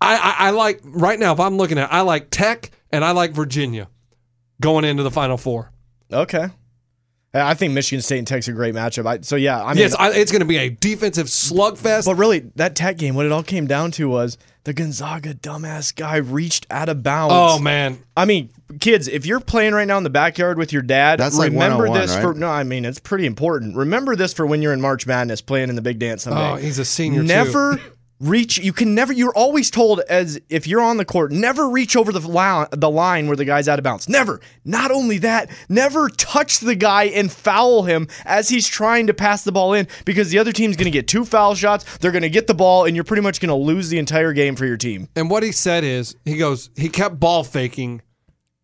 I, 0.00 0.16
I, 0.16 0.48
I 0.48 0.50
like, 0.50 0.80
right 0.82 1.18
now, 1.18 1.32
if 1.32 1.40
I'm 1.40 1.56
looking 1.56 1.78
at 1.78 1.84
it, 1.84 1.92
I 1.92 2.00
like 2.00 2.30
Tech 2.30 2.70
and 2.90 3.04
I 3.04 3.12
like 3.12 3.30
Virginia 3.30 3.88
going 4.60 4.84
into 4.84 5.04
the 5.04 5.10
Final 5.10 5.36
Four. 5.36 5.70
Okay. 6.12 6.48
I 7.32 7.54
think 7.54 7.74
Michigan 7.74 8.02
State 8.02 8.18
and 8.18 8.26
Tech's 8.26 8.48
a 8.48 8.52
great 8.52 8.74
matchup. 8.74 9.06
I, 9.06 9.20
so 9.22 9.36
yeah, 9.36 9.62
I 9.62 9.68
mean, 9.68 9.78
yes, 9.78 9.94
I, 9.94 10.12
it's 10.12 10.30
going 10.30 10.40
to 10.40 10.46
be 10.46 10.58
a 10.58 10.68
defensive 10.68 11.26
slugfest. 11.26 12.06
but 12.06 12.16
really, 12.16 12.50
that 12.56 12.76
Tech 12.76 12.96
game, 12.98 13.14
what 13.14 13.26
it 13.26 13.32
all 13.32 13.42
came 13.42 13.66
down 13.66 13.90
to 13.92 14.08
was 14.08 14.36
the 14.64 14.72
Gonzaga 14.72 15.34
dumbass 15.34 15.94
guy 15.94 16.16
reached 16.16 16.66
out 16.70 16.88
of 16.88 17.02
bounds. 17.02 17.32
oh 17.34 17.58
man, 17.58 17.98
I 18.16 18.24
mean, 18.24 18.50
kids, 18.80 19.08
if 19.08 19.26
you're 19.26 19.40
playing 19.40 19.74
right 19.74 19.86
now 19.86 19.98
in 19.98 20.04
the 20.04 20.10
backyard 20.10 20.58
with 20.58 20.72
your 20.72 20.82
dad, 20.82 21.20
That's 21.20 21.36
remember 21.38 21.86
101, 21.88 22.00
this 22.00 22.14
right? 22.14 22.22
for 22.22 22.34
no, 22.34 22.48
I 22.48 22.64
mean 22.64 22.84
it's 22.84 22.98
pretty 22.98 23.26
important. 23.26 23.76
Remember 23.76 24.16
this 24.16 24.32
for 24.32 24.46
when 24.46 24.62
you're 24.62 24.72
in 24.72 24.80
March 24.80 25.06
Madness 25.06 25.40
playing 25.40 25.68
in 25.68 25.76
the 25.76 25.82
big 25.82 25.98
dance 25.98 26.22
someday. 26.24 26.50
Oh, 26.52 26.56
he's 26.56 26.78
a 26.78 26.84
senior, 26.84 27.20
too. 27.20 27.26
Never 27.28 27.80
reach 28.20 28.58
you 28.58 28.72
can 28.72 28.94
never 28.94 29.12
you're 29.12 29.34
always 29.34 29.70
told 29.70 30.00
as 30.08 30.40
if 30.48 30.66
you're 30.66 30.80
on 30.80 30.96
the 30.96 31.04
court, 31.04 31.32
never 31.32 31.68
reach 31.68 31.96
over 31.96 32.12
the 32.12 32.20
line 32.20 32.66
the 32.70 32.90
line 32.90 33.26
where 33.26 33.36
the 33.36 33.44
guy's 33.44 33.68
out 33.68 33.78
of 33.78 33.82
bounds. 33.82 34.08
Never. 34.08 34.40
Not 34.64 34.90
only 34.90 35.18
that, 35.18 35.50
never 35.68 36.08
touch 36.08 36.60
the 36.60 36.74
guy 36.74 37.04
and 37.04 37.30
foul 37.30 37.82
him 37.82 38.08
as 38.24 38.48
he's 38.48 38.68
trying 38.68 39.06
to 39.08 39.14
pass 39.14 39.44
the 39.44 39.52
ball 39.52 39.72
in 39.74 39.88
because 40.04 40.30
the 40.30 40.38
other 40.38 40.52
team's 40.52 40.76
going 40.76 40.86
to 40.86 40.90
get 40.90 41.08
two 41.08 41.24
foul 41.24 41.54
shots, 41.54 41.98
they're 41.98 42.12
going 42.12 42.22
to 42.22 42.30
get 42.30 42.46
the 42.46 42.54
ball 42.54 42.84
and 42.84 42.94
you're 42.94 43.04
pretty 43.04 43.22
much 43.22 43.40
going 43.40 43.48
to 43.48 43.54
lose 43.54 43.88
the 43.88 43.98
entire 43.98 44.32
game 44.32 44.56
for 44.56 44.64
your 44.66 44.76
team. 44.76 45.08
And 45.16 45.28
what 45.28 45.42
he 45.42 45.52
said 45.52 45.84
is, 45.84 46.16
he 46.24 46.36
goes, 46.36 46.70
he 46.76 46.88
kept 46.88 47.18
ball 47.20 47.44
faking, 47.44 48.02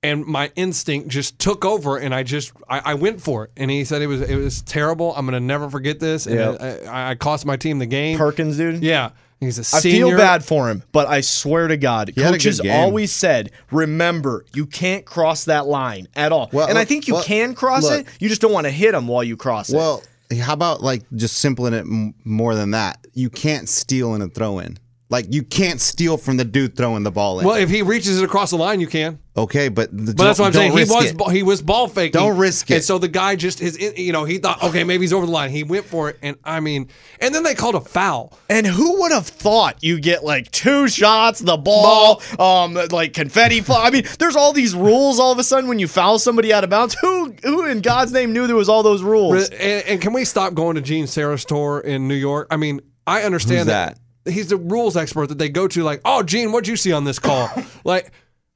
and 0.03 0.25
my 0.25 0.51
instinct 0.57 1.09
just 1.09 1.39
took 1.39 1.65
over, 1.65 1.99
and 1.99 2.15
I 2.15 2.23
just, 2.23 2.53
I, 2.69 2.81
I 2.93 2.95
went 2.95 3.21
for 3.21 3.45
it. 3.45 3.51
And 3.57 3.71
he 3.71 3.85
said 3.85 4.01
it 4.01 4.07
was, 4.07 4.23
it 4.23 4.37
was 4.37 4.63
terrible. 4.63 5.15
I'm 5.15 5.27
gonna 5.27 5.41
never 5.41 5.69
forget 5.69 6.01
this. 6.01 6.27
And 6.27 6.37
Yep. 6.37 6.87
I, 6.89 7.11
I 7.11 7.15
cost 7.17 7.45
my 7.45 7.57
team 7.57 7.79
the 7.79 7.87
game. 7.87 8.17
Perkins, 8.17 8.57
dude. 8.57 8.83
Yeah, 8.83 9.11
he's 9.41 9.59
a 9.59 9.77
I 9.77 9.81
senior. 9.81 10.07
I 10.07 10.09
feel 10.11 10.19
bad 10.19 10.45
for 10.45 10.69
him, 10.69 10.83
but 10.93 11.09
I 11.09 11.21
swear 11.21 11.69
to 11.69 11.77
God, 11.77 12.09
had 12.09 12.17
a 12.17 12.21
good 12.21 12.33
coaches 12.33 12.61
always 12.61 13.13
said, 13.13 13.51
"Remember, 13.71 14.45
you 14.55 14.67
can't 14.67 15.05
cross 15.05 15.45
that 15.45 15.67
line 15.67 16.09
at 16.15 16.33
all." 16.33 16.51
Well, 16.53 16.69
and 16.69 16.79
I 16.79 16.85
think 16.85 17.09
you 17.09 17.15
well, 17.15 17.25
can 17.25 17.55
cross 17.55 17.85
look. 17.85 18.01
it. 18.01 18.07
You 18.21 18.29
just 18.29 18.41
don't 18.41 18.53
want 18.53 18.67
to 18.67 18.71
hit 18.71 18.95
him 18.95 19.09
while 19.09 19.25
you 19.25 19.37
cross 19.37 19.71
it. 19.71 19.77
Well, 19.77 20.03
how 20.39 20.53
about 20.53 20.83
like 20.83 21.03
just 21.17 21.39
simpling 21.39 21.75
it 21.75 21.81
m- 21.81 22.15
more 22.25 22.55
than 22.55 22.73
that? 22.73 23.07
You 23.15 23.31
can't 23.31 23.69
steal 23.69 24.15
in 24.15 24.23
a 24.23 24.29
throw 24.29 24.59
in. 24.61 24.79
Like 25.09 25.33
you 25.35 25.43
can't 25.43 25.81
steal 25.81 26.17
from 26.17 26.37
the 26.37 26.45
dude 26.45 26.77
throwing 26.77 27.03
the 27.03 27.11
ball 27.11 27.41
in. 27.41 27.47
Well, 27.47 27.57
if 27.57 27.69
he 27.69 27.83
reaches 27.83 28.21
it 28.21 28.25
across 28.25 28.51
the 28.51 28.57
line, 28.57 28.81
you 28.81 28.87
can. 28.87 29.19
Okay, 29.41 29.69
but 29.69 29.91
the, 29.91 30.13
But 30.13 30.25
that's 30.25 30.39
what 30.39 30.47
I'm 30.47 30.53
saying. 30.53 30.73
He 30.73 30.85
was 30.85 31.13
It. 31.13 31.31
he 31.31 31.43
was 31.43 31.63
ball 31.63 31.89
faking. 31.89 32.13
Don't 32.13 32.37
risk 32.37 32.71
it. 32.71 32.75
And 32.75 32.85
so 32.85 32.99
the 32.99 33.09
guy 33.09 33.37
just 33.37 33.59
his 33.59 33.79
you 33.99 34.13
know 34.13 34.25
he 34.25 34.37
thought 34.39 34.63
okay 34.63 34.85
maybe 34.85 35.03
he's 35.03 35.15
over 35.15 35.25
the 35.25 35.33
line. 35.33 35.51
He 35.51 35.63
went 35.63 35.87
for 35.87 36.11
it, 36.11 36.19
and 36.21 36.37
I 36.45 36.61
mean, 36.61 36.89
and 37.21 37.35
then 37.35 37.43
they 37.43 37.55
called 37.55 37.75
a 37.75 37.81
foul. 37.81 38.39
and 38.51 38.67
who 38.67 39.01
would 39.01 39.13
have 39.13 39.27
thought 39.27 39.83
you 39.83 39.99
get 39.99 40.23
like 40.25 40.51
two 40.51 40.89
shots, 40.89 41.41
the 41.41 41.57
ball, 41.57 42.23
um, 42.39 42.75
like 42.91 43.15
confetti 43.15 43.63
fly? 43.63 43.87
I 43.87 43.91
mean, 43.91 44.05
there's 44.19 44.37
all 44.37 44.53
these 44.53 44.75
rules 44.75 45.19
all 45.19 45.33
of 45.33 45.39
a 45.39 45.45
sudden 45.45 45.69
when 45.69 45.79
you 45.79 45.89
foul 45.89 46.19
somebody 46.19 46.53
out 46.53 46.63
of 46.63 46.71
bounds. 46.71 46.95
Who, 47.01 47.35
who 47.43 47.65
in 47.67 47.81
God's 47.81 48.13
name 48.13 48.33
knew 48.33 48.47
there 48.47 48.57
was 48.57 48.69
all 48.69 48.83
those 48.83 49.03
rules? 49.03 49.49
And, 49.49 49.85
and 49.87 50.01
can 50.03 50.13
we 50.13 50.25
stop 50.27 50.53
going 50.55 50.75
to 50.75 50.83
Gene 50.83 51.07
Steratore 51.07 51.83
in 51.83 52.09
New 52.09 52.15
York? 52.15 52.49
I 52.51 52.57
mean, 52.57 52.81
I 53.07 53.23
understand 53.23 53.61
Who's 53.61 53.67
that? 53.67 53.99
he's 54.27 54.49
the 54.49 54.57
rules 54.57 54.97
expert 54.97 55.29
that 55.29 55.39
they 55.39 55.49
go 55.49 55.69
to. 55.69 55.83
Like, 55.83 56.01
oh, 56.05 56.23
Gene, 56.23 56.53
what'd 56.53 56.69
you 56.69 56.77
see 56.77 56.93
on 56.93 57.05
this 57.05 57.19
call? 57.19 57.51
like, 57.85 58.13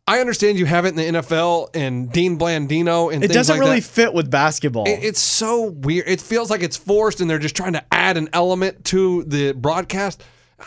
I 0.07 0.21
understand 0.21 0.59
you 0.59 0.67
have 0.67 0.85
it 0.85 0.89
in 0.91 0.97
the 1.15 1.21
NFL 1.21 1.71
and 1.75 2.13
Dean 2.13 2.39
Blandino 2.39 3.13
and 3.13 3.25
It 3.25 3.29
doesn't 3.33 3.55
like 3.57 3.61
really 3.67 3.81
that. 3.81 3.87
fit 3.87 4.13
with 4.13 4.31
basketball. 4.31 4.85
It- 4.87 5.01
It's 5.03 5.21
so 5.21 5.63
weird. 5.71 6.07
It 6.07 6.21
feels 6.21 6.51
like 6.51 6.63
it's 6.63 6.77
forced, 6.77 7.21
and 7.23 7.31
they're 7.31 7.39
just 7.39 7.57
trying 7.57 7.73
to 7.73 7.83
add 7.91 8.17
an 8.19 8.29
element 8.35 8.85
to 8.87 9.25
the 9.25 9.53
broadcast. 9.53 10.23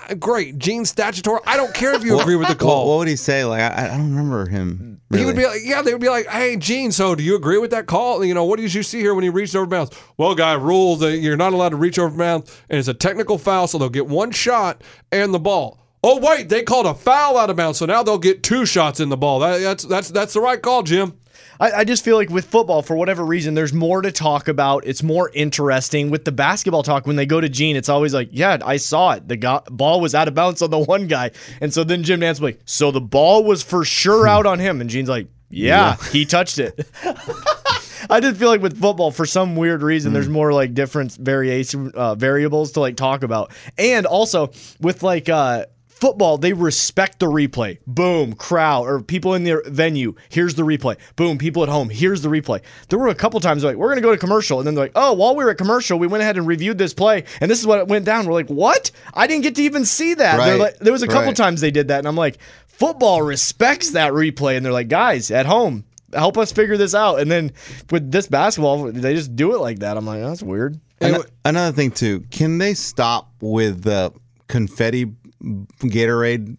Uh, 0.10 0.16
Great, 0.16 0.58
Gene 0.58 0.84
Steratore. 0.84 1.40
I 1.46 1.56
don't 1.56 1.74
care 1.74 1.94
if 1.94 2.04
you 2.04 2.20
agree 2.20 2.36
with 2.36 2.48
the 2.50 2.56
call. 2.56 2.90
what 2.90 2.98
would 2.98 3.08
he 3.08 3.16
say? 3.16 3.46
Like 3.46 3.62
I, 3.62 3.86
I 3.86 3.88
don't 3.90 4.10
remember 4.16 4.50
him. 4.50 5.02
He 5.16 5.24
would 5.24 5.38
be 5.38 5.46
like, 5.46 5.62
yeah, 5.64 5.82
they 5.82 5.94
would 5.94 6.02
be 6.02 6.10
like, 6.10 6.28
hey, 6.28 6.58
Gene, 6.58 6.92
so 6.92 7.16
do 7.16 7.24
you 7.24 7.36
agree 7.36 7.58
with 7.60 7.72
that 7.72 7.86
call? 7.86 8.26
You 8.26 8.34
know, 8.34 8.44
what 8.44 8.60
did 8.60 8.74
you 8.74 8.84
see 8.84 9.00
here 9.00 9.14
when 9.16 9.24
he 9.24 9.30
reached 9.30 9.56
over 9.56 9.66
bounds? 9.66 9.92
Well, 10.18 10.36
guy, 10.36 10.54
rules 10.54 11.00
that 11.00 11.18
you're 11.20 11.38
not 11.38 11.54
allowed 11.54 11.70
to 11.70 11.78
reach 11.78 11.98
over 11.98 12.16
bounds, 12.18 12.54
and 12.70 12.78
it's 12.80 12.90
a 12.90 12.94
technical 12.94 13.38
foul, 13.38 13.68
so 13.68 13.78
they'll 13.78 13.88
get 13.90 14.08
one 14.08 14.32
shot 14.32 14.84
and 15.12 15.34
the 15.34 15.40
ball. 15.40 15.80
Oh, 16.10 16.20
wait, 16.20 16.48
they 16.48 16.64
called 16.64 16.86
a 16.86 16.94
foul 16.94 17.38
out 17.38 17.50
of 17.50 17.58
bounds, 17.58 17.80
so 17.80 17.86
now 17.86 18.02
they'll 18.02 18.18
get 18.18 18.42
two 18.42 18.66
shots 18.66 19.02
in 19.02 19.10
the 19.10 19.18
ball. 19.18 19.40
That, 19.40 19.60
that's 19.60 19.84
that's 19.84 20.10
that's 20.10 20.34
the 20.34 20.40
right 20.40 20.62
call, 20.62 20.84
Jim. 20.84 21.20
I, 21.60 21.72
I 21.72 21.84
just 21.84 22.06
feel 22.06 22.16
like 22.16 22.30
with 22.30 22.46
football, 22.46 22.82
for 22.82 22.96
whatever 22.96 23.26
reason, 23.26 23.56
there's 23.56 23.74
more 23.74 24.02
to 24.02 24.12
talk 24.12 24.48
about. 24.48 24.88
It's 24.88 25.04
more 25.04 25.30
interesting. 25.34 26.10
With 26.10 26.24
the 26.24 26.32
basketball 26.32 26.84
talk, 26.84 27.08
when 27.08 27.18
they 27.18 27.26
go 27.26 27.42
to 27.42 27.50
Gene, 27.50 27.76
it's 27.76 27.90
always 27.90 28.14
like, 28.14 28.30
yeah, 28.32 28.58
I 28.64 28.78
saw 28.78 29.12
it. 29.12 29.28
The 29.28 29.36
go- 29.36 29.64
ball 29.70 30.00
was 30.00 30.16
out 30.16 30.30
of 30.30 30.34
bounds 30.34 30.62
on 30.62 30.70
the 30.70 30.80
one 30.80 31.08
guy. 31.08 31.32
And 31.60 31.74
so 31.74 31.84
then 31.84 32.04
Jim 32.04 32.22
Nantz 32.22 32.40
will 32.40 32.50
be 32.50 32.54
like, 32.54 32.62
so 32.66 32.92
the 32.92 33.02
ball 33.02 33.44
was 33.44 33.62
for 33.64 33.84
sure 33.84 34.28
out 34.28 34.46
on 34.46 34.60
him. 34.60 34.80
And 34.80 34.90
Gene's 34.90 35.10
like, 35.10 35.28
yeah, 35.50 35.96
he 36.12 36.26
touched 36.26 36.60
it. 36.60 36.88
I 38.10 38.20
just 38.22 38.38
feel 38.38 38.50
like 38.50 38.62
with 38.62 38.80
football, 38.80 39.12
for 39.12 39.26
some 39.26 39.56
weird 39.56 39.82
reason, 39.82 40.14
there's 40.14 40.30
more 40.30 40.54
like 40.54 40.74
different 40.74 41.14
variation 41.16 41.92
uh, 41.94 42.16
variables 42.16 42.74
to 42.74 42.80
like 42.80 42.96
talk 42.96 43.24
about, 43.24 43.52
and 43.78 44.06
also 44.06 44.52
with 44.80 45.04
like 45.04 45.30
uh, 45.30 45.66
football, 46.00 46.38
they 46.38 46.54
respect 46.54 47.20
the 47.20 47.26
replay. 47.26 47.80
Boom, 47.88 48.34
crowd 48.34 48.88
or 48.88 49.02
people 49.02 49.34
in 49.34 49.44
their 49.44 49.64
venue. 49.66 50.16
Here's 50.30 50.56
the 50.56 50.64
replay. 50.64 50.98
Boom, 51.16 51.38
people 51.38 51.64
at 51.64 51.70
home. 51.70 51.90
Here's 51.90 52.22
the 52.22 52.30
replay. 52.30 52.62
There 52.90 53.00
were 53.00 53.08
a 53.08 53.16
couple 53.16 53.40
times 53.40 53.64
like 53.64 53.76
we're 53.76 53.90
gonna 53.90 54.02
go 54.02 54.12
to 54.12 54.18
commercial, 54.18 54.60
and 54.60 54.68
then 54.68 54.76
they're 54.76 54.86
like, 54.86 54.92
oh, 54.96 55.14
while 55.14 55.36
we 55.36 55.44
were 55.44 55.52
at 55.52 55.58
commercial, 55.58 55.98
we 55.98 56.08
went 56.08 56.22
ahead 56.22 56.38
and 56.38 56.48
reviewed 56.48 56.78
this 56.78 56.94
play, 56.94 57.24
and 57.42 57.50
this 57.50 57.60
is 57.60 57.68
what 57.68 57.80
it 57.80 57.88
went 57.88 58.06
down. 58.06 58.26
We're 58.26 58.34
like, 58.34 58.50
what? 58.50 58.92
I 59.14 59.28
didn't 59.28 59.44
get 59.44 59.56
to 59.56 59.64
even 59.64 59.86
see 59.86 60.14
that. 60.14 60.38
Right, 60.38 60.60
like, 60.60 60.78
there 60.80 60.94
was 60.94 61.04
a 61.04 61.08
couple 61.08 61.28
right. 61.28 61.36
times 61.36 61.62
they 61.62 61.72
did 61.72 61.88
that, 61.90 62.00
and 62.00 62.08
I'm 62.08 62.16
like, 62.16 62.38
football 62.68 63.22
respects 63.22 63.92
that 63.92 64.14
replay, 64.14 64.56
and 64.56 64.66
they're 64.66 64.74
like, 64.74 64.90
guys, 64.90 65.32
at 65.32 65.46
home 65.46 65.86
help 66.14 66.38
us 66.38 66.54
figure 66.54 66.78
this 66.78 66.96
out. 66.96 67.20
And 67.20 67.30
then 67.30 67.52
with 67.92 68.12
this 68.12 68.28
basketball, 68.28 68.92
they 68.92 69.14
just 69.14 69.36
do 69.36 69.54
it 69.54 69.60
like 69.60 69.80
that. 69.80 69.98
I'm 69.98 70.06
like, 70.06 70.22
that's 70.22 70.42
weird. 70.42 70.80
Ano- 71.02 71.26
another 71.44 71.76
thing 71.76 71.92
too, 71.92 72.22
can 72.32 72.58
they 72.58 72.74
stop 72.74 73.30
with 73.42 73.84
the 73.84 74.14
confetti 74.48 75.14
Gatorade 75.42 76.58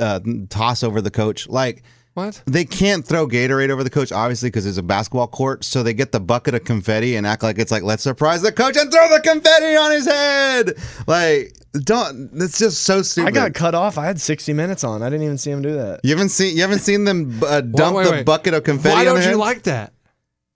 uh, 0.00 0.20
toss 0.48 0.82
over 0.82 1.00
the 1.00 1.10
coach? 1.10 1.48
Like 1.48 1.82
What? 2.14 2.42
they 2.46 2.64
can't 2.64 3.04
throw 3.04 3.26
Gatorade 3.26 3.70
over 3.70 3.84
the 3.84 3.90
coach, 3.90 4.12
obviously, 4.12 4.48
because 4.48 4.66
it's 4.66 4.78
a 4.78 4.82
basketball 4.82 5.26
court. 5.28 5.64
So 5.64 5.82
they 5.82 5.94
get 5.94 6.12
the 6.12 6.20
bucket 6.20 6.54
of 6.54 6.64
confetti 6.64 7.16
and 7.16 7.26
act 7.26 7.42
like 7.42 7.58
it's 7.58 7.70
like 7.72 7.82
let's 7.82 8.02
surprise 8.02 8.42
the 8.42 8.52
coach 8.52 8.76
and 8.76 8.90
throw 8.92 9.08
the 9.08 9.20
confetti 9.20 9.76
on 9.76 9.90
his 9.92 10.06
head. 10.06 10.72
Like 11.06 11.54
don't. 11.72 12.30
It's 12.34 12.58
just 12.58 12.82
so 12.82 13.02
stupid. 13.02 13.28
I 13.28 13.30
got 13.30 13.54
cut 13.54 13.74
off. 13.76 13.96
I 13.96 14.04
had 14.06 14.20
60 14.20 14.52
minutes 14.54 14.82
on. 14.82 15.02
I 15.02 15.06
didn't 15.10 15.22
even 15.24 15.38
see 15.38 15.52
him 15.52 15.62
do 15.62 15.72
that. 15.74 16.00
You 16.02 16.10
haven't 16.10 16.30
seen 16.30 16.56
you 16.56 16.62
haven't 16.62 16.80
seen 16.80 17.04
them 17.04 17.40
uh, 17.46 17.60
dump 17.60 17.96
wait, 17.96 18.04
the 18.06 18.10
wait. 18.10 18.26
bucket 18.26 18.54
of 18.54 18.64
confetti. 18.64 18.94
Why 18.96 19.04
don't 19.04 19.14
their 19.16 19.24
you 19.24 19.28
head? 19.30 19.36
like 19.38 19.62
that? 19.64 19.92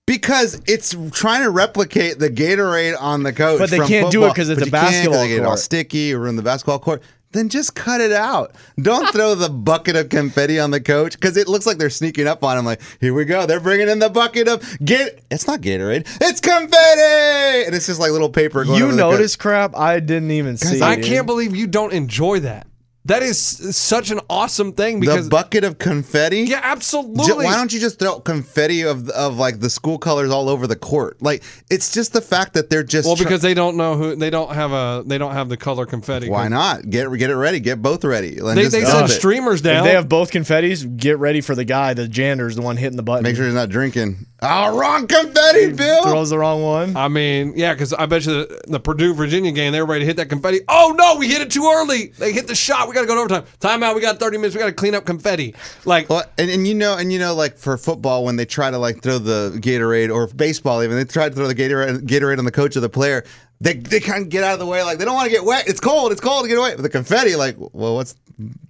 Because 0.06 0.60
it's 0.66 0.94
trying 1.12 1.44
to 1.44 1.50
replicate 1.50 2.18
the 2.18 2.28
Gatorade 2.28 2.94
on 3.00 3.22
the 3.22 3.32
coach. 3.32 3.58
But 3.58 3.70
they 3.70 3.78
from 3.78 3.88
can't 3.88 4.12
do 4.12 4.24
it 4.26 4.30
because 4.30 4.50
it's 4.50 4.58
But 4.60 4.64
a 4.64 4.66
you 4.66 4.72
can't 4.72 4.84
'cause 4.84 4.92
basketball 4.92 5.22
They 5.22 5.28
get 5.28 5.40
all 5.40 5.46
court. 5.46 5.58
sticky 5.60 6.12
or 6.12 6.26
in 6.28 6.36
the 6.36 6.42
basketball 6.42 6.78
court. 6.78 7.02
Then 7.34 7.48
just 7.48 7.74
cut 7.74 8.00
it 8.00 8.12
out. 8.12 8.54
Don't 8.80 9.08
throw 9.12 9.34
the 9.34 9.48
bucket 9.50 9.96
of 9.96 10.08
confetti 10.08 10.58
on 10.60 10.70
the 10.70 10.80
coach 10.80 11.14
because 11.14 11.36
it 11.36 11.48
looks 11.48 11.66
like 11.66 11.78
they're 11.78 11.90
sneaking 11.90 12.28
up 12.28 12.44
on 12.44 12.56
him. 12.56 12.64
Like, 12.64 12.80
here 13.00 13.12
we 13.12 13.24
go. 13.24 13.44
They're 13.44 13.58
bringing 13.60 13.88
in 13.88 13.98
the 13.98 14.08
bucket 14.08 14.46
of 14.46 14.62
get. 14.84 15.22
It's 15.32 15.46
not 15.48 15.60
Gatorade. 15.60 16.06
It's 16.20 16.40
confetti, 16.40 17.66
and 17.66 17.74
it's 17.74 17.86
just 17.86 17.98
like 18.00 18.12
little 18.12 18.30
paper. 18.30 18.64
Going 18.64 18.78
You 18.78 18.84
over 18.84 18.92
the 18.96 19.02
coach. 19.02 19.12
noticed 19.12 19.38
crap? 19.40 19.76
I 19.76 19.98
didn't 20.00 20.30
even 20.30 20.56
see. 20.56 20.80
I 20.80 20.94
dude. 20.96 21.04
can't 21.04 21.26
believe 21.26 21.54
you 21.56 21.66
don't 21.66 21.92
enjoy 21.92 22.38
that. 22.40 22.66
That 23.06 23.22
is 23.22 23.38
such 23.76 24.10
an 24.10 24.20
awesome 24.30 24.72
thing 24.72 24.98
because 24.98 25.24
the 25.24 25.30
bucket 25.30 25.62
of 25.62 25.78
confetti. 25.78 26.38
yeah, 26.44 26.60
Ju- 26.60 26.60
absolutely. 26.64 27.44
Why 27.44 27.54
don't 27.54 27.70
you 27.70 27.78
just 27.78 27.98
throw 27.98 28.18
confetti 28.18 28.80
of 28.82 29.10
of 29.10 29.36
like 29.36 29.60
the 29.60 29.68
school 29.68 29.98
colors 29.98 30.30
all 30.30 30.48
over 30.48 30.66
the 30.66 30.76
court? 30.76 31.20
Like 31.20 31.42
it's 31.70 31.92
just 31.92 32.14
the 32.14 32.22
fact 32.22 32.54
that 32.54 32.70
they're 32.70 32.82
just 32.82 33.06
well, 33.06 33.14
try- 33.16 33.24
because 33.24 33.42
they 33.42 33.52
don't 33.52 33.76
know 33.76 33.96
who 33.96 34.16
they 34.16 34.30
don't 34.30 34.52
have 34.54 34.72
a 34.72 35.02
they 35.06 35.18
don't 35.18 35.32
have 35.32 35.50
the 35.50 35.58
color 35.58 35.84
confetti. 35.84 36.30
why 36.30 36.48
not 36.48 36.88
get 36.88 37.12
get 37.18 37.28
it 37.28 37.36
ready? 37.36 37.60
Get 37.60 37.82
both 37.82 38.04
ready. 38.04 38.36
They, 38.40 38.54
just 38.54 38.72
they 38.72 38.84
send 38.84 39.10
it. 39.10 39.12
streamers 39.12 39.60
If 39.60 39.64
down. 39.64 39.84
they 39.84 39.92
have 39.92 40.08
both 40.08 40.30
confettis, 40.30 40.96
get 40.96 41.18
ready 41.18 41.42
for 41.42 41.54
the 41.54 41.64
guy, 41.66 41.92
the 41.92 42.08
jander's 42.08 42.56
the 42.56 42.62
one 42.62 42.78
hitting 42.78 42.96
the 42.96 43.02
button. 43.02 43.22
Make 43.24 43.36
sure 43.36 43.44
he's 43.44 43.54
not 43.54 43.68
drinking. 43.68 44.24
Oh, 44.40 44.78
wrong 44.78 45.06
confetti, 45.06 45.72
Bill. 45.72 46.02
throws 46.02 46.28
the 46.30 46.38
wrong 46.38 46.62
one. 46.62 46.96
I 46.98 47.08
mean, 47.08 47.54
yeah, 47.56 47.72
because 47.72 47.94
I 47.94 48.04
bet 48.04 48.26
you 48.26 48.32
the, 48.32 48.60
the 48.66 48.80
Purdue 48.80 49.14
Virginia 49.14 49.52
game, 49.52 49.72
they 49.72 49.80
were 49.80 49.86
ready 49.86 50.00
to 50.00 50.06
hit 50.06 50.16
that 50.16 50.28
confetti. 50.28 50.60
Oh 50.68 50.94
no, 50.96 51.16
we 51.18 51.28
hit 51.28 51.40
it 51.42 51.50
too 51.50 51.64
early. 51.66 52.08
They 52.18 52.32
hit 52.32 52.46
the 52.46 52.54
shot. 52.54 52.88
We 52.88 52.93
got 52.94 53.02
to 53.02 53.06
go 53.06 53.14
to 53.14 53.20
overtime. 53.20 53.44
Timeout. 53.60 53.94
We 53.94 54.00
got 54.00 54.18
30 54.18 54.38
minutes. 54.38 54.54
We 54.54 54.60
got 54.60 54.66
to 54.66 54.72
clean 54.72 54.94
up 54.94 55.04
confetti. 55.04 55.54
Like, 55.84 56.08
Well, 56.08 56.24
and, 56.38 56.50
and 56.50 56.66
you 56.66 56.74
know, 56.74 56.96
and 56.96 57.12
you 57.12 57.18
know, 57.18 57.34
like 57.34 57.56
for 57.58 57.76
football, 57.76 58.24
when 58.24 58.36
they 58.36 58.44
try 58.46 58.70
to 58.70 58.78
like 58.78 59.02
throw 59.02 59.18
the 59.18 59.58
Gatorade 59.60 60.14
or 60.14 60.26
baseball, 60.28 60.82
even 60.82 60.96
they 60.96 61.04
try 61.04 61.28
to 61.28 61.34
throw 61.34 61.46
the 61.48 61.54
Gatorade, 61.54 62.00
Gatorade 62.06 62.38
on 62.38 62.44
the 62.44 62.52
coach 62.52 62.76
or 62.76 62.80
the 62.80 62.88
player. 62.88 63.24
They, 63.60 63.74
they 63.74 64.00
kind 64.00 64.22
of 64.24 64.28
get 64.30 64.44
out 64.44 64.54
of 64.54 64.58
the 64.58 64.66
way, 64.66 64.82
like 64.82 64.98
they 64.98 65.04
don't 65.04 65.14
want 65.14 65.26
to 65.26 65.30
get 65.30 65.44
wet. 65.44 65.68
It's 65.68 65.80
cold. 65.80 66.12
It's 66.12 66.20
cold 66.20 66.42
to 66.44 66.48
get 66.48 66.58
away. 66.58 66.74
But 66.74 66.82
the 66.82 66.88
confetti, 66.88 67.36
like, 67.36 67.56
well, 67.58 67.94
what's? 67.94 68.14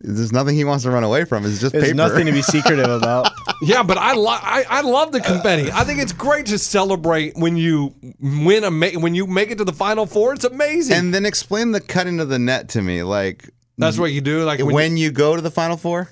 There's 0.00 0.32
nothing 0.32 0.56
he 0.56 0.64
wants 0.64 0.84
to 0.84 0.90
run 0.90 1.04
away 1.04 1.24
from. 1.24 1.44
It's 1.46 1.60
just 1.60 1.72
There's 1.72 1.84
paper. 1.84 1.94
nothing 1.94 2.26
to 2.26 2.32
be 2.32 2.42
secretive 2.42 2.88
about. 2.90 3.30
yeah, 3.62 3.82
but 3.82 3.96
I, 3.98 4.12
lo- 4.14 4.26
I 4.30 4.64
I 4.68 4.80
love 4.82 5.12
the 5.12 5.20
confetti. 5.20 5.70
I 5.72 5.84
think 5.84 6.00
it's 6.00 6.12
great 6.12 6.46
to 6.46 6.58
celebrate 6.58 7.34
when 7.36 7.56
you 7.56 7.94
win 8.20 8.64
a 8.64 8.70
ma- 8.70 8.98
when 8.98 9.14
you 9.14 9.26
make 9.26 9.50
it 9.50 9.58
to 9.58 9.64
the 9.64 9.72
final 9.72 10.06
four. 10.06 10.34
It's 10.34 10.44
amazing. 10.44 10.96
and 10.96 11.14
then 11.14 11.24
explain 11.24 11.70
the 11.72 11.80
cutting 11.80 12.20
of 12.20 12.28
the 12.28 12.38
net 12.38 12.68
to 12.70 12.82
me, 12.82 13.02
like 13.04 13.50
That's 13.78 13.98
what 13.98 14.12
you 14.12 14.20
do. 14.20 14.44
Like 14.44 14.60
when, 14.60 14.74
when, 14.74 14.96
you 14.96 15.10
go 15.10 15.36
to 15.36 15.42
the 15.42 15.50
final 15.50 15.76
four. 15.76 16.10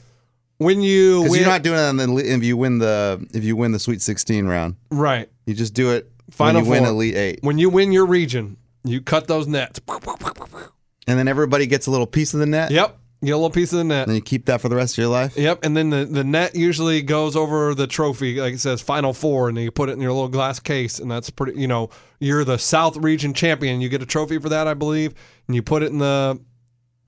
when 0.58 0.80
you 0.82 1.20
Because 1.20 1.30
win, 1.32 1.40
you're 1.40 1.50
not 1.50 1.62
doing 1.62 1.78
it 1.78 1.82
on 1.82 1.96
the 1.96 2.16
if 2.34 2.44
you 2.44 2.56
win 2.56 2.78
the 2.78 3.26
if 3.32 3.44
you 3.44 3.56
win 3.56 3.72
the 3.72 3.78
Sweet 3.78 4.02
16 4.02 4.46
round. 4.46 4.76
right. 4.90 5.28
You 5.46 5.54
just 5.54 5.74
do 5.74 5.90
it 5.92 6.10
Final 6.30 6.62
when 6.62 6.64
you 6.64 6.70
win. 6.70 6.84
Elite 6.84 7.14
Eight, 7.16 7.38
When 7.42 7.58
you 7.58 7.68
win 7.70 7.92
your 7.92 8.06
region, 8.06 8.56
you 8.82 9.00
cut 9.00 9.26
those 9.26 9.46
nets. 9.46 9.80
and 11.06 11.18
then 11.18 11.28
everybody 11.28 11.66
gets 11.66 11.86
a 11.86 11.90
little 11.90 12.06
piece 12.06 12.34
of 12.34 12.40
the 12.40 12.46
net. 12.46 12.70
Yep, 12.70 12.96
get 13.22 13.30
a 13.32 13.36
little 13.36 13.50
piece 13.50 13.72
of 13.72 13.78
the 13.78 13.84
net. 13.84 14.02
And 14.02 14.08
then 14.10 14.16
you 14.16 14.22
keep 14.22 14.46
that 14.46 14.60
for 14.60 14.68
the 14.68 14.76
rest 14.76 14.94
of 14.94 14.98
your 14.98 15.08
life. 15.08 15.36
Yep, 15.36 15.60
and 15.64 15.76
then 15.76 15.90
the, 15.90 16.04
the 16.06 16.24
net 16.24 16.54
usually 16.56 17.02
goes 17.02 17.36
over 17.36 17.74
the 17.74 17.86
trophy, 17.86 18.40
like 18.40 18.54
it 18.54 18.60
says 18.60 18.80
Final 18.80 19.12
Four, 19.12 19.48
and 19.48 19.56
then 19.56 19.64
you 19.64 19.70
put 19.70 19.88
it 19.90 19.92
in 19.92 20.00
your 20.00 20.12
little 20.12 20.28
glass 20.28 20.60
case, 20.60 20.98
and 20.98 21.10
that's 21.10 21.30
pretty. 21.30 21.60
You 21.60 21.68
know, 21.68 21.90
you're 22.20 22.44
the 22.44 22.58
South 22.58 22.96
Region 22.96 23.34
champion. 23.34 23.80
You 23.82 23.88
get 23.90 24.02
a 24.02 24.06
trophy 24.06 24.38
for 24.38 24.48
that, 24.48 24.66
I 24.66 24.74
believe, 24.74 25.14
and 25.46 25.54
you 25.54 25.62
put 25.62 25.82
it 25.82 25.90
in 25.90 25.98
the 25.98 26.40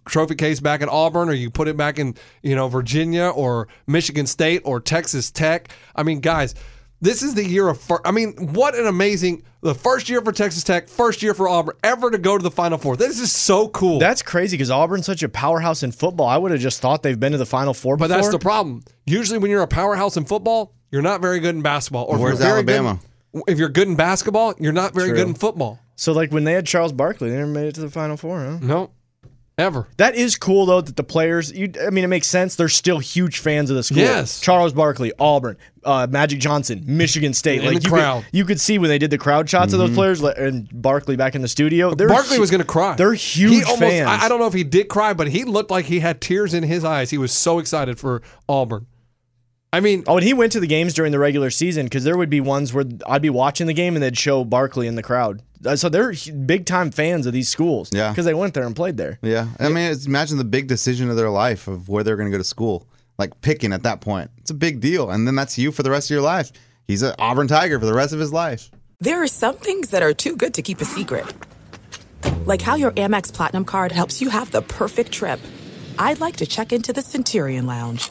trophy 0.06 0.34
case 0.34 0.60
back 0.60 0.82
at 0.82 0.88
Auburn, 0.88 1.28
or 1.28 1.32
you 1.34 1.50
put 1.50 1.68
it 1.68 1.76
back 1.76 1.98
in 1.98 2.14
you 2.42 2.54
know 2.56 2.68
Virginia 2.68 3.28
or 3.28 3.68
Michigan 3.86 4.26
State 4.26 4.62
or 4.64 4.80
Texas 4.80 5.30
Tech. 5.30 5.68
I 5.94 6.02
mean, 6.02 6.20
guys. 6.20 6.54
This 6.98 7.22
is 7.22 7.34
the 7.34 7.44
year 7.44 7.68
of. 7.68 7.78
Fir- 7.78 8.00
I 8.06 8.10
mean, 8.10 8.54
what 8.54 8.74
an 8.74 8.86
amazing 8.86 9.42
the 9.60 9.74
first 9.74 10.08
year 10.08 10.22
for 10.22 10.32
Texas 10.32 10.64
Tech, 10.64 10.88
first 10.88 11.22
year 11.22 11.34
for 11.34 11.46
Auburn 11.46 11.76
ever 11.84 12.10
to 12.10 12.16
go 12.16 12.38
to 12.38 12.42
the 12.42 12.50
Final 12.50 12.78
Four. 12.78 12.96
This 12.96 13.20
is 13.20 13.30
so 13.30 13.68
cool. 13.68 13.98
That's 13.98 14.22
crazy 14.22 14.56
because 14.56 14.70
Auburn's 14.70 15.04
such 15.04 15.22
a 15.22 15.28
powerhouse 15.28 15.82
in 15.82 15.92
football. 15.92 16.26
I 16.26 16.38
would 16.38 16.52
have 16.52 16.60
just 16.60 16.80
thought 16.80 17.02
they've 17.02 17.20
been 17.20 17.32
to 17.32 17.38
the 17.38 17.44
Final 17.44 17.74
Four 17.74 17.98
But 17.98 18.06
that's 18.06 18.30
the 18.30 18.38
problem. 18.38 18.82
Usually, 19.04 19.38
when 19.38 19.50
you're 19.50 19.60
a 19.62 19.68
powerhouse 19.68 20.16
in 20.16 20.24
football, 20.24 20.72
you're 20.90 21.02
not 21.02 21.20
very 21.20 21.38
good 21.38 21.54
in 21.54 21.60
basketball. 21.60 22.04
Or 22.04 22.14
if 22.16 22.22
Where's 22.22 22.38
you're 22.40 22.48
Alabama? 22.48 22.98
Good, 23.34 23.42
if 23.48 23.58
you're 23.58 23.68
good 23.68 23.88
in 23.88 23.96
basketball, 23.96 24.54
you're 24.58 24.72
not 24.72 24.94
very 24.94 25.08
True. 25.08 25.18
good 25.18 25.28
in 25.28 25.34
football. 25.34 25.78
so, 25.96 26.12
like 26.14 26.32
when 26.32 26.44
they 26.44 26.54
had 26.54 26.66
Charles 26.66 26.92
Barkley, 26.92 27.28
they 27.28 27.36
never 27.36 27.50
made 27.50 27.66
it 27.66 27.74
to 27.74 27.82
the 27.82 27.90
Final 27.90 28.16
Four, 28.16 28.40
huh? 28.40 28.58
No, 28.62 28.90
ever. 29.58 29.88
That 29.96 30.14
is 30.14 30.36
cool 30.36 30.66
though 30.66 30.80
that 30.80 30.96
the 30.96 31.04
players. 31.04 31.52
You, 31.52 31.72
I 31.86 31.90
mean, 31.90 32.04
it 32.04 32.08
makes 32.08 32.26
sense. 32.26 32.56
They're 32.56 32.68
still 32.68 32.98
huge 32.98 33.38
fans 33.38 33.70
of 33.70 33.76
the 33.76 33.82
school. 33.82 33.98
Yes. 33.98 34.40
Charles 34.40 34.72
Barkley, 34.72 35.12
Auburn, 35.18 35.56
uh, 35.84 36.06
Magic 36.10 36.40
Johnson, 36.40 36.82
Michigan 36.86 37.32
State. 37.32 37.62
And 37.62 37.74
like 37.74 37.84
you 37.84 37.90
crowd. 37.90 38.24
Could, 38.24 38.34
you 38.34 38.44
could 38.44 38.60
see 38.60 38.78
when 38.78 38.88
they 38.88 38.98
did 38.98 39.10
the 39.10 39.18
crowd 39.18 39.48
shots 39.48 39.72
of 39.72 39.78
those 39.78 39.94
players 39.94 40.22
like, 40.22 40.36
and 40.38 40.68
Barkley 40.72 41.16
back 41.16 41.34
in 41.34 41.42
the 41.42 41.48
studio. 41.48 41.94
Barkley 41.94 42.38
was 42.38 42.50
going 42.50 42.60
to 42.60 42.66
cry. 42.66 42.94
They're 42.96 43.14
He 43.14 43.40
huge 43.40 43.64
almost, 43.64 43.80
fans. 43.80 44.08
I, 44.08 44.26
I 44.26 44.28
don't 44.28 44.40
know 44.40 44.46
if 44.46 44.54
he 44.54 44.64
did 44.64 44.88
cry, 44.88 45.14
but 45.14 45.28
he 45.28 45.44
looked 45.44 45.70
like 45.70 45.86
he 45.86 46.00
had 46.00 46.20
tears 46.20 46.54
in 46.54 46.62
his 46.62 46.84
eyes. 46.84 47.10
He 47.10 47.18
was 47.18 47.32
so 47.32 47.58
excited 47.58 47.98
for 47.98 48.22
Auburn. 48.48 48.86
I 49.72 49.80
mean, 49.80 50.04
Oh, 50.06 50.16
and 50.16 50.24
he 50.26 50.32
went 50.32 50.52
to 50.52 50.60
the 50.60 50.66
games 50.66 50.94
during 50.94 51.12
the 51.12 51.18
regular 51.18 51.50
season 51.50 51.84
because 51.86 52.04
there 52.04 52.16
would 52.16 52.30
be 52.30 52.40
ones 52.40 52.72
where 52.72 52.84
I'd 53.06 53.20
be 53.22 53.30
watching 53.30 53.66
the 53.66 53.74
game 53.74 53.94
and 53.94 54.02
they'd 54.02 54.16
show 54.16 54.44
Barkley 54.44 54.86
in 54.86 54.94
the 54.94 55.02
crowd. 55.02 55.42
Uh, 55.64 55.76
So 55.76 55.88
they're 55.88 56.14
big 56.46 56.64
time 56.66 56.90
fans 56.90 57.26
of 57.26 57.32
these 57.32 57.48
schools. 57.48 57.90
Yeah. 57.92 58.10
because 58.10 58.24
they 58.24 58.34
went 58.34 58.54
there 58.54 58.64
and 58.64 58.74
played 58.76 58.96
there. 58.96 59.18
Yeah, 59.22 59.48
I 59.58 59.68
mean, 59.68 59.90
it's, 59.90 60.06
imagine 60.06 60.38
the 60.38 60.44
big 60.44 60.66
decision 60.68 61.10
of 61.10 61.16
their 61.16 61.30
life 61.30 61.68
of 61.68 61.88
where 61.88 62.04
they're 62.04 62.16
going 62.16 62.30
to 62.30 62.32
go 62.32 62.38
to 62.38 62.44
school. 62.44 62.86
Like 63.18 63.40
picking 63.40 63.72
at 63.72 63.82
that 63.82 64.00
point, 64.02 64.30
it's 64.38 64.50
a 64.50 64.54
big 64.54 64.80
deal, 64.80 65.10
and 65.10 65.26
then 65.26 65.34
that's 65.34 65.56
you 65.58 65.72
for 65.72 65.82
the 65.82 65.90
rest 65.90 66.10
of 66.10 66.14
your 66.14 66.22
life. 66.22 66.52
He's 66.86 67.02
an 67.02 67.14
Auburn 67.18 67.48
Tiger 67.48 67.80
for 67.80 67.86
the 67.86 67.94
rest 67.94 68.12
of 68.12 68.20
his 68.20 68.30
life. 68.32 68.70
There 69.00 69.22
are 69.22 69.26
some 69.26 69.56
things 69.56 69.90
that 69.90 70.02
are 70.02 70.12
too 70.14 70.36
good 70.36 70.52
to 70.54 70.62
keep 70.62 70.80
a 70.82 70.84
secret. 70.84 71.24
Like 72.44 72.60
how 72.62 72.74
your 72.76 72.92
Amex 72.92 73.32
Platinum 73.32 73.64
card 73.64 73.90
helps 73.92 74.20
you 74.20 74.28
have 74.30 74.50
the 74.50 74.62
perfect 74.62 75.12
trip. 75.12 75.40
I'd 75.98 76.20
like 76.20 76.36
to 76.36 76.46
check 76.46 76.72
into 76.72 76.92
the 76.92 77.02
Centurion 77.02 77.66
Lounge. 77.66 78.10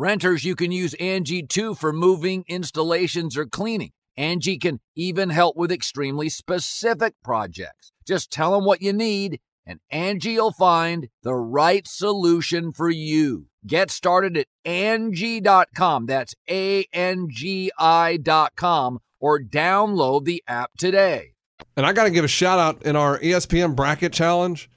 Renters, 0.00 0.46
you 0.46 0.56
can 0.56 0.72
use 0.72 0.94
Angie 0.94 1.42
too 1.42 1.74
for 1.74 1.92
moving, 1.92 2.42
installations, 2.48 3.36
or 3.36 3.44
cleaning. 3.44 3.90
Angie 4.16 4.56
can 4.56 4.80
even 4.96 5.28
help 5.28 5.58
with 5.58 5.70
extremely 5.70 6.30
specific 6.30 7.12
projects. 7.22 7.92
Just 8.08 8.30
tell 8.32 8.52
them 8.52 8.64
what 8.64 8.80
you 8.80 8.94
need, 8.94 9.40
and 9.66 9.78
Angie 9.90 10.38
will 10.38 10.52
find 10.52 11.08
the 11.22 11.34
right 11.34 11.86
solution 11.86 12.72
for 12.72 12.88
you. 12.88 13.48
Get 13.66 13.90
started 13.90 14.38
at 14.38 14.46
Angie.com. 14.64 16.06
That's 16.06 16.34
A 16.48 16.86
N 16.94 17.28
G 17.30 17.70
I.com 17.78 19.00
or 19.20 19.38
download 19.38 20.24
the 20.24 20.42
app 20.48 20.70
today. 20.78 21.34
and 21.76 21.84
I 21.84 21.92
got 21.92 22.04
to 22.04 22.10
give 22.10 22.24
a 22.24 22.28
shout 22.28 22.58
out 22.58 22.82
in 22.84 22.96
our 22.96 23.18
ESPN 23.18 23.76
bracket 23.76 24.14
challenge. 24.14 24.70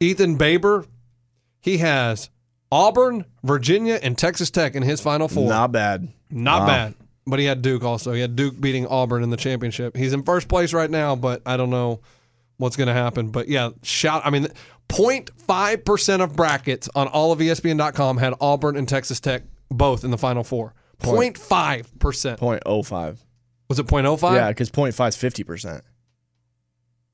Ethan 0.00 0.36
Baber, 0.36 0.86
he 1.60 1.76
has 1.78 2.30
Auburn, 2.72 3.24
Virginia, 3.42 3.98
and 4.02 4.16
Texas 4.16 4.50
Tech 4.50 4.74
in 4.74 4.82
his 4.82 5.00
final 5.00 5.28
four. 5.28 5.48
Not 5.48 5.72
bad. 5.72 6.08
Not 6.30 6.66
bad. 6.66 6.94
But 7.26 7.38
he 7.38 7.44
had 7.44 7.62
Duke 7.62 7.82
also. 7.84 8.12
He 8.12 8.20
had 8.20 8.36
Duke 8.36 8.60
beating 8.60 8.86
Auburn 8.86 9.22
in 9.22 9.30
the 9.30 9.36
championship. 9.36 9.96
He's 9.96 10.12
in 10.12 10.22
first 10.22 10.48
place 10.48 10.72
right 10.72 10.90
now, 10.90 11.16
but 11.16 11.42
I 11.44 11.56
don't 11.56 11.70
know 11.70 12.00
what's 12.56 12.76
going 12.76 12.86
to 12.88 12.92
happen. 12.94 13.30
But 13.30 13.48
yeah, 13.48 13.70
shout. 13.82 14.22
I 14.24 14.30
mean, 14.30 14.46
0.5% 14.88 16.22
of 16.22 16.36
brackets 16.36 16.88
on 16.94 17.08
all 17.08 17.32
of 17.32 17.38
ESPN.com 17.38 18.16
had 18.18 18.34
Auburn 18.40 18.76
and 18.76 18.88
Texas 18.88 19.20
Tech 19.20 19.42
both 19.70 20.04
in 20.04 20.10
the 20.10 20.18
final 20.18 20.44
four. 20.44 20.74
0.5%. 21.00 22.38
Point 22.38 22.62
oh 22.66 22.82
five. 22.82 23.24
Was 23.68 23.78
it 23.78 23.86
0.05? 23.86 24.34
Yeah, 24.34 24.48
because 24.48 24.70
point 24.70 24.94
five 24.94 25.08
is 25.10 25.16
fifty 25.16 25.44
percent. 25.44 25.82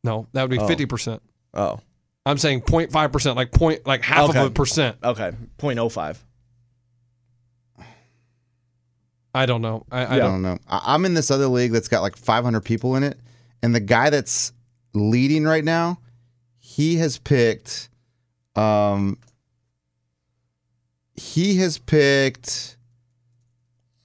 No, 0.03 0.27
that 0.33 0.43
would 0.43 0.51
be 0.51 0.59
Oh. 0.59 0.67
50%. 0.67 1.21
Oh. 1.55 1.81
I'm 2.27 2.37
saying 2.39 2.63
0.5%, 2.63 3.37
like 3.37 3.53
point, 3.53 3.87
like 3.87 4.03
half 4.03 4.29
Okay. 4.31 4.41
of 4.41 4.47
a 4.49 4.51
percent. 4.51 4.97
Okay. 5.03 5.33
Point 5.59 5.79
oh 5.79 5.89
five. 5.89 6.23
I 9.35 9.45
don't 9.47 9.61
know. 9.63 9.85
I, 9.91 9.99
I 10.01 10.15
I 10.15 10.19
don't. 10.19 10.31
don't 10.33 10.43
know. 10.43 10.59
I- 10.69 10.95
I'm 10.95 11.05
in 11.05 11.15
this 11.15 11.31
other 11.31 11.47
league 11.47 11.73
that's 11.73 11.89
got 11.89 12.01
like 12.01 12.17
500 12.17 12.63
people 12.63 12.97
in 12.97 13.03
it, 13.03 13.19
and 13.63 13.75
the 13.75 13.81
guy 13.81 14.09
that's 14.11 14.53
leading 14.95 15.45
right 15.45 15.63
now, 15.65 15.99
he 16.59 16.97
has 16.97 17.19
picked, 17.19 17.91
um, 18.57 19.19
he 21.15 21.57
has 21.59 21.79
picked. 21.79 22.77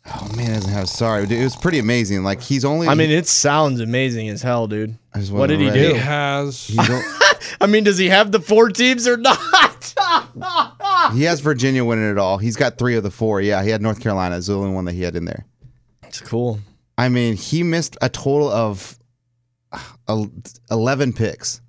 Oh 0.05 0.27
man, 0.35 0.47
he 0.47 0.53
doesn't 0.55 0.71
have. 0.73 0.89
Sorry, 0.89 1.25
dude, 1.27 1.39
it 1.39 1.43
was 1.43 1.55
pretty 1.55 1.79
amazing. 1.79 2.23
Like 2.23 2.41
he's 2.41 2.65
only. 2.65 2.87
I 2.89 2.95
mean, 2.95 3.09
it 3.11 3.27
sounds 3.27 3.79
amazing 3.79 4.27
as 4.29 4.41
hell, 4.41 4.67
dude. 4.67 4.97
I 5.13 5.19
just 5.19 5.31
what 5.31 5.47
did 5.47 5.59
he 5.59 5.67
wasn't 5.67 5.83
do? 5.87 5.93
He 5.93 5.99
has. 5.99 6.67
He's 6.67 6.77
o- 6.89 7.17
I 7.59 7.67
mean, 7.67 7.83
does 7.83 7.97
he 7.97 8.09
have 8.09 8.31
the 8.31 8.39
four 8.39 8.69
teams 8.69 9.07
or 9.07 9.17
not? 9.17 9.93
he 11.13 11.23
has 11.23 11.39
Virginia 11.39 11.83
winning 11.85 12.09
it 12.09 12.17
all. 12.17 12.37
He's 12.37 12.55
got 12.55 12.77
three 12.77 12.95
of 12.95 13.03
the 13.03 13.11
four. 13.11 13.41
Yeah, 13.41 13.63
he 13.63 13.69
had 13.69 13.81
North 13.81 13.99
Carolina. 14.01 14.37
It's 14.37 14.47
the 14.47 14.55
only 14.57 14.73
one 14.73 14.85
that 14.85 14.93
he 14.93 15.01
had 15.01 15.15
in 15.15 15.25
there. 15.25 15.45
It's 16.03 16.21
cool. 16.21 16.59
I 16.97 17.09
mean, 17.09 17.35
he 17.35 17.63
missed 17.63 17.97
a 18.01 18.09
total 18.09 18.49
of 18.49 18.97
uh, 20.07 20.25
11 20.69 21.13
picks. 21.13 21.61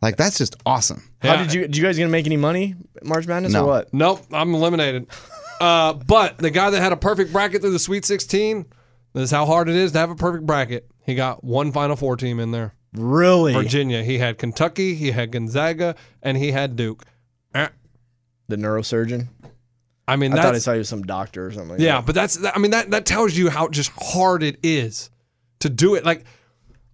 Like 0.00 0.16
that's 0.16 0.38
just 0.38 0.56
awesome. 0.64 1.02
How 1.20 1.36
did 1.36 1.52
you? 1.52 1.62
Did 1.62 1.76
you 1.76 1.82
guys 1.82 1.98
gonna 1.98 2.08
make 2.10 2.26
any 2.26 2.36
money, 2.36 2.76
March 3.02 3.26
Madness, 3.26 3.52
No. 3.52 3.64
or 3.64 3.66
what? 3.66 3.94
Nope, 3.94 4.24
I'm 4.32 4.54
eliminated. 4.54 5.06
Uh, 5.60 5.92
but 5.92 6.38
the 6.38 6.50
guy 6.50 6.70
that 6.70 6.80
had 6.80 6.92
a 6.92 6.96
perfect 6.96 7.32
bracket 7.32 7.60
through 7.60 7.72
the 7.72 7.80
Sweet 7.80 8.04
16, 8.04 8.64
this 9.12 9.24
is 9.24 9.30
how 9.32 9.44
hard 9.44 9.68
it 9.68 9.74
is 9.74 9.90
to 9.90 9.98
have 9.98 10.08
a 10.08 10.14
perfect 10.14 10.46
bracket. 10.46 10.88
He 11.04 11.16
got 11.16 11.42
one 11.42 11.72
Final 11.72 11.96
Four 11.96 12.16
team 12.16 12.38
in 12.38 12.52
there. 12.52 12.76
Really? 12.94 13.52
Virginia. 13.52 14.02
He 14.02 14.18
had 14.18 14.38
Kentucky, 14.38 14.94
he 14.94 15.10
had 15.10 15.30
Gonzaga, 15.32 15.94
and 16.22 16.36
he 16.36 16.52
had 16.52 16.76
Duke. 16.76 17.04
Eh, 17.54 17.68
The 18.48 18.56
neurosurgeon. 18.56 19.28
I 20.06 20.16
mean, 20.16 20.32
I 20.32 20.40
thought 20.42 20.54
I 20.54 20.58
saw 20.58 20.72
you 20.72 20.78
was 20.78 20.88
some 20.88 21.02
doctor 21.02 21.46
or 21.46 21.52
something. 21.52 21.70
Like 21.72 21.80
yeah, 21.80 21.96
that. 21.96 22.06
but 22.06 22.14
that's 22.14 22.38
I 22.42 22.58
mean 22.58 22.70
that 22.70 22.90
that 22.92 23.04
tells 23.04 23.36
you 23.36 23.50
how 23.50 23.68
just 23.68 23.90
hard 24.00 24.42
it 24.42 24.58
is 24.62 25.10
to 25.60 25.68
do 25.68 25.96
it. 25.96 26.04
Like 26.06 26.24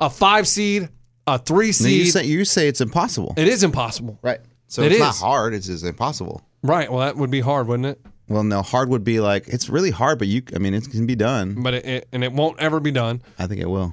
a 0.01 0.11
five 0.11 0.49
seed, 0.49 0.89
a 1.29 1.39
three 1.39 1.67
No, 1.67 1.69
you 1.69 1.73
seed. 1.73 2.13
say 2.13 2.25
you 2.25 2.45
say 2.45 2.67
it's 2.67 2.81
impossible, 2.81 3.35
it 3.37 3.47
is 3.47 3.63
impossible. 3.63 4.19
right? 4.23 4.41
So 4.67 4.83
It 4.83 4.91
it's 4.91 5.01
not 5.01 5.15
hard. 5.17 5.55
It's 5.55 5.67
just 5.69 5.85
impossible. 5.85 6.43
Right. 6.65 6.91
Well, 6.91 7.01
that 7.07 7.17
would 7.17 7.31
be 7.31 7.41
hard, 7.41 7.69
wouldn't 7.69 7.87
it? 7.87 8.01
Well, 8.29 8.43
no, 8.43 8.63
hard 8.63 8.89
would 8.89 9.05
be 9.05 9.21
like 9.21 9.47
it's 9.47 9.69
really 9.69 9.93
hard, 9.93 10.19
but 10.19 10.27
you. 10.27 10.43
I 10.53 10.59
mean, 10.59 10.75
it 10.75 10.91
can 10.91 11.07
be 11.07 11.15
done. 11.15 11.63
But 11.63 11.75
it, 11.75 11.85
it 11.87 12.09
and 12.13 12.25
it 12.25 12.33
won't 12.33 12.59
ever 12.59 12.81
be 12.81 12.91
done. 12.91 13.23
I 13.39 13.47
think 13.47 13.61
it 13.61 13.71
will. 13.71 13.93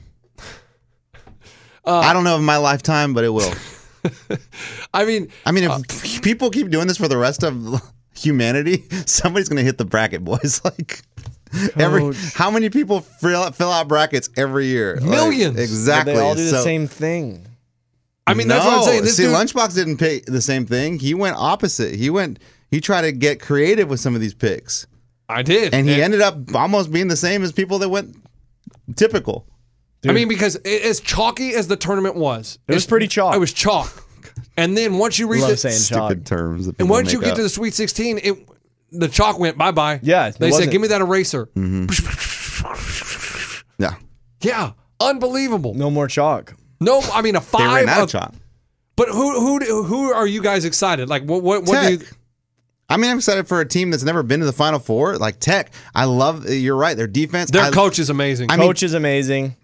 Uh, 1.86 2.00
I 2.00 2.14
don't 2.14 2.24
know 2.24 2.38
in 2.38 2.44
my 2.44 2.58
lifetime, 2.58 3.14
but 3.14 3.24
it 3.24 3.30
will. 3.30 3.54
I 4.94 5.06
mean, 5.06 5.30
I 5.46 5.52
mean, 5.52 5.64
if 5.70 6.22
people 6.22 6.50
keep 6.50 6.70
doing 6.70 6.88
this 6.88 6.98
for 6.98 7.08
the 7.08 7.18
rest 7.18 7.44
of 7.44 7.82
humanity, 8.16 8.84
somebody's 9.06 9.50
going 9.50 9.58
to 9.58 9.64
hit 9.64 9.78
the 9.78 9.86
bracket, 9.86 10.24
boys. 10.24 10.62
Like 10.64 11.02
every, 11.76 12.14
how 12.34 12.50
many 12.52 12.70
people 12.70 13.02
fill 13.02 13.44
out, 13.44 13.56
fill 13.56 13.72
out 13.72 13.88
brackets 13.88 14.30
every 14.38 14.68
year? 14.68 15.00
Millions. 15.02 15.56
But 15.56 15.62
exactly. 15.64 16.14
They 16.14 16.20
all 16.20 16.36
do 16.36 16.50
the 16.50 16.62
same 16.62 16.88
thing. 16.88 17.48
I 18.28 18.34
mean 18.36 18.48
that's 18.48 18.64
what 18.64 18.74
I'm 18.76 18.80
No. 18.82 18.86
saying. 18.86 19.04
This 19.04 19.18
See, 19.18 19.24
dude, 19.24 19.34
Lunchbox 19.36 19.74
didn't 19.76 19.98
pick 19.98 20.26
the 20.26 20.42
same 20.42 20.66
thing. 20.66 21.00
He 21.00 21.14
went 21.14 21.36
opposite. 21.38 21.96
He 21.96 22.10
went. 22.10 22.40
He 22.70 22.80
tried 22.80 23.02
to 23.02 23.12
get 23.12 23.42
creative 23.42 23.90
with 23.90 24.00
some 24.00 24.16
of 24.16 24.22
these 24.22 24.34
picks, 24.34 24.88
I 25.28 25.42
did, 25.42 25.74
and 25.74 25.90
he 25.90 26.02
ended 26.02 26.22
up 26.22 26.56
almost 26.56 26.92
being 26.92 27.10
the 27.10 27.18
same 27.18 27.44
as 27.44 27.52
people 27.52 27.80
that 27.80 27.90
went 27.90 28.16
typical. 28.96 29.46
I 30.08 30.14
mean, 30.14 30.28
because 30.28 30.56
it, 30.56 30.82
as 30.84 31.00
chalky 31.00 31.54
as 31.54 31.68
the 31.68 31.76
tournament 31.76 32.16
was, 32.16 32.58
It 32.68 32.74
was 32.74 32.86
pretty 32.88 33.08
chalk. 33.08 33.36
It 33.36 33.40
was 33.40 33.54
chalk. 33.54 34.04
And 34.58 34.76
then 34.78 34.98
once 34.98 35.20
you 35.20 35.28
reach 35.28 35.42
Love 35.42 35.52
the, 35.52 35.58
saying 35.58 35.80
chalk. 35.88 36.10
Stupid 36.12 36.26
terms. 36.26 36.68
And 36.80 36.90
once 36.90 37.14
you 37.14 37.20
get 37.22 37.32
up. 37.32 37.36
to 37.38 37.44
the 37.44 37.50
Sweet 37.50 37.74
16, 37.74 38.20
it 38.24 38.48
the 38.92 39.08
chalk 39.08 39.40
went 39.40 39.58
bye 39.58 39.72
bye. 39.72 40.00
Yeah, 40.04 40.28
it 40.28 40.38
they 40.40 40.48
said, 40.50 40.54
wasn't- 40.56 40.72
"Give 40.72 40.82
me 40.82 40.88
that 40.90 41.02
eraser." 41.02 41.46
Mm-hmm. 41.56 43.84
yeah, 43.84 43.96
Yeah, 44.42 44.72
unbelievable. 45.00 45.74
No 45.74 45.90
more 45.90 46.08
chalk. 46.08 46.56
No, 46.80 47.02
I 47.14 47.22
mean 47.22 47.36
a 47.36 47.42
five. 47.54 47.62
they 47.62 47.66
five. 47.68 47.76
ran 47.86 47.90
out 47.90 47.98
of 48.00 48.04
of- 48.06 48.10
chalk. 48.12 48.34
But 48.96 49.10
who 49.10 49.40
who 49.40 49.84
who 49.84 50.12
are 50.12 50.28
you 50.28 50.42
guys 50.42 50.66
excited? 50.66 51.10
Like 51.10 51.24
what 51.24 51.44
what 51.44 51.64
what 51.64 51.82
do 51.88 51.98
Tech. 51.98 52.10
you? 52.10 52.16
I 52.90 52.98
mean, 52.98 53.10
I'm 53.10 53.18
excited 53.20 53.48
for 53.48 53.62
a 53.62 53.66
team 53.66 53.90
that's 53.92 54.04
never 54.04 54.22
been 54.22 54.42
to 54.42 54.46
the 54.46 54.52
Final 54.52 54.78
Four, 54.80 55.18
like 55.18 55.40
Tech. 55.40 55.72
I 55.96 56.06
love. 56.06 56.50
You're 56.50 56.76
right. 56.76 56.96
Their 56.98 57.08
defense. 57.08 57.50
Their 57.50 57.64
I, 57.64 57.72
coach 57.72 58.00
is 58.00 58.10
amazing. 58.10 58.52
I 58.52 58.58
mean- 58.58 58.68
Coach 58.68 58.84
is 58.84 58.94
amazing. 58.94 59.56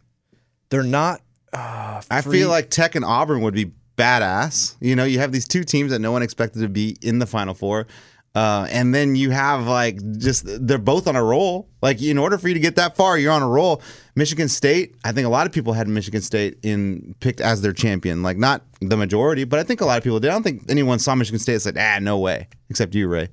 They're 0.69 0.83
not. 0.83 1.21
I 1.53 2.21
feel 2.21 2.49
like 2.49 2.69
Tech 2.69 2.95
and 2.95 3.05
Auburn 3.05 3.41
would 3.41 3.53
be 3.53 3.71
badass. 3.97 4.75
You 4.79 4.95
know, 4.95 5.05
you 5.05 5.19
have 5.19 5.31
these 5.31 5.47
two 5.47 5.63
teams 5.63 5.91
that 5.91 5.99
no 5.99 6.11
one 6.11 6.21
expected 6.21 6.61
to 6.61 6.69
be 6.69 6.97
in 7.01 7.19
the 7.19 7.25
Final 7.25 7.53
Four. 7.53 7.87
Uh, 8.35 8.67
and 8.69 8.93
then 8.93 9.15
you 9.15 9.31
have 9.31 9.65
like 9.65 9.97
just 10.19 10.43
they're 10.45 10.77
both 10.77 11.07
on 11.07 11.15
a 11.15 11.23
roll. 11.23 11.67
Like 11.81 11.99
in 12.03 12.19
order 12.19 12.37
for 12.37 12.47
you 12.47 12.53
to 12.53 12.59
get 12.59 12.75
that 12.75 12.95
far, 12.95 13.17
you're 13.17 13.31
on 13.31 13.41
a 13.41 13.47
roll. 13.47 13.81
Michigan 14.15 14.47
State, 14.47 14.95
I 15.03 15.11
think 15.11 15.25
a 15.25 15.29
lot 15.29 15.47
of 15.47 15.53
people 15.53 15.73
had 15.73 15.87
Michigan 15.87 16.21
State 16.21 16.59
in 16.61 17.15
picked 17.19 17.41
as 17.41 17.63
their 17.63 17.73
champion. 17.73 18.21
Like 18.21 18.37
not 18.37 18.61
the 18.79 18.95
majority, 18.95 19.43
but 19.43 19.59
I 19.59 19.63
think 19.63 19.81
a 19.81 19.85
lot 19.85 19.97
of 19.97 20.03
people 20.03 20.19
did. 20.19 20.29
I 20.29 20.33
don't 20.33 20.43
think 20.43 20.69
anyone 20.69 20.99
saw 20.99 21.15
Michigan 21.15 21.39
State 21.39 21.53
and 21.53 21.61
said, 21.63 21.77
"Ah, 21.79 21.97
no 21.99 22.19
way," 22.19 22.47
except 22.69 22.93
you, 22.93 23.07
Ray. 23.07 23.29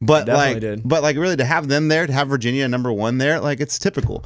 But 0.00 0.26
like, 0.26 0.60
did. 0.60 0.82
but 0.88 1.02
like 1.02 1.16
really 1.16 1.36
to 1.36 1.44
have 1.44 1.68
them 1.68 1.88
there, 1.88 2.06
to 2.06 2.12
have 2.14 2.28
Virginia 2.28 2.66
number 2.66 2.90
one 2.90 3.18
there, 3.18 3.40
like 3.40 3.60
it's 3.60 3.78
typical. 3.78 4.24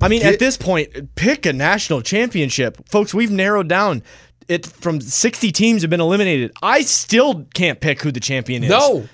I 0.00 0.08
mean, 0.08 0.22
Get- 0.22 0.34
at 0.34 0.38
this 0.38 0.56
point, 0.56 1.14
pick 1.14 1.46
a 1.46 1.52
national 1.52 2.02
championship, 2.02 2.88
folks. 2.88 3.12
We've 3.14 3.30
narrowed 3.30 3.68
down 3.68 4.02
it 4.48 4.66
from 4.66 5.00
sixty 5.00 5.52
teams 5.52 5.82
have 5.82 5.90
been 5.90 6.00
eliminated. 6.00 6.52
I 6.62 6.82
still 6.82 7.46
can't 7.54 7.80
pick 7.80 8.02
who 8.02 8.10
the 8.10 8.20
champion 8.20 8.64
is. 8.64 8.70
no, 8.70 9.08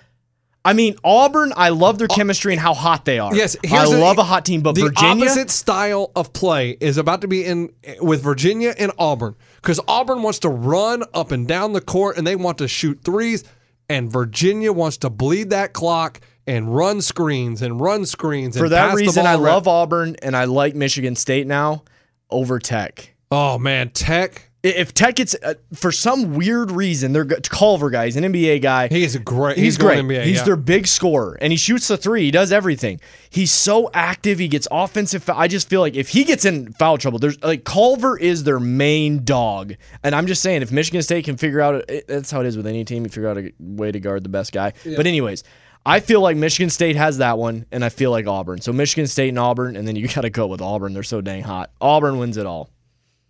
I 0.64 0.72
mean 0.72 0.96
Auburn. 1.04 1.52
I 1.56 1.68
love 1.68 1.98
their 1.98 2.08
chemistry 2.08 2.52
and 2.52 2.60
how 2.60 2.72
hot 2.74 3.04
they 3.04 3.18
are. 3.18 3.34
Yes, 3.34 3.56
I 3.70 3.84
the- 3.88 3.98
love 3.98 4.18
a 4.18 4.24
hot 4.24 4.44
team, 4.46 4.62
but 4.62 4.74
the 4.74 4.82
Virginia. 4.82 5.24
opposite 5.24 5.50
style 5.50 6.10
of 6.16 6.32
play 6.32 6.70
is 6.80 6.96
about 6.98 7.20
to 7.20 7.28
be 7.28 7.44
in 7.44 7.70
with 8.00 8.22
Virginia 8.22 8.74
and 8.78 8.92
Auburn 8.98 9.34
because 9.56 9.78
Auburn 9.86 10.22
wants 10.22 10.38
to 10.40 10.48
run 10.48 11.02
up 11.12 11.32
and 11.32 11.46
down 11.46 11.72
the 11.72 11.80
court 11.80 12.16
and 12.16 12.26
they 12.26 12.36
want 12.36 12.58
to 12.58 12.68
shoot 12.68 13.00
threes, 13.04 13.44
and 13.88 14.10
Virginia 14.10 14.72
wants 14.72 14.96
to 14.98 15.10
bleed 15.10 15.50
that 15.50 15.72
clock 15.72 16.20
and 16.46 16.74
run 16.74 17.00
screens 17.00 17.62
and 17.62 17.80
run 17.80 18.06
screens. 18.06 18.56
For 18.56 18.68
that 18.68 18.94
reason, 18.94 19.26
I 19.26 19.34
around. 19.34 19.42
love 19.42 19.68
Auburn 19.68 20.16
and 20.22 20.36
I 20.36 20.44
like 20.44 20.74
Michigan 20.74 21.16
State 21.16 21.46
now 21.46 21.84
over 22.30 22.58
Tech. 22.58 23.14
Oh 23.30 23.58
man, 23.58 23.90
Tech. 23.90 24.50
If 24.62 24.92
Tech 24.94 25.14
gets, 25.14 25.36
uh, 25.44 25.54
for 25.74 25.92
some 25.92 26.34
weird 26.34 26.72
reason, 26.72 27.12
they're 27.12 27.24
Culver 27.24 27.88
guy, 27.88 28.06
he's 28.06 28.16
an 28.16 28.24
NBA 28.24 28.62
guy. 28.62 28.88
He 28.88 29.04
is 29.04 29.14
a 29.14 29.20
great. 29.20 29.56
He's, 29.56 29.64
He's, 29.64 29.78
great. 29.78 30.00
NBA. 30.00 30.24
he's 30.24 30.38
yeah. 30.38 30.44
their 30.44 30.56
big 30.56 30.88
scorer, 30.88 31.38
and 31.40 31.52
he 31.52 31.56
shoots 31.56 31.86
the 31.86 31.96
three. 31.96 32.22
He 32.24 32.30
does 32.32 32.50
everything. 32.50 33.00
He's 33.30 33.52
so 33.52 33.88
active. 33.94 34.40
He 34.40 34.48
gets 34.48 34.66
offensive. 34.72 35.28
I 35.30 35.46
just 35.46 35.68
feel 35.68 35.80
like 35.80 35.94
if 35.94 36.08
he 36.08 36.24
gets 36.24 36.44
in 36.44 36.72
foul 36.72 36.98
trouble, 36.98 37.20
there's 37.20 37.40
like 37.44 37.62
Culver 37.62 38.18
is 38.18 38.42
their 38.42 38.58
main 38.58 39.24
dog. 39.24 39.74
And 40.02 40.16
I'm 40.16 40.26
just 40.26 40.42
saying, 40.42 40.62
if 40.62 40.72
Michigan 40.72 41.02
State 41.02 41.26
can 41.26 41.36
figure 41.36 41.60
out, 41.60 41.88
it, 41.88 42.08
that's 42.08 42.32
how 42.32 42.40
it 42.40 42.46
is 42.48 42.56
with 42.56 42.66
any 42.66 42.84
team. 42.84 43.04
You 43.04 43.08
figure 43.08 43.28
out 43.28 43.38
a 43.38 43.52
way 43.60 43.92
to 43.92 44.00
guard 44.00 44.24
the 44.24 44.30
best 44.30 44.52
guy. 44.52 44.72
But 44.84 45.06
anyways. 45.06 45.44
I 45.86 46.00
feel 46.00 46.20
like 46.20 46.36
Michigan 46.36 46.68
State 46.68 46.96
has 46.96 47.18
that 47.18 47.38
one, 47.38 47.64
and 47.70 47.84
I 47.84 47.90
feel 47.90 48.10
like 48.10 48.26
Auburn. 48.26 48.60
So 48.60 48.72
Michigan 48.72 49.06
State 49.06 49.28
and 49.28 49.38
Auburn, 49.38 49.76
and 49.76 49.86
then 49.86 49.94
you 49.94 50.08
got 50.14 50.22
to 50.22 50.30
go 50.30 50.48
with 50.48 50.60
Auburn. 50.60 50.92
They're 50.94 51.04
so 51.04 51.20
dang 51.20 51.44
hot. 51.44 51.70
Auburn 51.80 52.18
wins 52.18 52.36
it 52.36 52.44
all. 52.44 52.70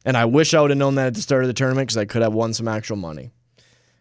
And 0.06 0.16
I 0.16 0.24
wish 0.24 0.54
I 0.54 0.60
would 0.62 0.70
have 0.70 0.78
known 0.78 0.94
that 0.94 1.08
at 1.08 1.14
the 1.14 1.20
start 1.20 1.42
of 1.42 1.48
the 1.48 1.54
tournament 1.54 1.88
because 1.88 1.98
I 1.98 2.04
could 2.06 2.22
have 2.22 2.32
won 2.32 2.54
some 2.54 2.66
actual 2.66 2.96
money. 2.96 3.32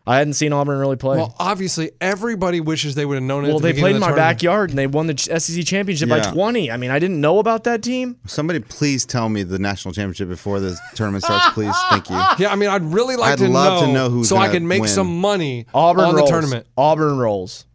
I 0.07 0.17
hadn't 0.19 0.33
seen 0.33 0.53
Auburn 0.53 0.77
really 0.77 0.97
play. 0.97 1.17
Well, 1.17 1.35
obviously, 1.39 1.91
everybody 1.99 2.61
wishes 2.61 2.93
they 2.93 3.05
would 3.07 3.15
have 3.15 3.23
known 3.23 3.43
it. 3.43 3.47
Well, 3.47 3.57
at 3.57 3.63
the 3.63 3.71
they 3.73 3.79
played 3.79 3.91
of 3.91 3.95
in 3.95 4.01
my 4.01 4.07
tournament. 4.09 4.37
backyard 4.37 4.69
and 4.69 4.77
they 4.77 4.85
won 4.85 5.07
the 5.07 5.17
SEC 5.17 5.65
championship 5.65 6.07
by 6.09 6.19
20. 6.21 6.69
I 6.71 6.77
mean, 6.77 6.91
I 6.91 6.99
didn't 6.99 7.19
know 7.19 7.39
about 7.39 7.63
that 7.63 7.81
team. 7.81 8.17
Somebody 8.27 8.59
please 8.59 9.03
tell 9.03 9.29
me 9.29 9.41
the 9.41 9.57
national 9.57 9.95
championship 9.95 10.29
before 10.29 10.59
the 10.59 10.77
tournament 10.93 11.23
starts, 11.23 11.49
please. 11.55 11.75
Thank 11.89 12.09
you. 12.11 12.15
Yeah, 12.37 12.51
I 12.51 12.55
mean, 12.55 12.69
I'd 12.69 12.83
really 12.83 13.15
like 13.15 13.33
I'd 13.33 13.39
to 13.39 13.47
love 13.47 13.81
know, 13.81 13.87
to 13.87 13.93
know 13.93 14.09
who's 14.09 14.29
so 14.29 14.37
I 14.37 14.49
can 14.49 14.67
make 14.67 14.81
win. 14.81 14.89
some 14.89 15.19
money 15.19 15.65
Auburn 15.73 16.05
on 16.05 16.15
rolls. 16.15 16.29
the 16.29 16.31
tournament. 16.33 16.67
Auburn 16.77 17.17
rolls. 17.17 17.65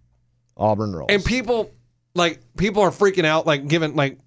Auburn 0.61 0.95
rolls. 0.95 1.11
And 1.11 1.25
people 1.25 1.73
like 2.15 2.41
people 2.57 2.83
are 2.83 2.91
freaking 2.91 3.25
out, 3.25 3.47
like 3.47 3.67
giving 3.67 3.97
like 3.97 4.19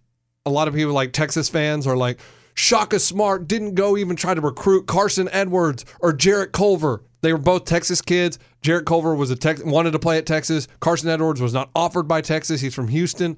a 0.45 0.49
lot 0.49 0.67
of 0.67 0.73
people 0.73 0.93
like 0.93 1.13
Texas 1.13 1.47
fans 1.47 1.87
are 1.87 1.95
like, 1.95 2.19
Shaka 2.55 2.99
Smart 2.99 3.47
didn't 3.47 3.75
go 3.75 3.97
even 3.97 4.15
try 4.15 4.33
to 4.33 4.41
recruit 4.41 4.87
Carson 4.87 5.29
Edwards 5.31 5.85
or 6.01 6.13
Jarrett 6.13 6.51
Culver. 6.51 7.03
They 7.21 7.31
were 7.31 7.39
both 7.39 7.65
Texas 7.65 8.01
kids. 8.01 8.37
Jarrett 8.61 8.85
Culver 8.85 9.15
was 9.15 9.31
a 9.31 9.35
Tex- 9.35 9.63
wanted 9.63 9.91
to 9.91 9.99
play 9.99 10.17
at 10.17 10.25
Texas. 10.25 10.67
Carson 10.81 11.09
Edwards 11.09 11.41
was 11.41 11.53
not 11.53 11.69
offered 11.73 12.03
by 12.07 12.21
Texas. 12.21 12.61
He's 12.61 12.75
from 12.75 12.89
Houston. 12.89 13.37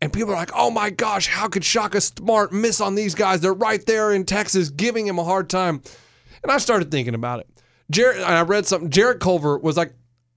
And 0.00 0.10
people 0.10 0.32
are 0.32 0.36
like, 0.36 0.52
oh 0.54 0.70
my 0.70 0.88
gosh, 0.88 1.28
how 1.28 1.46
could 1.48 1.62
Shaka 1.62 2.00
Smart 2.00 2.52
miss 2.52 2.80
on 2.80 2.94
these 2.94 3.14
guys? 3.14 3.40
They're 3.40 3.52
right 3.52 3.84
there 3.84 4.12
in 4.12 4.24
Texas 4.24 4.70
giving 4.70 5.06
him 5.06 5.18
a 5.18 5.24
hard 5.24 5.50
time. 5.50 5.82
And 6.42 6.50
I 6.50 6.56
started 6.56 6.90
thinking 6.90 7.14
about 7.14 7.40
it. 7.40 7.48
Jarrett, 7.90 8.26
I 8.26 8.40
read 8.42 8.66
something. 8.66 8.88
Jarrett 8.88 9.20
Culver 9.20 9.58
was 9.58 9.76
like 9.76 9.92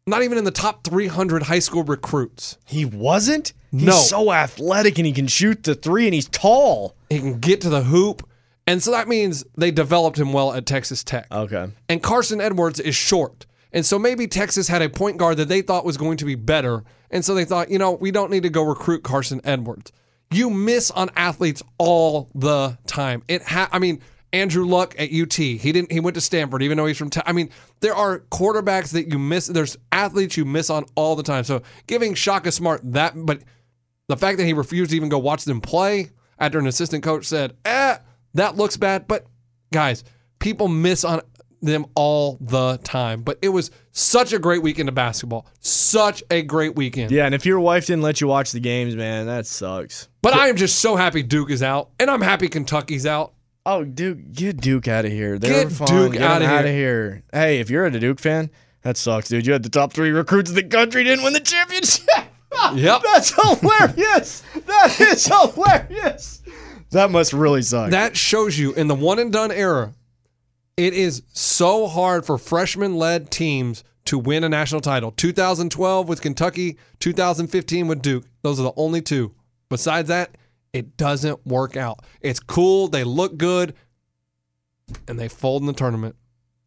not 0.05 0.23
even 0.23 0.37
in 0.37 0.43
the 0.43 0.51
top 0.51 0.83
300 0.83 1.43
high 1.43 1.59
school 1.59 1.83
recruits. 1.83 2.57
He 2.65 2.85
wasn't? 2.85 3.53
He's 3.71 3.83
No. 3.83 3.93
so 3.93 4.31
athletic 4.33 4.97
and 4.97 5.07
he 5.07 5.13
can 5.13 5.27
shoot 5.27 5.63
the 5.63 5.75
three 5.75 6.05
and 6.05 6.13
he's 6.13 6.27
tall. 6.29 6.95
He 7.09 7.19
can 7.19 7.39
get 7.39 7.61
to 7.61 7.69
the 7.69 7.83
hoop. 7.83 8.27
And 8.67 8.81
so 8.83 8.91
that 8.91 9.07
means 9.07 9.43
they 9.57 9.71
developed 9.71 10.17
him 10.19 10.31
well 10.33 10.53
at 10.53 10.65
Texas 10.65 11.03
Tech. 11.03 11.27
Okay. 11.31 11.67
And 11.89 12.01
Carson 12.03 12.39
Edwards 12.39 12.79
is 12.79 12.95
short. 12.95 13.45
And 13.71 13.85
so 13.85 13.97
maybe 13.97 14.27
Texas 14.27 14.67
had 14.67 14.81
a 14.81 14.89
point 14.89 15.17
guard 15.17 15.37
that 15.37 15.47
they 15.47 15.61
thought 15.61 15.83
was 15.85 15.97
going 15.97 16.17
to 16.17 16.25
be 16.25 16.35
better. 16.35 16.83
And 17.09 17.25
so 17.25 17.33
they 17.33 17.45
thought, 17.45 17.69
you 17.71 17.79
know, 17.79 17.91
we 17.93 18.11
don't 18.11 18.29
need 18.31 18.43
to 18.43 18.49
go 18.49 18.61
recruit 18.63 19.03
Carson 19.03 19.41
Edwards. 19.43 19.91
You 20.31 20.49
miss 20.49 20.91
on 20.91 21.09
athletes 21.15 21.61
all 21.77 22.29
the 22.35 22.77
time. 22.87 23.23
It 23.27 23.41
ha- 23.43 23.69
I 23.71 23.79
mean, 23.79 24.01
Andrew 24.34 24.65
Luck 24.65 24.95
at 24.97 25.13
UT. 25.13 25.34
He 25.34 25.57
didn't 25.71 25.91
he 25.91 25.99
went 25.99 26.15
to 26.15 26.21
Stanford 26.21 26.63
even 26.63 26.77
though 26.77 26.88
he's 26.88 26.97
from 26.97 27.09
Te- 27.09 27.21
I 27.25 27.31
mean, 27.31 27.49
there 27.79 27.95
are 27.95 28.19
quarterbacks 28.31 28.91
that 28.93 29.09
you 29.09 29.19
miss 29.19 29.47
there's 29.47 29.77
athletes 29.91 30.36
you 30.36 30.43
miss 30.43 30.69
on 30.69 30.86
all 30.95 31.15
the 31.15 31.23
time. 31.23 31.43
So 31.43 31.61
giving 31.88 32.15
Shaka 32.15 32.51
Smart 32.51 32.81
that 32.91 33.13
but 33.15 33.41
the 34.09 34.17
fact 34.17 34.38
that 34.39 34.45
he 34.45 34.53
refused 34.53 34.91
to 34.91 34.97
even 34.97 35.07
go 35.09 35.19
watch 35.19 35.45
them 35.45 35.61
play 35.61 36.09
after 36.39 36.59
an 36.59 36.67
assistant 36.67 37.03
coach 37.03 37.25
said, 37.25 37.55
"Eh, 37.63 37.97
that 38.34 38.57
looks 38.57 38.75
bad." 38.75 39.07
But 39.07 39.25
guys, 39.71 40.03
people 40.39 40.67
miss 40.67 41.05
on 41.05 41.21
them 41.63 41.86
all 41.95 42.38
the 42.41 42.77
time. 42.84 43.23
But 43.23 43.39
it 43.41 43.49
was 43.49 43.71
such 43.91 44.34
a 44.34 44.39
great 44.39 44.61
weekend 44.61 44.89
of 44.89 44.95
basketball. 44.95 45.47
Such 45.61 46.21
a 46.29 46.41
great 46.41 46.75
weekend. 46.75 47.11
Yeah, 47.11 47.25
and 47.25 47.34
if 47.34 47.45
your 47.45 47.59
wife 47.59 47.88
didn't 47.88 48.01
let 48.01 48.21
you 48.21 48.27
watch 48.27 48.51
the 48.51 48.59
games, 48.59 48.95
man, 48.95 49.25
that 49.27 49.45
sucks. 49.45 50.09
But 50.21 50.34
I 50.34 50.49
am 50.49 50.57
just 50.57 50.79
so 50.79 50.95
happy 50.95 51.23
Duke 51.23 51.49
is 51.49 51.63
out, 51.63 51.89
and 51.99 52.09
I'm 52.11 52.21
happy 52.21 52.49
Kentucky's 52.49 53.05
out. 53.05 53.34
Oh, 53.66 53.86
Duke, 53.86 54.18
get 54.34 54.57
Duke 54.57 54.88
out 54.88 55.05
of 55.05 55.11
here. 55.11 55.39
They 55.39 55.47
Get 55.47 55.72
fun. 55.72 55.88
Duke 55.88 56.14
Get 56.14 56.22
of 56.22 56.39
them 56.39 56.41
here. 56.41 56.51
outta 56.59 56.72
here. 56.72 57.24
Hey, 57.32 57.59
if 57.59 57.70
you're 57.70 57.86
a 57.86 57.91
Duke 57.99 58.20
fan, 58.20 58.49
that 58.82 58.97
sucks, 58.97 59.30
dude. 59.30 59.47
You 59.47 59.53
had 59.53 59.64
the 59.64 59.70
top 59.70 59.93
three 59.93 60.11
recruits 60.11 60.49
in 60.49 60.55
the 60.55 60.64
country, 60.64 61.03
didn't 61.05 61.24
win 61.24 61.34
the 61.34 61.39
championship. 61.39 62.05
Yep. 62.76 63.01
That's 63.03 63.34
hilarious. 63.34 64.41
that 64.68 64.95
is 65.01 65.26
hilarious. 65.26 66.41
That 66.91 67.09
must 67.09 67.34
really 67.34 67.64
suck. 67.64 67.89
That 67.89 68.16
shows 68.16 68.57
you 68.59 68.74
in 68.74 68.88
the 68.88 68.93
one 68.95 69.18
and 69.18 69.34
done 69.34 69.51
era, 69.51 69.93
it 70.78 70.93
is 70.93 71.24
so 71.34 71.88
hard 71.88 72.26
for 72.26 72.38
freshman 72.38 72.95
led 72.95 73.32
teams 73.32 73.84
to 74.05 74.20
win 74.20 74.43
a 74.43 74.49
national 74.49 74.82
title. 74.82 75.11
2012 75.11 76.07
with 76.07 76.22
Kentucky, 76.22 76.78
2015 76.99 77.88
with 77.88 78.01
Duke. 78.03 78.24
Those 78.43 78.59
are 78.59 78.64
the 78.64 78.74
only 78.78 79.01
two. 79.01 79.34
Besides 79.70 80.07
that, 80.09 80.38
it 80.74 80.97
doesn't 80.97 81.45
work 81.45 81.78
out. 81.78 81.99
It's 82.21 82.39
cool, 82.39 82.88
they 82.88 83.03
look 83.03 83.38
good, 83.38 83.76
and 85.07 85.19
they 85.19 85.28
fold 85.28 85.61
in 85.61 85.67
the 85.67 85.74
tournament. 85.74 86.15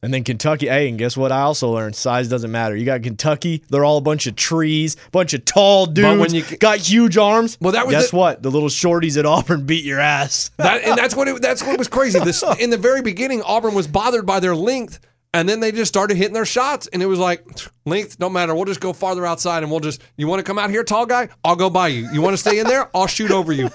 And 0.02 0.12
then 0.14 0.22
Kentucky, 0.24 0.68
hey, 0.68 0.88
and 0.88 0.98
guess 0.98 1.16
what? 1.16 1.32
I 1.32 1.40
also 1.40 1.70
learned 1.70 1.96
size 1.96 2.28
doesn't 2.28 2.52
matter. 2.52 2.76
You 2.76 2.84
got 2.84 3.02
Kentucky, 3.02 3.64
they're 3.70 3.84
all 3.84 3.96
a 3.96 4.02
bunch 4.02 4.26
of 4.26 4.36
trees, 4.36 4.94
bunch 5.10 5.32
of 5.34 5.44
tall 5.44 5.86
dudes, 5.86 6.20
when 6.20 6.34
you- 6.34 6.44
got 6.58 6.78
huge 6.78 7.16
arms. 7.16 7.58
Well, 7.60 7.72
that 7.72 7.86
was 7.86 7.94
guess 7.96 8.10
the- 8.10 8.16
what? 8.16 8.42
The 8.42 8.50
little 8.50 8.68
shorties 8.68 9.18
at 9.18 9.26
Auburn 9.26 9.66
beat 9.66 9.84
your 9.84 9.98
ass. 9.98 10.50
That 10.58 10.82
and 10.84 10.96
that's 10.96 11.16
what 11.16 11.26
it, 11.28 11.42
that's 11.42 11.62
what 11.64 11.76
was 11.78 11.88
crazy. 11.88 12.20
This 12.20 12.44
in 12.60 12.70
the 12.70 12.76
very 12.76 13.02
beginning, 13.02 13.42
Auburn 13.42 13.74
was 13.74 13.88
bothered 13.88 14.26
by 14.26 14.38
their 14.38 14.54
length, 14.54 15.00
and 15.34 15.48
then 15.48 15.58
they 15.60 15.72
just 15.72 15.88
started 15.88 16.16
hitting 16.18 16.34
their 16.34 16.46
shots, 16.46 16.86
and 16.88 17.02
it 17.02 17.06
was 17.06 17.18
like 17.18 17.44
length 17.86 18.18
don't 18.18 18.34
matter. 18.34 18.54
We'll 18.54 18.66
just 18.66 18.80
go 18.80 18.92
farther 18.92 19.26
outside, 19.26 19.62
and 19.64 19.72
we'll 19.72 19.80
just 19.80 20.02
you 20.16 20.28
want 20.28 20.38
to 20.40 20.44
come 20.44 20.58
out 20.58 20.70
here, 20.70 20.84
tall 20.84 21.06
guy? 21.06 21.30
I'll 21.42 21.56
go 21.56 21.70
by 21.70 21.88
you. 21.88 22.08
You 22.12 22.20
want 22.20 22.34
to 22.34 22.38
stay 22.38 22.60
in 22.60 22.66
there? 22.68 22.90
I'll 22.94 23.08
shoot 23.08 23.30
over 23.32 23.50
you. 23.52 23.70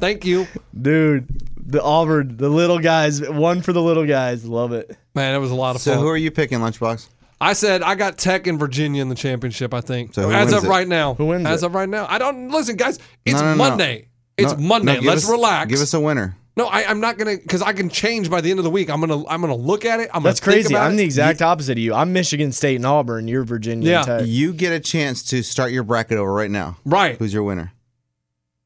Thank 0.00 0.24
you, 0.24 0.46
Dude, 0.80 1.28
the 1.56 1.82
Auburn, 1.82 2.36
the 2.36 2.48
little 2.48 2.78
guys, 2.78 3.20
one 3.28 3.62
for 3.62 3.72
the 3.72 3.82
little 3.82 4.06
guys. 4.06 4.44
Love 4.44 4.72
it. 4.72 4.96
man. 5.14 5.34
It 5.34 5.38
was 5.38 5.50
a 5.50 5.54
lot 5.54 5.76
of 5.76 5.82
So 5.82 5.92
fun. 5.92 5.98
So, 5.98 6.02
who 6.02 6.08
are 6.08 6.16
you 6.16 6.30
picking, 6.30 6.58
Lunchbox? 6.58 7.08
I 7.40 7.54
said 7.54 7.82
I 7.82 7.94
got 7.96 8.18
Tech 8.18 8.46
and 8.46 8.58
Virginia 8.58 9.02
in 9.02 9.08
the 9.08 9.14
championship. 9.16 9.74
I 9.74 9.80
think 9.80 10.14
So 10.14 10.22
who 10.22 10.32
as 10.32 10.46
wins 10.52 10.58
of 10.58 10.64
it? 10.64 10.68
right 10.68 10.86
now. 10.86 11.14
Who 11.14 11.26
wins 11.26 11.44
As 11.46 11.62
it? 11.62 11.66
of 11.66 11.74
right 11.74 11.88
now, 11.88 12.06
I 12.08 12.18
don't 12.18 12.48
listen, 12.50 12.76
guys. 12.76 12.98
It's 13.24 13.34
No, 13.40 13.42
no, 13.42 13.50
no. 13.50 13.56
Monday. 13.56 14.08
It's 14.36 14.52
No, 14.52 14.58
Monday. 14.58 15.00
no, 15.00 15.08
Let's 15.08 15.24
us- 15.24 15.30
relax. 15.30 15.68
Give 15.70 15.80
us 15.80 15.92
a 15.92 15.98
winner. 16.00 16.36
no, 16.56 16.66
I, 16.66 16.84
I'm 16.84 17.00
not 17.00 17.18
gonna 17.18 17.36
because 17.36 17.60
I 17.62 17.72
can 17.72 17.88
change 17.88 18.30
by 18.30 18.40
the 18.42 18.50
end 18.50 18.60
of 18.60 18.64
the 18.64 18.70
week. 18.70 18.90
I'm 18.90 19.00
gonna 19.00 19.26
I'm 19.26 19.40
gonna 19.40 19.56
look 19.56 19.84
at 19.84 19.98
it. 20.00 20.08
I'm 20.14 20.22
That's 20.22 20.38
gonna 20.38 20.54
crazy. 20.56 20.76
I'm 20.76 20.92
it. 20.92 20.96
the 20.98 21.02
exact 21.04 21.42
opposite 21.42 21.72
of 21.72 21.78
you. 21.78 21.94
I'm 21.94 22.12
Michigan 22.12 22.52
State 22.52 22.76
and 22.76 22.86
Auburn. 22.86 23.26
You're 23.26 23.42
Virginia 23.44 23.88
Yeah. 23.90 24.02
Tech. 24.02 24.22
You 24.26 24.52
get 24.52 24.72
a 24.72 24.80
chance 24.80 25.22
to 25.30 25.42
start 25.42 25.72
your 25.72 25.82
bracket 25.82 26.18
over 26.18 26.32
right 26.32 26.50
now. 26.50 26.76
right. 26.84 27.16
Who's 27.18 27.32
your 27.34 27.42
winner? 27.42 27.72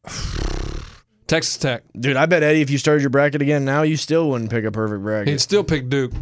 Texas 1.26 1.56
Tech. 1.56 1.82
Dude, 1.98 2.16
I 2.16 2.26
bet 2.26 2.42
Eddie, 2.42 2.60
if 2.62 2.70
you 2.70 2.78
started 2.78 3.00
your 3.02 3.10
bracket 3.10 3.42
again 3.42 3.64
now, 3.64 3.82
you 3.82 3.96
still 3.96 4.30
wouldn't 4.30 4.50
pick 4.50 4.64
a 4.64 4.70
perfect 4.70 5.02
bracket. 5.02 5.28
He'd 5.28 5.40
still 5.40 5.64
pick 5.64 5.88
Duke. 5.88 6.12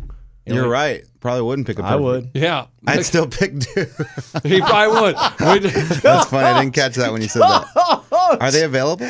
You're 0.46 0.68
right. 0.68 1.04
Probably 1.20 1.40
wouldn't 1.42 1.66
pick 1.66 1.78
a 1.78 1.82
I 1.84 1.96
perfect. 1.96 2.02
would. 2.02 2.30
Yeah. 2.34 2.66
I'd 2.86 3.04
still 3.06 3.26
pick 3.26 3.58
Duke. 3.58 3.88
he 4.44 4.60
probably 4.60 5.00
would. 5.00 5.16
We'd- 5.62 5.68
That's 6.02 6.28
funny. 6.28 6.46
I 6.46 6.60
didn't 6.62 6.74
catch 6.74 6.94
that 6.96 7.12
when 7.12 7.22
you 7.22 7.28
said 7.28 7.40
that. 7.42 8.36
Are 8.40 8.50
they 8.50 8.64
available? 8.64 9.06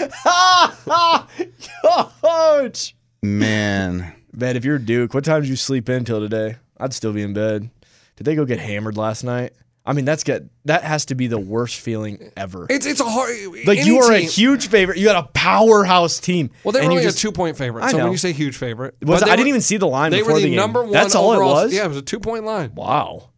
Coach! 2.22 2.94
Man. 3.22 4.12
Man, 4.32 4.56
if 4.56 4.64
you're 4.64 4.78
Duke, 4.78 5.14
what 5.14 5.24
time 5.24 5.42
did 5.42 5.48
you 5.48 5.56
sleep 5.56 5.88
in 5.88 6.04
till 6.04 6.20
today? 6.20 6.56
I'd 6.78 6.92
still 6.92 7.12
be 7.12 7.22
in 7.22 7.32
bed. 7.34 7.70
Did 8.16 8.24
they 8.24 8.34
go 8.36 8.44
get 8.44 8.58
hammered 8.60 8.96
last 8.96 9.24
night? 9.24 9.52
I 9.86 9.92
mean, 9.92 10.06
that's 10.06 10.24
get 10.24 10.44
that 10.64 10.82
has 10.82 11.04
to 11.06 11.14
be 11.14 11.26
the 11.26 11.38
worst 11.38 11.76
feeling 11.78 12.30
ever. 12.38 12.66
it's 12.70 12.86
it's 12.86 13.00
a 13.00 13.04
hard 13.04 13.30
like 13.66 13.84
you 13.84 13.98
are 13.98 14.12
a 14.12 14.18
huge 14.20 14.68
favorite. 14.68 14.96
You 14.98 15.04
got 15.04 15.22
a 15.24 15.28
powerhouse 15.32 16.18
team. 16.20 16.50
Well, 16.64 16.72
they 16.72 16.80
were 16.80 16.90
only 16.92 17.02
just- 17.02 17.18
a 17.18 17.20
two 17.20 17.32
point 17.32 17.58
favorite. 17.58 17.84
I 17.84 17.90
So 17.90 17.98
when 17.98 18.10
you 18.12 18.16
say 18.16 18.32
huge 18.32 18.56
favorite, 18.56 18.94
Was 19.02 19.20
but 19.20 19.28
I 19.28 19.32
were- 19.32 19.36
didn't 19.36 19.48
even 19.48 19.60
see 19.60 19.76
the 19.76 19.86
line 19.86 20.10
They 20.10 20.20
before 20.20 20.34
were 20.34 20.38
the, 20.40 20.44
the 20.44 20.50
game. 20.50 20.56
number 20.56 20.82
one. 20.82 20.92
That's 20.92 21.14
all 21.14 21.32
overall- 21.32 21.58
it 21.58 21.64
was. 21.64 21.74
Yeah, 21.74 21.84
it 21.84 21.88
was 21.88 21.98
a 21.98 22.02
two 22.02 22.18
point 22.18 22.44
line. 22.44 22.74
Wow. 22.74 23.28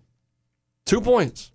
Two 0.84 1.00
points. 1.00 1.50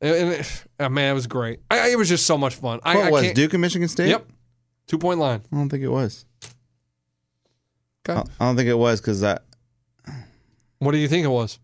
And, 0.00 0.14
and 0.16 0.32
it, 0.32 0.64
oh, 0.80 0.88
man, 0.88 1.10
it 1.10 1.14
was 1.14 1.26
great. 1.26 1.60
I, 1.70 1.90
it 1.90 1.98
was 1.98 2.08
just 2.08 2.24
so 2.24 2.38
much 2.38 2.54
fun. 2.54 2.80
I, 2.84 2.94
What 2.96 3.04
I 3.04 3.10
was 3.10 3.22
can't- 3.24 3.34
Duke 3.36 3.52
and 3.52 3.60
Michigan 3.60 3.88
State? 3.88 4.08
Yep. 4.08 4.26
Two 4.86 4.96
point 4.96 5.20
line. 5.20 5.42
I 5.52 5.56
don't 5.56 5.68
think 5.68 5.82
it 5.82 5.88
was. 5.88 6.24
Okay. 8.08 8.18
I 8.18 8.22
I 8.42 8.46
don't 8.46 8.56
think 8.56 8.68
it 8.70 8.78
was 8.78 9.02
because 9.02 9.22
I, 9.22 9.38
What 10.78 10.92
do 10.92 10.98
you 10.98 11.08
think 11.08 11.24
it 11.26 11.28
was? 11.28 11.58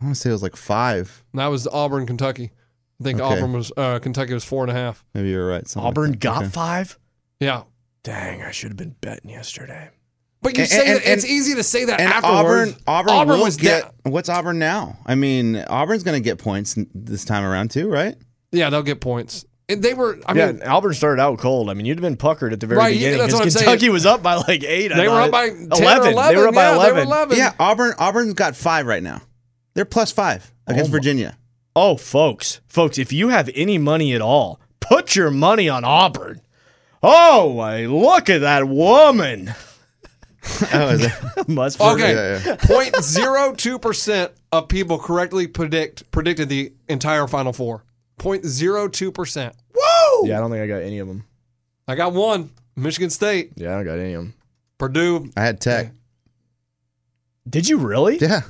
I 0.00 0.04
want 0.04 0.14
to 0.16 0.20
say 0.20 0.30
it 0.30 0.32
was 0.32 0.42
like 0.42 0.56
five. 0.56 1.24
That 1.34 1.46
was 1.48 1.66
Auburn, 1.66 2.06
Kentucky. 2.06 2.52
I 3.00 3.04
think 3.04 3.20
Okay. 3.20 3.36
Auburn 3.36 3.52
was 3.52 3.72
uh, 3.76 3.98
Kentucky 4.00 4.34
was 4.34 4.44
four 4.44 4.62
and 4.64 4.70
a 4.70 4.74
half. 4.74 5.04
Maybe 5.14 5.30
you're 5.30 5.46
right. 5.48 5.66
something 5.68 5.84
like 5.84 5.90
Auburn 5.92 6.10
that. 6.12 6.20
got 6.20 6.42
Okay. 6.42 6.48
five. 6.50 6.98
Yeah. 7.40 7.62
Dang, 8.04 8.42
I 8.42 8.50
should 8.50 8.70
have 8.70 8.76
been 8.76 8.94
betting 9.00 9.30
yesterday. 9.30 9.90
But 10.42 10.56
you 10.56 10.62
And- 10.62 10.70
say 10.70 10.86
and- 10.86 10.96
that 11.00 11.12
it's 11.12 11.24
and- 11.24 11.32
easy 11.32 11.54
to 11.56 11.62
say 11.64 11.84
that 11.86 12.00
And 12.00 12.12
afterwards. 12.12 12.76
Auburn, 12.86 13.12
Auburn, 13.12 13.38
will 13.38 13.44
was 13.44 13.56
get. 13.56 13.82
down. 14.04 14.12
What's 14.12 14.28
Auburn 14.28 14.58
now? 14.58 14.96
I 15.04 15.14
mean, 15.16 15.56
Auburn's 15.68 16.02
going 16.04 16.20
to 16.20 16.24
get 16.24 16.38
points 16.38 16.78
n- 16.78 16.86
this 16.94 17.24
time 17.24 17.44
around 17.44 17.70
too, 17.72 17.88
right? 17.88 18.14
Yeah, 18.52 18.70
they'll 18.70 18.82
get 18.82 19.00
points. 19.00 19.44
And 19.68 19.82
they 19.82 19.92
were. 19.94 20.18
I 20.26 20.32
yeah, 20.34 20.52
mean, 20.52 20.62
Auburn 20.62 20.94
started 20.94 21.20
out 21.20 21.38
cold. 21.38 21.68
I 21.68 21.74
mean, 21.74 21.84
you'd 21.86 21.98
have 21.98 22.02
been 22.02 22.16
puckered 22.16 22.52
at 22.54 22.60
the 22.60 22.66
very 22.66 22.78
Right, 22.78 22.94
yeah, 22.94 23.10
beginning 23.10 23.18
that's 23.18 23.32
what 23.34 23.40
I'm 23.42 23.46
because 23.48 23.54
saying. 23.60 23.66
Kentucky 23.66 23.90
was 23.90 24.06
up 24.06 24.22
by 24.22 24.36
like 24.36 24.64
eight. 24.64 24.90
I 24.92 24.96
they 24.96 25.08
were 25.08 25.14
thought. 25.14 25.24
up 25.26 25.30
by 25.30 25.48
10 25.50 25.68
11. 25.72 26.06
or 26.06 26.10
11. 26.12 26.34
They 26.34 26.40
were 26.40 26.48
up 26.48 26.54
by 26.54 26.62
yeah, 26.62 26.74
11. 26.74 26.94
They 26.96 27.00
were 27.00 27.06
11. 27.06 27.36
Yeah, 27.36 27.52
Auburn. 27.60 27.92
Auburn's 27.98 28.32
got 28.34 28.56
five 28.56 28.86
right 28.86 29.02
now. 29.02 29.20
They're 29.78 29.84
plus 29.84 30.10
five 30.10 30.52
against 30.66 30.90
Oh 30.90 30.90
Virginia. 30.90 31.38
Oh, 31.76 31.96
folks, 31.96 32.60
folks, 32.66 32.98
if 32.98 33.12
you 33.12 33.28
have 33.28 33.48
any 33.54 33.78
money 33.78 34.12
at 34.12 34.20
all, 34.20 34.58
put 34.80 35.14
your 35.14 35.30
money 35.30 35.68
on 35.68 35.84
Auburn. 35.84 36.40
Oh, 37.00 37.54
my, 37.54 37.86
look 37.86 38.28
at 38.28 38.40
that 38.40 38.66
woman. 38.66 39.54
Oh, 40.72 40.88
is 40.88 41.04
it? 41.04 41.48
Must 41.48 41.80
Okay. 41.80 42.12
Yeah, 42.12 42.40
yeah. 42.44 42.56
0.02 42.56 43.80
percent 43.80 44.32
of 44.50 44.66
people 44.66 44.98
correctly 44.98 45.46
predict 45.46 46.10
predicted 46.10 46.48
the 46.48 46.72
entire 46.88 47.28
Final 47.28 47.52
Four. 47.52 47.84
0.02 48.18 49.14
percent. 49.14 49.54
Woo! 49.72 50.26
Yeah, 50.26 50.38
I 50.38 50.40
don't 50.40 50.50
think 50.50 50.60
I 50.60 50.66
got 50.66 50.82
any 50.82 50.98
of 50.98 51.06
them. 51.06 51.24
I 51.86 51.94
got 51.94 52.14
one. 52.14 52.50
Michigan 52.74 53.10
State, 53.10 53.52
Yeah, 53.54 53.68
I 53.70 53.74
don't 53.76 53.84
got 53.84 54.00
any 54.00 54.14
of 54.14 54.22
them. 54.22 54.34
Purdue. 54.76 55.30
I 55.36 55.42
had 55.44 55.60
Tech. 55.60 55.92
Did 57.48 57.68
you 57.68 57.78
really? 57.78 58.18
Yeah, 58.18 58.40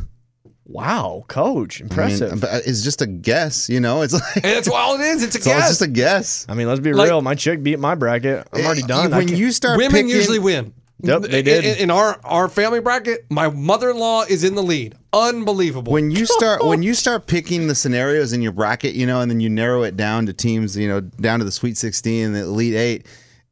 Wow, 0.68 1.24
coach, 1.28 1.80
I 1.80 1.84
mean, 1.84 1.90
impressive. 1.90 2.40
but 2.42 2.50
uh, 2.50 2.58
it's 2.66 2.82
just 2.82 3.00
a 3.00 3.06
guess. 3.06 3.70
You 3.70 3.80
know, 3.80 4.02
it's 4.02 4.12
like 4.34 4.42
that's 4.42 4.68
all 4.68 4.96
it 4.96 5.00
is. 5.00 5.22
It's 5.22 5.34
a 5.34 5.40
so 5.40 5.50
it's 5.50 5.58
guess. 5.58 5.68
just 5.70 5.82
a 5.82 5.86
guess. 5.88 6.46
I 6.46 6.54
mean, 6.54 6.68
let's 6.68 6.80
be 6.80 6.92
like- 6.92 7.08
real. 7.08 7.22
My 7.22 7.34
chick 7.34 7.62
beat 7.62 7.78
my 7.78 7.94
bracket. 7.94 8.46
I'm 8.52 8.66
already 8.66 8.82
eh, 8.82 8.86
done. 8.86 9.10
When 9.10 9.28
you 9.28 9.50
start 9.50 9.78
Women 9.78 9.92
picking, 9.92 10.08
usually 10.10 10.38
win. 10.38 10.74
Yep, 11.00 11.22
they 11.22 11.42
did. 11.42 11.64
In, 11.64 11.84
in 11.84 11.90
our 11.90 12.20
our 12.24 12.48
family 12.48 12.80
bracket, 12.80 13.24
my 13.30 13.48
mother-in-law 13.48 14.24
is 14.28 14.44
in 14.44 14.54
the 14.56 14.62
lead. 14.62 14.96
Unbelievable. 15.12 15.90
when 15.92 16.10
you 16.10 16.26
start 16.26 16.62
when 16.64 16.82
you 16.82 16.92
start 16.92 17.26
picking 17.26 17.66
the 17.68 17.74
scenarios 17.74 18.32
in 18.34 18.42
your 18.42 18.52
bracket, 18.52 18.94
you 18.94 19.06
know, 19.06 19.20
and 19.20 19.30
then 19.30 19.40
you 19.40 19.48
narrow 19.48 19.84
it 19.84 19.96
down 19.96 20.26
to 20.26 20.32
teams, 20.32 20.76
you 20.76 20.88
know, 20.88 21.00
down 21.00 21.38
to 21.38 21.44
the 21.44 21.52
Sweet 21.52 21.76
16 21.78 22.26
and 22.26 22.34
the 22.34 22.40
Elite 22.40 22.74
Eight. 22.74 23.06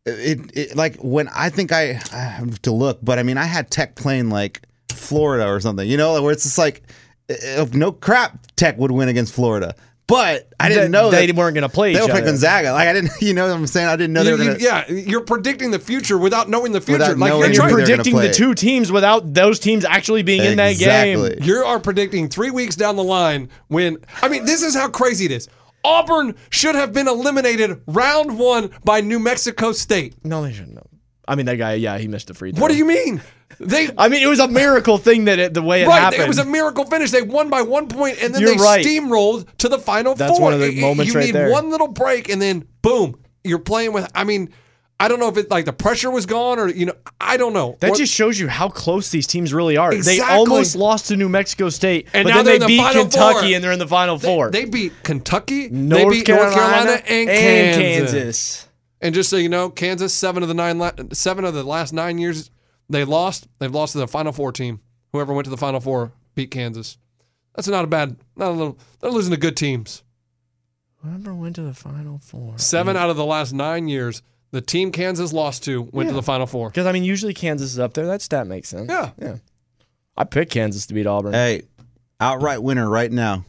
It, 0.04 0.56
it 0.56 0.76
like 0.76 0.96
when 0.96 1.28
I 1.28 1.48
think 1.48 1.72
I, 1.72 2.00
I 2.12 2.16
have 2.18 2.60
to 2.62 2.72
look, 2.72 2.98
but 3.02 3.18
I 3.18 3.22
mean, 3.22 3.38
I 3.38 3.44
had 3.44 3.70
Tech 3.70 3.94
playing 3.94 4.28
like 4.28 4.60
Florida 4.92 5.46
or 5.46 5.60
something, 5.60 5.88
you 5.88 5.96
know, 5.96 6.20
where 6.22 6.32
it's 6.32 6.42
just 6.42 6.58
like 6.58 6.82
Uh, 7.30 7.34
if 7.62 7.74
no 7.74 7.92
crap, 7.92 8.38
Tech 8.56 8.78
would 8.78 8.90
win 8.90 9.08
against 9.08 9.34
Florida. 9.34 9.74
But 10.08 10.48
I 10.60 10.68
didn't 10.68 10.92
know 10.92 11.10
they 11.10 11.26
that 11.26 11.34
weren't 11.34 11.56
gonna 11.56 11.68
play 11.68 11.92
They 11.92 11.98
each 11.98 12.02
would 12.04 12.12
play. 12.12 12.20
Gonzaga. 12.20 12.72
Like 12.72 12.86
I 12.86 12.92
didn't, 12.92 13.10
you 13.20 13.34
know, 13.34 13.48
what 13.48 13.56
I'm 13.56 13.66
saying 13.66 13.88
I 13.88 13.96
didn't 13.96 14.12
know 14.12 14.22
they 14.22 14.30
You- 14.30 14.38
were 14.38 14.44
gonna. 14.44 14.58
yeah, 14.60 14.88
you're 14.88 15.22
predicting 15.22 15.72
the 15.72 15.80
future 15.80 16.16
without 16.16 16.48
knowing 16.48 16.70
the 16.70 16.80
future. 16.80 16.98
Without 16.98 17.18
like 17.18 17.30
knowing 17.30 17.40
you're 17.40 17.48
You're 17.50 17.54
trying, 17.56 17.74
predicting 17.74 18.14
the 18.16 18.30
two 18.32 18.54
teams 18.54 18.92
without 18.92 19.34
those 19.34 19.58
teams 19.58 19.84
actually 19.84 20.22
being 20.22 20.44
in 20.44 20.56
that 20.58 20.78
game. 20.78 21.28
You 21.42 21.56
are 21.64 21.80
predicting 21.80 22.28
three 22.28 22.52
weeks 22.52 22.76
down 22.76 22.94
the 22.94 23.02
line 23.02 23.48
when 23.66 23.98
I 24.22 24.28
mean 24.28 24.44
this 24.44 24.62
is 24.62 24.76
how 24.76 24.88
crazy 24.88 25.24
it 25.24 25.32
is. 25.32 25.48
Auburn 25.82 26.36
should 26.50 26.76
have 26.76 26.92
been 26.92 27.08
eliminated 27.08 27.80
round 27.88 28.38
one 28.38 28.70
by 28.84 29.00
New 29.00 29.18
Mexico 29.18 29.72
State. 29.72 30.14
No, 30.24 30.42
they 30.44 30.52
shouldn't 30.52 30.76
have. 30.76 30.86
I 31.28 31.34
mean, 31.34 31.46
that 31.46 31.56
guy, 31.56 31.74
yeah, 31.74 31.98
he 31.98 32.06
missed 32.06 32.30
a 32.30 32.34
free 32.34 32.52
throw. 32.52 32.62
What 32.62 32.70
do 32.70 32.76
you 32.76 32.84
mean? 32.84 33.20
They 33.58 33.88
I 33.96 34.08
mean, 34.08 34.22
it 34.22 34.26
was 34.26 34.38
a 34.40 34.48
miracle 34.48 34.98
thing 34.98 35.24
that 35.26 35.38
it, 35.38 35.54
the 35.54 35.62
way 35.62 35.82
it 35.82 35.88
right, 35.88 35.98
happened. 36.00 36.22
it 36.22 36.28
was 36.28 36.38
a 36.38 36.44
miracle 36.44 36.84
finish. 36.84 37.10
They 37.10 37.22
won 37.22 37.48
by 37.50 37.62
one 37.62 37.88
point, 37.88 38.22
and 38.22 38.34
then 38.34 38.42
You're 38.42 38.56
they 38.56 38.62
right. 38.62 38.84
steamrolled 38.84 39.46
to 39.58 39.68
the 39.68 39.78
final 39.78 40.14
That's 40.14 40.32
four. 40.32 40.40
one 40.42 40.52
of 40.52 40.60
the 40.60 40.66
It- 40.68 40.78
it- 40.78 40.80
moments 40.80 41.12
you 41.12 41.18
right 41.18 41.26
need 41.26 41.34
there. 41.34 41.50
one 41.50 41.70
little 41.70 41.88
break, 41.88 42.28
and 42.28 42.40
then 42.42 42.64
boom, 42.82 43.16
you're 43.44 43.58
playing 43.58 43.92
with. 43.92 44.10
I 44.14 44.24
mean, 44.24 44.50
I 44.98 45.08
don't 45.08 45.20
know 45.20 45.28
if 45.28 45.36
it 45.36 45.50
like 45.50 45.64
the 45.66 45.72
pressure 45.72 46.10
was 46.10 46.24
gone 46.26 46.58
or 46.58 46.68
you 46.68 46.86
know, 46.86 46.94
I 47.20 47.36
don't 47.36 47.52
know. 47.52 47.76
That 47.80 47.90
What- 47.90 47.98
just 47.98 48.12
shows 48.14 48.38
you 48.38 48.48
how 48.48 48.68
close 48.68 49.10
these 49.10 49.26
teams 49.26 49.52
really 49.54 49.76
are. 49.76 49.94
They 49.94 50.20
almost 50.20 50.74
lost 50.76 51.08
to 51.08 51.16
New 51.16 51.28
Mexico 51.28 51.68
State, 51.70 52.08
And 52.14 52.24
but 52.24 52.30
now 52.30 52.36
then 52.36 52.44
they're 52.44 52.58
the 52.60 52.66
beat 52.66 52.92
Kentucky 52.92 53.38
Four. 53.48 53.54
and 53.54 53.64
they're 53.64 53.72
in 53.72 53.78
the 53.78 53.86
Final 53.88 54.16
they, 54.18 54.26
Four. 54.28 54.50
they 54.50 54.64
beat 54.64 54.92
Kentucky, 55.02 55.68
North 55.70 56.02
they 56.02 56.08
beat 56.10 56.26
Carolina, 56.26 56.50
North 56.56 56.56
Carolina 56.56 57.02
and, 57.08 57.28
and 57.30 57.38
Kansas. 57.76 58.12
Kansas. 58.12 58.62
And 59.02 59.14
just 59.14 59.28
so 59.28 59.36
you 59.36 59.48
know, 59.50 59.68
Kansas 59.68 60.14
seven 60.14 60.42
of 60.42 60.48
the 60.48 60.54
nine, 60.54 60.78
la- 60.78 60.92
seven 61.12 61.44
of 61.44 61.52
the 61.52 61.62
last 61.62 61.92
nine 61.92 62.16
years 62.18 62.50
they 62.88 63.04
lost. 63.04 63.48
They've 63.58 63.74
lost 63.74 63.92
to 63.92 63.98
the 63.98 64.08
Final 64.08 64.32
Four 64.32 64.52
team. 64.52 64.80
Whoever 65.12 65.32
went 65.32 65.44
to 65.44 65.50
the 65.50 65.56
Final 65.56 65.80
Four 65.80 66.12
beat 66.34 66.50
Kansas. 66.50 66.98
That's 67.54 67.68
not 67.68 67.84
a 67.84 67.88
bad. 67.88 68.16
Not 68.36 68.48
a 68.50 68.52
little. 68.52 68.78
They're 69.00 69.10
losing 69.10 69.32
to 69.32 69.38
good 69.40 69.56
teams. 69.56 70.02
Whoever 71.02 71.34
went 71.34 71.54
to 71.56 71.62
the 71.62 71.74
Final 71.74 72.18
Four. 72.18 72.58
Seven 72.58 72.96
out 72.96 73.10
of 73.10 73.16
the 73.16 73.24
last 73.24 73.52
nine 73.52 73.88
years, 73.88 74.22
the 74.50 74.60
team 74.60 74.90
Kansas 74.92 75.32
lost 75.32 75.64
to 75.64 75.82
went 75.92 76.08
to 76.08 76.14
the 76.14 76.22
Final 76.22 76.46
Four. 76.46 76.68
Because 76.68 76.86
I 76.86 76.92
mean, 76.92 77.04
usually 77.04 77.34
Kansas 77.34 77.72
is 77.72 77.78
up 77.78 77.94
there. 77.94 78.06
That 78.06 78.22
stat 78.22 78.46
makes 78.46 78.68
sense. 78.68 78.88
Yeah. 78.90 79.10
yeah. 79.20 79.36
I 80.16 80.24
picked 80.24 80.52
Kansas 80.52 80.86
to 80.86 80.94
beat 80.94 81.06
Auburn. 81.06 81.32
Hey, 81.34 81.62
outright 82.20 82.62
winner 82.62 82.88
right 82.88 83.12
now, 83.12 83.44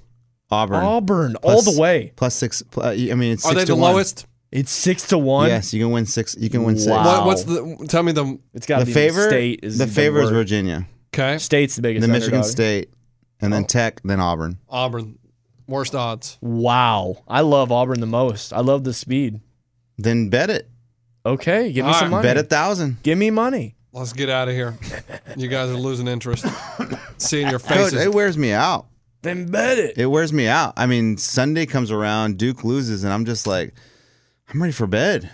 Auburn. 0.52 0.84
Auburn 0.84 1.36
all 1.38 1.62
the 1.62 1.80
way. 1.80 2.12
Plus 2.16 2.36
six. 2.36 2.62
pl- 2.62 2.84
uh, 2.84 2.92
I 2.92 3.14
mean, 3.16 3.34
it's 3.34 3.46
Are 3.46 3.50
six 3.50 3.62
they 3.62 3.66
to 3.66 3.72
the 3.74 3.76
one. 3.76 3.94
lowest? 3.94 4.26
It's 4.58 4.72
six 4.72 5.08
to 5.10 5.18
one. 5.18 5.50
Yes, 5.50 5.74
you 5.74 5.84
can 5.84 5.92
win 5.92 6.06
six. 6.08 6.36
You 6.40 6.50
can 6.50 6.64
win 6.64 6.78
six. 6.78 6.90
Wow. 6.90 7.04
What, 7.06 7.26
what's 7.28 7.44
the? 7.44 7.86
Tell 7.88 8.02
me 8.04 8.12
the. 8.12 8.40
It's 8.54 8.66
got 8.66 8.80
to 8.80 8.86
The 8.86 8.90
be 8.90 8.94
favor. 8.94 9.28
State 9.28 9.60
is 9.62 9.78
the 9.78 9.86
favor 9.88 10.22
is. 10.22 10.30
Virginia, 10.32 10.88
Okay, 11.14 11.38
State's 11.38 11.76
the 11.76 11.82
biggest. 11.84 12.02
then 12.02 12.12
Michigan 12.12 12.40
underdog. 12.40 12.52
State, 12.52 12.94
and 13.40 13.54
Oh. 13.54 13.58
then 13.58 13.66
Tech, 13.66 14.02
then 14.04 14.20
Auburn. 14.20 14.58
Auburn, 14.70 15.20
worst 15.68 15.94
odds. 15.94 16.38
Wow, 16.42 17.24
I 17.28 17.42
love 17.42 17.72
Auburn 17.72 18.00
the 18.00 18.08
most. 18.08 18.52
I 18.52 18.62
love 18.62 18.84
the 18.84 18.94
speed. 18.94 19.42
Then 19.98 20.30
bet 20.30 20.50
it. 20.50 20.70
Okay, 21.26 21.72
give 21.72 21.86
me 21.86 21.92
All 21.92 22.00
some 22.00 22.10
money. 22.10 22.24
Bet 22.24 22.38
a 22.38 22.44
thousand. 22.44 22.98
Give 23.04 23.18
me 23.18 23.30
money. 23.30 23.76
Let's 23.94 24.14
get 24.14 24.30
out 24.30 24.48
of 24.48 24.54
here. 24.56 24.76
You 25.36 25.48
guys 25.48 25.70
are 25.70 25.76
losing 25.76 26.08
interest. 26.08 26.46
Seeing 27.18 27.48
your 27.50 27.60
Coach, 27.60 27.92
faces. 27.92 28.06
it 28.06 28.14
wears 28.14 28.38
me 28.38 28.52
out. 28.54 28.86
Then 29.24 29.48
bet 29.52 29.78
it. 29.80 29.98
It 29.98 30.06
wears 30.06 30.32
me 30.32 30.48
out. 30.48 30.74
I 30.78 30.86
mean, 30.86 31.18
Sunday 31.18 31.66
comes 31.66 31.92
around, 31.92 32.38
Duke 32.38 32.64
loses, 32.64 33.04
and 33.04 33.12
I'm 33.12 33.26
just 33.26 33.48
like, 33.48 33.74
I'm 34.54 34.62
ready 34.62 34.74
for 34.74 34.88
bed. 34.88 35.30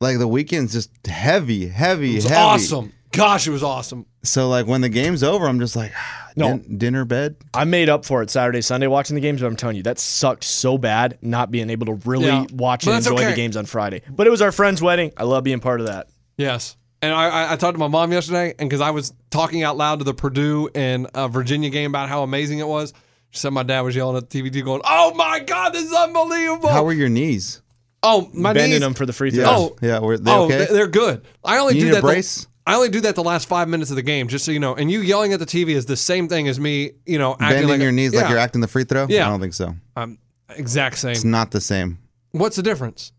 Like 0.00 0.18
the 0.18 0.28
weekend's 0.28 0.72
just 0.72 0.90
heavy, 1.06 1.68
heavy, 1.68 2.12
It 2.12 2.16
was 2.16 2.24
heavy. 2.24 2.40
awesome. 2.40 2.92
Gosh, 3.12 3.46
it 3.46 3.50
was 3.50 3.62
awesome. 3.62 4.04
So 4.24 4.48
like 4.48 4.66
when 4.66 4.80
the 4.82 4.88
game's 4.88 5.22
over, 5.22 5.46
I'm 5.46 5.58
just 5.58 5.74
like, 5.76 5.92
No. 6.36 6.58
din- 6.58 6.76
dinner, 6.78 7.04
bed. 7.06 7.36
I 7.54 7.64
made 7.64 7.88
up 7.88 8.04
for 8.04 8.20
it 8.22 8.28
Saturday, 8.30 8.60
Sunday 8.60 8.88
watching 8.88 9.14
the 9.14 9.20
games, 9.22 9.40
but 9.40 9.46
I'm 9.46 9.56
telling 9.56 9.76
you, 9.76 9.82
that 9.84 9.98
sucked 9.98 10.44
so 10.44 10.76
bad 10.76 11.16
not 11.22 11.50
being 11.50 11.70
able 11.70 11.86
to 11.86 11.94
really 12.04 12.26
Yeah. 12.26 12.44
watch 12.52 12.84
But 12.84 12.90
and 12.90 12.96
that's 12.96 13.06
enjoy 13.06 13.22
okay. 13.22 13.30
the 13.30 13.36
games 13.36 13.56
on 13.56 13.64
Friday. 13.64 14.02
But 14.10 14.26
it 14.26 14.30
was 14.30 14.42
our 14.42 14.52
friend's 14.52 14.82
wedding. 14.82 15.12
I 15.16 15.22
love 15.24 15.44
being 15.44 15.60
part 15.60 15.80
of 15.80 15.86
that. 15.86 16.08
Yes. 16.36 16.76
And 17.00 17.14
I, 17.14 17.28
I, 17.28 17.52
I 17.52 17.56
talked 17.56 17.74
to 17.74 17.78
my 17.78 17.88
mom 17.88 18.12
yesterday, 18.12 18.54
and 18.58 18.68
because 18.68 18.80
I 18.82 18.90
was 18.90 19.12
talking 19.30 19.62
out 19.62 19.76
loud 19.78 20.00
to 20.00 20.04
the 20.04 20.14
Purdue 20.14 20.68
and 20.74 21.06
uh, 21.14 21.28
Virginia 21.28 21.70
game 21.70 21.90
about 21.90 22.08
how 22.10 22.22
amazing 22.22 22.58
it 22.58 22.66
was, 22.68 22.92
she 23.30 23.38
said 23.38 23.50
my 23.50 23.62
dad 23.62 23.80
was 23.82 23.94
yelling 23.96 24.16
at 24.16 24.28
the 24.28 24.42
TV 24.42 24.62
going, 24.64 24.80
"Oh 24.84 25.12
my 25.14 25.40
God, 25.40 25.72
this 25.74 25.84
is 25.84 25.92
unbelievable!" 25.92 26.68
How 26.70 26.84
were 26.84 26.92
your 26.94 27.08
knees? 27.10 27.60
Oh, 28.02 28.30
my 28.34 28.52
Bending 28.52 28.72
knees. 28.72 28.80
them 28.80 28.94
for 28.94 29.06
the 29.06 29.12
free 29.12 29.30
throws. 29.30 29.44
Yeah, 29.46 29.50
Oh. 29.56 29.76
yeah. 29.82 29.98
Were 29.98 30.16
they 30.18 30.30
oh, 30.30 30.44
okay? 30.44 30.58
they- 30.58 30.66
they're 30.72 30.86
good. 30.86 31.22
I 31.44 31.58
only 31.58 31.74
You 31.74 31.80
do 31.80 31.86
need 31.86 31.92
a 31.92 31.94
that. 31.96 32.00
the- 32.02 32.06
brace? 32.08 32.46
I 32.68 32.74
only 32.74 32.88
do 32.88 33.00
that 33.02 33.14
the 33.14 33.22
last 33.22 33.46
five 33.48 33.68
minutes 33.68 33.90
of 33.90 33.96
the 33.96 34.02
game, 34.02 34.26
just 34.26 34.44
so 34.44 34.50
you 34.50 34.58
know. 34.58 34.74
And 34.74 34.90
you 34.90 35.00
yelling 35.00 35.32
at 35.32 35.38
the 35.38 35.46
TV 35.46 35.70
is 35.76 35.86
the 35.86 35.96
same 35.96 36.28
thing 36.28 36.48
as 36.48 36.58
me, 36.58 36.92
you 37.06 37.16
know, 37.18 37.32
acting 37.34 37.48
Bending 37.48 37.68
like 37.68 37.80
your 37.80 37.92
knees 37.92 38.12
like 38.12 38.28
you're 38.28 38.38
acting 38.38 38.60
the 38.60 38.66
free 38.68 38.82
throw? 38.84 39.06
Yeah. 39.08 39.26
I 39.26 39.30
don't 39.30 39.40
think 39.40 39.54
so. 39.54 39.74
Um, 39.94 40.18
exact 40.56 40.98
same. 40.98 41.12
It's 41.12 41.22
not 41.24 41.52
the 41.52 41.60
same. 41.60 41.98
What's 42.32 42.56
the 42.56 42.62
difference? 42.64 43.12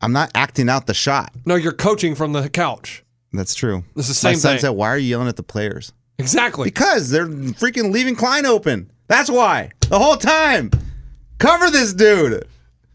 I'm 0.00 0.12
not 0.12 0.30
acting 0.34 0.68
out 0.68 0.86
the 0.86 0.94
shot. 0.94 1.32
No, 1.44 1.54
you're 1.54 1.72
coaching 1.72 2.14
from 2.16 2.32
the 2.32 2.48
couch. 2.48 3.04
That's 3.32 3.54
true. 3.54 3.84
It's 3.96 4.08
the 4.08 4.26
My 4.28 4.32
same 4.32 4.40
son 4.40 4.52
thing. 4.54 4.60
said, 4.62 4.70
"Why 4.70 4.88
are 4.88 4.98
you 4.98 5.08
yelling 5.10 5.28
at 5.28 5.36
the 5.36 5.42
players?" 5.44 5.92
Exactly. 6.18 6.64
Because 6.64 7.10
they're 7.10 7.26
freaking 7.26 7.92
leaving 7.92 8.16
Cline 8.16 8.46
open. 8.46 8.90
That's 9.06 9.30
why. 9.30 9.70
The 9.90 9.98
whole 9.98 10.16
time. 10.16 10.70
Cover 11.38 11.70
this 11.70 11.92
dude. 11.92 12.46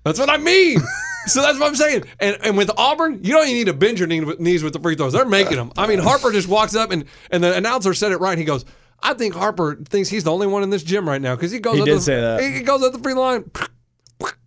That's 0.04 0.20
what 0.20 0.30
I 0.30 0.38
mean. 0.38 0.80
so 1.28 1.42
that's 1.42 1.60
what 1.60 1.68
I'm 1.68 1.76
saying. 1.76 2.04
And 2.20 2.38
and 2.44 2.58
with 2.58 2.70
Auburn, 2.78 3.24
you 3.24 3.34
don't 3.34 3.44
even 3.48 3.56
need 3.58 3.68
to 3.68 3.74
bend 3.74 4.00
your 4.00 4.08
knees 4.08 4.64
with 4.64 4.74
the 4.74 4.80
free 4.80 4.96
throws. 4.96 5.14
They're 5.14 5.26
making 5.26 5.58
them. 5.58 5.72
I 5.78 5.88
mean, 5.88 6.00
Harper 6.00 6.32
just 6.32 6.48
walks 6.48 6.76
up 6.76 6.92
and 6.92 7.06
and 7.32 7.44
the 7.44 7.56
announcer 7.56 7.94
said 7.94 8.12
it 8.12 8.18
right. 8.18 8.38
He 8.38 8.44
goes, 8.44 8.66
"I 9.02 9.14
think 9.14 9.34
Harper 9.34 9.76
thinks 9.76 10.10
he's 10.10 10.24
the 10.24 10.32
only 10.32 10.48
one 10.48 10.64
in 10.64 10.70
this 10.70 10.84
gym 10.84 11.08
right 11.08 11.22
now 11.22 11.36
because 11.36 11.52
he 11.52 11.60
goes. 11.60 11.76
He 11.76 11.82
up 11.82 11.86
did 11.86 11.98
the, 11.98 12.02
say 12.02 12.20
that. 12.20 12.42
He 12.42 12.62
goes 12.62 12.84
at 12.84 12.94
the 12.94 13.00
free 13.00 13.14
line. 13.14 13.50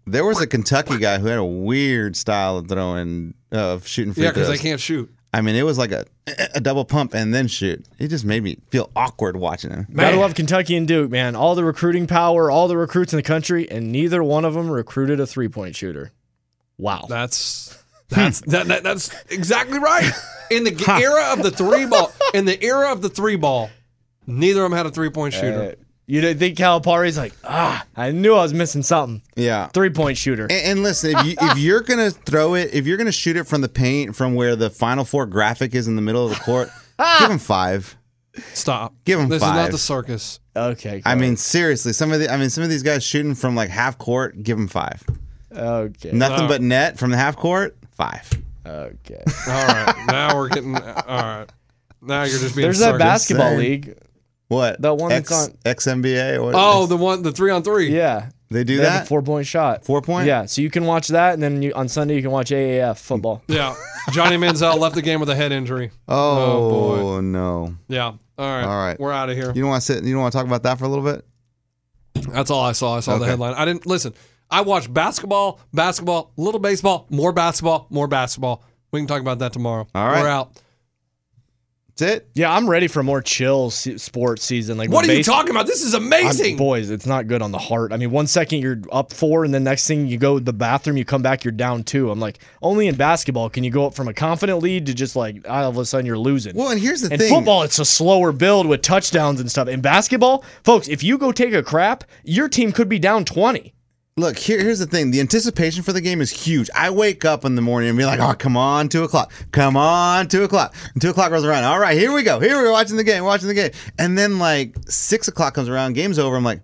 There 0.08 0.24
was 0.24 0.40
a 0.40 0.46
Kentucky 0.46 0.98
guy 0.98 1.18
who 1.18 1.26
had 1.26 1.38
a 1.38 1.44
weird 1.44 2.14
style 2.14 2.58
of 2.58 2.68
throwing, 2.68 3.34
of 3.50 3.86
shooting 3.88 4.14
free 4.14 4.22
Yeah, 4.22 4.30
because 4.30 4.46
throws. 4.46 4.58
they 4.58 4.62
can't 4.62 4.80
shoot. 4.80 5.12
I 5.34 5.40
mean, 5.42 5.56
it 5.56 5.64
was 5.64 5.76
like 5.78 5.90
a 5.92 6.06
a 6.54 6.60
double 6.60 6.84
pump 6.84 7.12
and 7.14 7.34
then 7.34 7.48
shoot. 7.48 7.84
It 7.98 8.08
just 8.08 8.24
made 8.24 8.42
me 8.42 8.58
feel 8.70 8.90
awkward 8.96 9.36
watching 9.36 9.70
him. 9.70 9.86
Gotta 9.92 10.16
love 10.16 10.34
Kentucky 10.34 10.76
and 10.76 10.86
Duke, 10.88 11.10
man. 11.10 11.34
All 11.36 11.54
the 11.54 11.64
recruiting 11.64 12.06
power, 12.06 12.50
all 12.50 12.68
the 12.68 12.76
recruits 12.76 13.12
in 13.12 13.16
the 13.16 13.22
country, 13.22 13.68
and 13.70 13.90
neither 13.92 14.22
one 14.22 14.44
of 14.44 14.54
them 14.54 14.70
recruited 14.70 15.18
a 15.20 15.26
three 15.26 15.48
point 15.48 15.74
shooter. 15.76 16.12
Wow. 16.78 17.06
That's 17.08 17.82
that's 18.08 18.40
that, 18.42 18.68
that, 18.68 18.82
that's 18.82 19.10
exactly 19.30 19.78
right. 19.78 20.10
In 20.50 20.64
the 20.64 20.70
g- 20.72 20.84
era 20.88 21.32
of 21.32 21.42
the 21.42 21.50
three 21.50 21.86
ball, 21.86 22.12
in 22.34 22.44
the 22.44 22.62
era 22.62 22.92
of 22.92 23.02
the 23.02 23.08
three 23.08 23.36
ball, 23.36 23.70
neither 24.26 24.64
of 24.64 24.70
them 24.70 24.76
had 24.76 24.86
a 24.86 24.90
three 24.90 25.10
point 25.10 25.34
shooter. 25.34 25.62
Uh, 25.62 25.82
you 26.08 26.20
don't 26.20 26.38
think 26.38 26.56
Calipari's 26.56 27.18
like, 27.18 27.32
ah, 27.42 27.84
I 27.96 28.12
knew 28.12 28.34
I 28.34 28.42
was 28.42 28.54
missing 28.54 28.84
something. 28.84 29.22
Yeah. 29.34 29.66
Three 29.68 29.90
point 29.90 30.16
shooter. 30.16 30.44
And, 30.44 30.52
and 30.52 30.82
listen, 30.84 31.16
if, 31.16 31.26
you, 31.26 31.34
if 31.40 31.58
you're 31.58 31.80
gonna 31.80 32.10
throw 32.12 32.54
it, 32.54 32.72
if 32.72 32.86
you're 32.86 32.96
gonna 32.96 33.10
shoot 33.10 33.36
it 33.36 33.44
from 33.48 33.60
the 33.60 33.68
paint, 33.68 34.14
from 34.14 34.34
where 34.36 34.54
the 34.54 34.70
Final 34.70 35.04
Four 35.04 35.26
graphic 35.26 35.74
is 35.74 35.88
in 35.88 35.96
the 35.96 36.02
middle 36.02 36.24
of 36.24 36.30
the 36.30 36.40
court, 36.44 36.70
give 37.18 37.30
him 37.30 37.38
five. 37.38 37.96
Stop. 38.52 38.94
Give 39.04 39.18
'em 39.18 39.30
This 39.30 39.42
is 39.42 39.48
not 39.48 39.70
the 39.70 39.78
circus. 39.78 40.40
Okay. 40.54 41.02
I 41.06 41.12
cool. 41.14 41.22
mean, 41.22 41.36
seriously, 41.36 41.92
some 41.94 42.12
of 42.12 42.20
the, 42.20 42.30
I 42.30 42.36
mean, 42.36 42.50
some 42.50 42.62
of 42.62 42.70
these 42.70 42.82
guys 42.82 43.02
shooting 43.02 43.34
from 43.34 43.56
like 43.56 43.70
half 43.70 43.96
court, 43.98 44.42
give 44.42 44.58
them 44.58 44.68
five. 44.68 45.02
Okay. 45.56 46.10
Nothing 46.12 46.48
but 46.48 46.60
net 46.62 46.98
from 46.98 47.10
the 47.10 47.16
half 47.16 47.36
court, 47.36 47.76
five. 47.96 48.28
Okay. 48.66 49.22
All 49.48 49.66
right. 49.66 50.04
now 50.08 50.36
we're 50.36 50.48
getting. 50.48 50.74
All 50.74 50.80
right. 50.82 51.46
Now 52.02 52.22
you're 52.24 52.38
just 52.38 52.54
being. 52.56 52.64
There's 52.66 52.78
that 52.80 52.90
sarcastic. 52.98 53.36
basketball 53.36 53.48
saying. 53.50 53.58
league. 53.58 53.98
What? 54.48 54.80
That 54.80 54.94
one 54.96 55.10
X, 55.12 55.28
that's 55.64 55.88
on- 55.88 56.00
XNBA. 56.02 56.36
Or 56.36 56.42
what? 56.44 56.54
Oh, 56.56 56.86
the 56.86 56.96
one, 56.96 57.22
the 57.22 57.32
three 57.32 57.50
on 57.50 57.62
three. 57.64 57.92
Yeah. 57.92 58.28
they 58.48 58.62
do 58.62 58.76
They 58.76 58.84
have 58.84 58.92
that. 58.92 59.02
a 59.04 59.06
four 59.06 59.22
point 59.22 59.46
shot. 59.46 59.84
Four 59.84 60.02
point? 60.02 60.26
Yeah. 60.28 60.44
So 60.46 60.62
you 60.62 60.70
can 60.70 60.84
watch 60.84 61.08
that, 61.08 61.34
and 61.34 61.42
then 61.42 61.62
you, 61.62 61.72
on 61.74 61.88
Sunday 61.88 62.14
you 62.14 62.22
can 62.22 62.30
watch 62.30 62.50
AAF 62.50 62.98
football. 62.98 63.42
Yeah. 63.48 63.74
Johnny 64.12 64.36
Manziel 64.36 64.78
left 64.78 64.94
the 64.94 65.02
game 65.02 65.18
with 65.18 65.28
a 65.30 65.34
head 65.34 65.50
injury. 65.50 65.90
oh, 66.08 67.16
Oh, 67.16 67.20
no! 67.20 67.74
Yeah. 67.88 68.04
All 68.04 68.18
right. 68.38 68.62
All 68.62 68.76
right. 68.86 69.00
We're 69.00 69.12
out 69.12 69.30
of 69.30 69.36
here. 69.36 69.48
You 69.48 69.62
don't 69.62 69.70
want 69.70 69.82
to 69.82 69.92
sit? 69.94 70.04
You 70.04 70.12
don't 70.12 70.22
want 70.22 70.30
to 70.32 70.38
talk 70.38 70.46
about 70.46 70.62
that 70.62 70.78
for 70.78 70.84
a 70.84 70.88
little 70.88 71.02
bit? 71.04 71.24
That's 72.30 72.50
all 72.52 72.62
I 72.64 72.70
saw. 72.72 72.96
I 72.96 73.00
saw 73.00 73.14
the 73.18 73.22
Okay. 73.22 73.30
headline. 73.30 73.54
I 73.54 73.64
didn't 73.64 73.84
listen. 73.84 74.14
I 74.50 74.60
watch 74.62 74.92
basketball, 74.92 75.60
basketball, 75.72 76.32
little 76.36 76.60
baseball, 76.60 77.06
more 77.10 77.32
basketball, 77.32 77.86
more 77.90 78.06
basketball. 78.08 78.62
We 78.92 79.00
can 79.00 79.06
talk 79.06 79.20
about 79.20 79.40
that 79.40 79.52
tomorrow. 79.52 79.86
All 79.94 80.06
right. 80.06 80.22
We're 80.22 80.28
out. 80.28 80.52
That's 81.98 82.12
it. 82.12 82.28
Yeah, 82.34 82.52
I'm 82.52 82.68
ready 82.68 82.88
for 82.88 83.02
more 83.02 83.22
chill 83.22 83.70
se- 83.70 83.96
sports 83.96 84.44
season. 84.44 84.76
Like 84.76 84.90
What 84.90 85.06
when 85.06 85.10
are 85.10 85.14
you 85.18 85.24
talking 85.24 85.50
about? 85.50 85.66
This 85.66 85.82
is 85.82 85.94
I'm- 85.94 86.04
amazing. 86.06 86.58
boys, 86.58 86.90
it's 86.90 87.06
not 87.06 87.26
good 87.26 87.40
on 87.40 87.52
the 87.52 87.58
heart. 87.58 87.90
I 87.90 87.96
mean, 87.96 88.10
one 88.10 88.26
second 88.26 88.60
you're 88.60 88.82
up 88.92 89.14
four, 89.14 89.46
and 89.46 89.54
the 89.54 89.60
next 89.60 89.86
thing 89.88 90.06
you 90.06 90.18
go 90.18 90.38
to 90.38 90.44
the 90.44 90.52
bathroom, 90.52 90.98
you 90.98 91.06
come 91.06 91.22
back, 91.22 91.42
you're 91.42 91.52
down 91.52 91.84
two. 91.84 92.10
I'm 92.10 92.20
like, 92.20 92.38
only 92.60 92.86
in 92.86 92.96
basketball 92.96 93.48
can 93.48 93.64
you 93.64 93.70
go 93.70 93.86
up 93.86 93.94
from 93.94 94.08
a 94.08 94.12
confident 94.14 94.62
lead 94.62 94.84
to 94.86 94.94
just 94.94 95.16
like 95.16 95.48
all 95.48 95.70
of 95.70 95.78
a 95.78 95.86
sudden 95.86 96.04
you're 96.04 96.18
losing. 96.18 96.54
Well, 96.54 96.68
and 96.68 96.78
here's 96.78 97.00
the 97.00 97.14
in 97.14 97.18
thing. 97.18 97.30
football, 97.30 97.62
it's 97.62 97.78
a 97.78 97.84
slower 97.86 98.30
build 98.30 98.66
with 98.66 98.82
touchdowns 98.82 99.40
and 99.40 99.50
stuff. 99.50 99.66
In 99.66 99.80
basketball, 99.80 100.44
folks, 100.64 100.88
if 100.88 101.02
you 101.02 101.16
go 101.16 101.32
take 101.32 101.54
a 101.54 101.62
crap, 101.62 102.04
your 102.24 102.50
team 102.50 102.72
could 102.72 102.90
be 102.90 102.98
down 102.98 103.24
20. 103.24 103.72
Look, 104.18 104.38
here, 104.38 104.58
here's 104.58 104.78
the 104.78 104.86
thing. 104.86 105.10
The 105.10 105.20
anticipation 105.20 105.82
for 105.82 105.92
the 105.92 106.00
game 106.00 106.22
is 106.22 106.30
huge. 106.30 106.70
I 106.74 106.88
wake 106.88 107.26
up 107.26 107.44
in 107.44 107.54
the 107.54 107.60
morning 107.60 107.90
and 107.90 107.98
be 107.98 108.06
like, 108.06 108.18
oh, 108.18 108.32
come 108.32 108.56
on, 108.56 108.88
two 108.88 109.04
o'clock. 109.04 109.30
Come 109.52 109.76
on, 109.76 110.26
two 110.26 110.42
o'clock. 110.42 110.74
And 110.94 111.02
two 111.02 111.10
o'clock 111.10 111.30
rolls 111.30 111.44
around. 111.44 111.64
All 111.64 111.78
right, 111.78 111.98
here 111.98 112.10
we 112.10 112.22
go. 112.22 112.40
Here 112.40 112.56
we 112.56 112.64
go, 112.64 112.72
watching 112.72 112.96
the 112.96 113.04
game, 113.04 113.24
watching 113.24 113.48
the 113.48 113.52
game. 113.52 113.72
And 113.98 114.16
then 114.16 114.38
like 114.38 114.74
six 114.88 115.28
o'clock 115.28 115.52
comes 115.52 115.68
around, 115.68 115.92
game's 115.92 116.18
over. 116.18 116.34
I'm 116.34 116.44
like, 116.44 116.62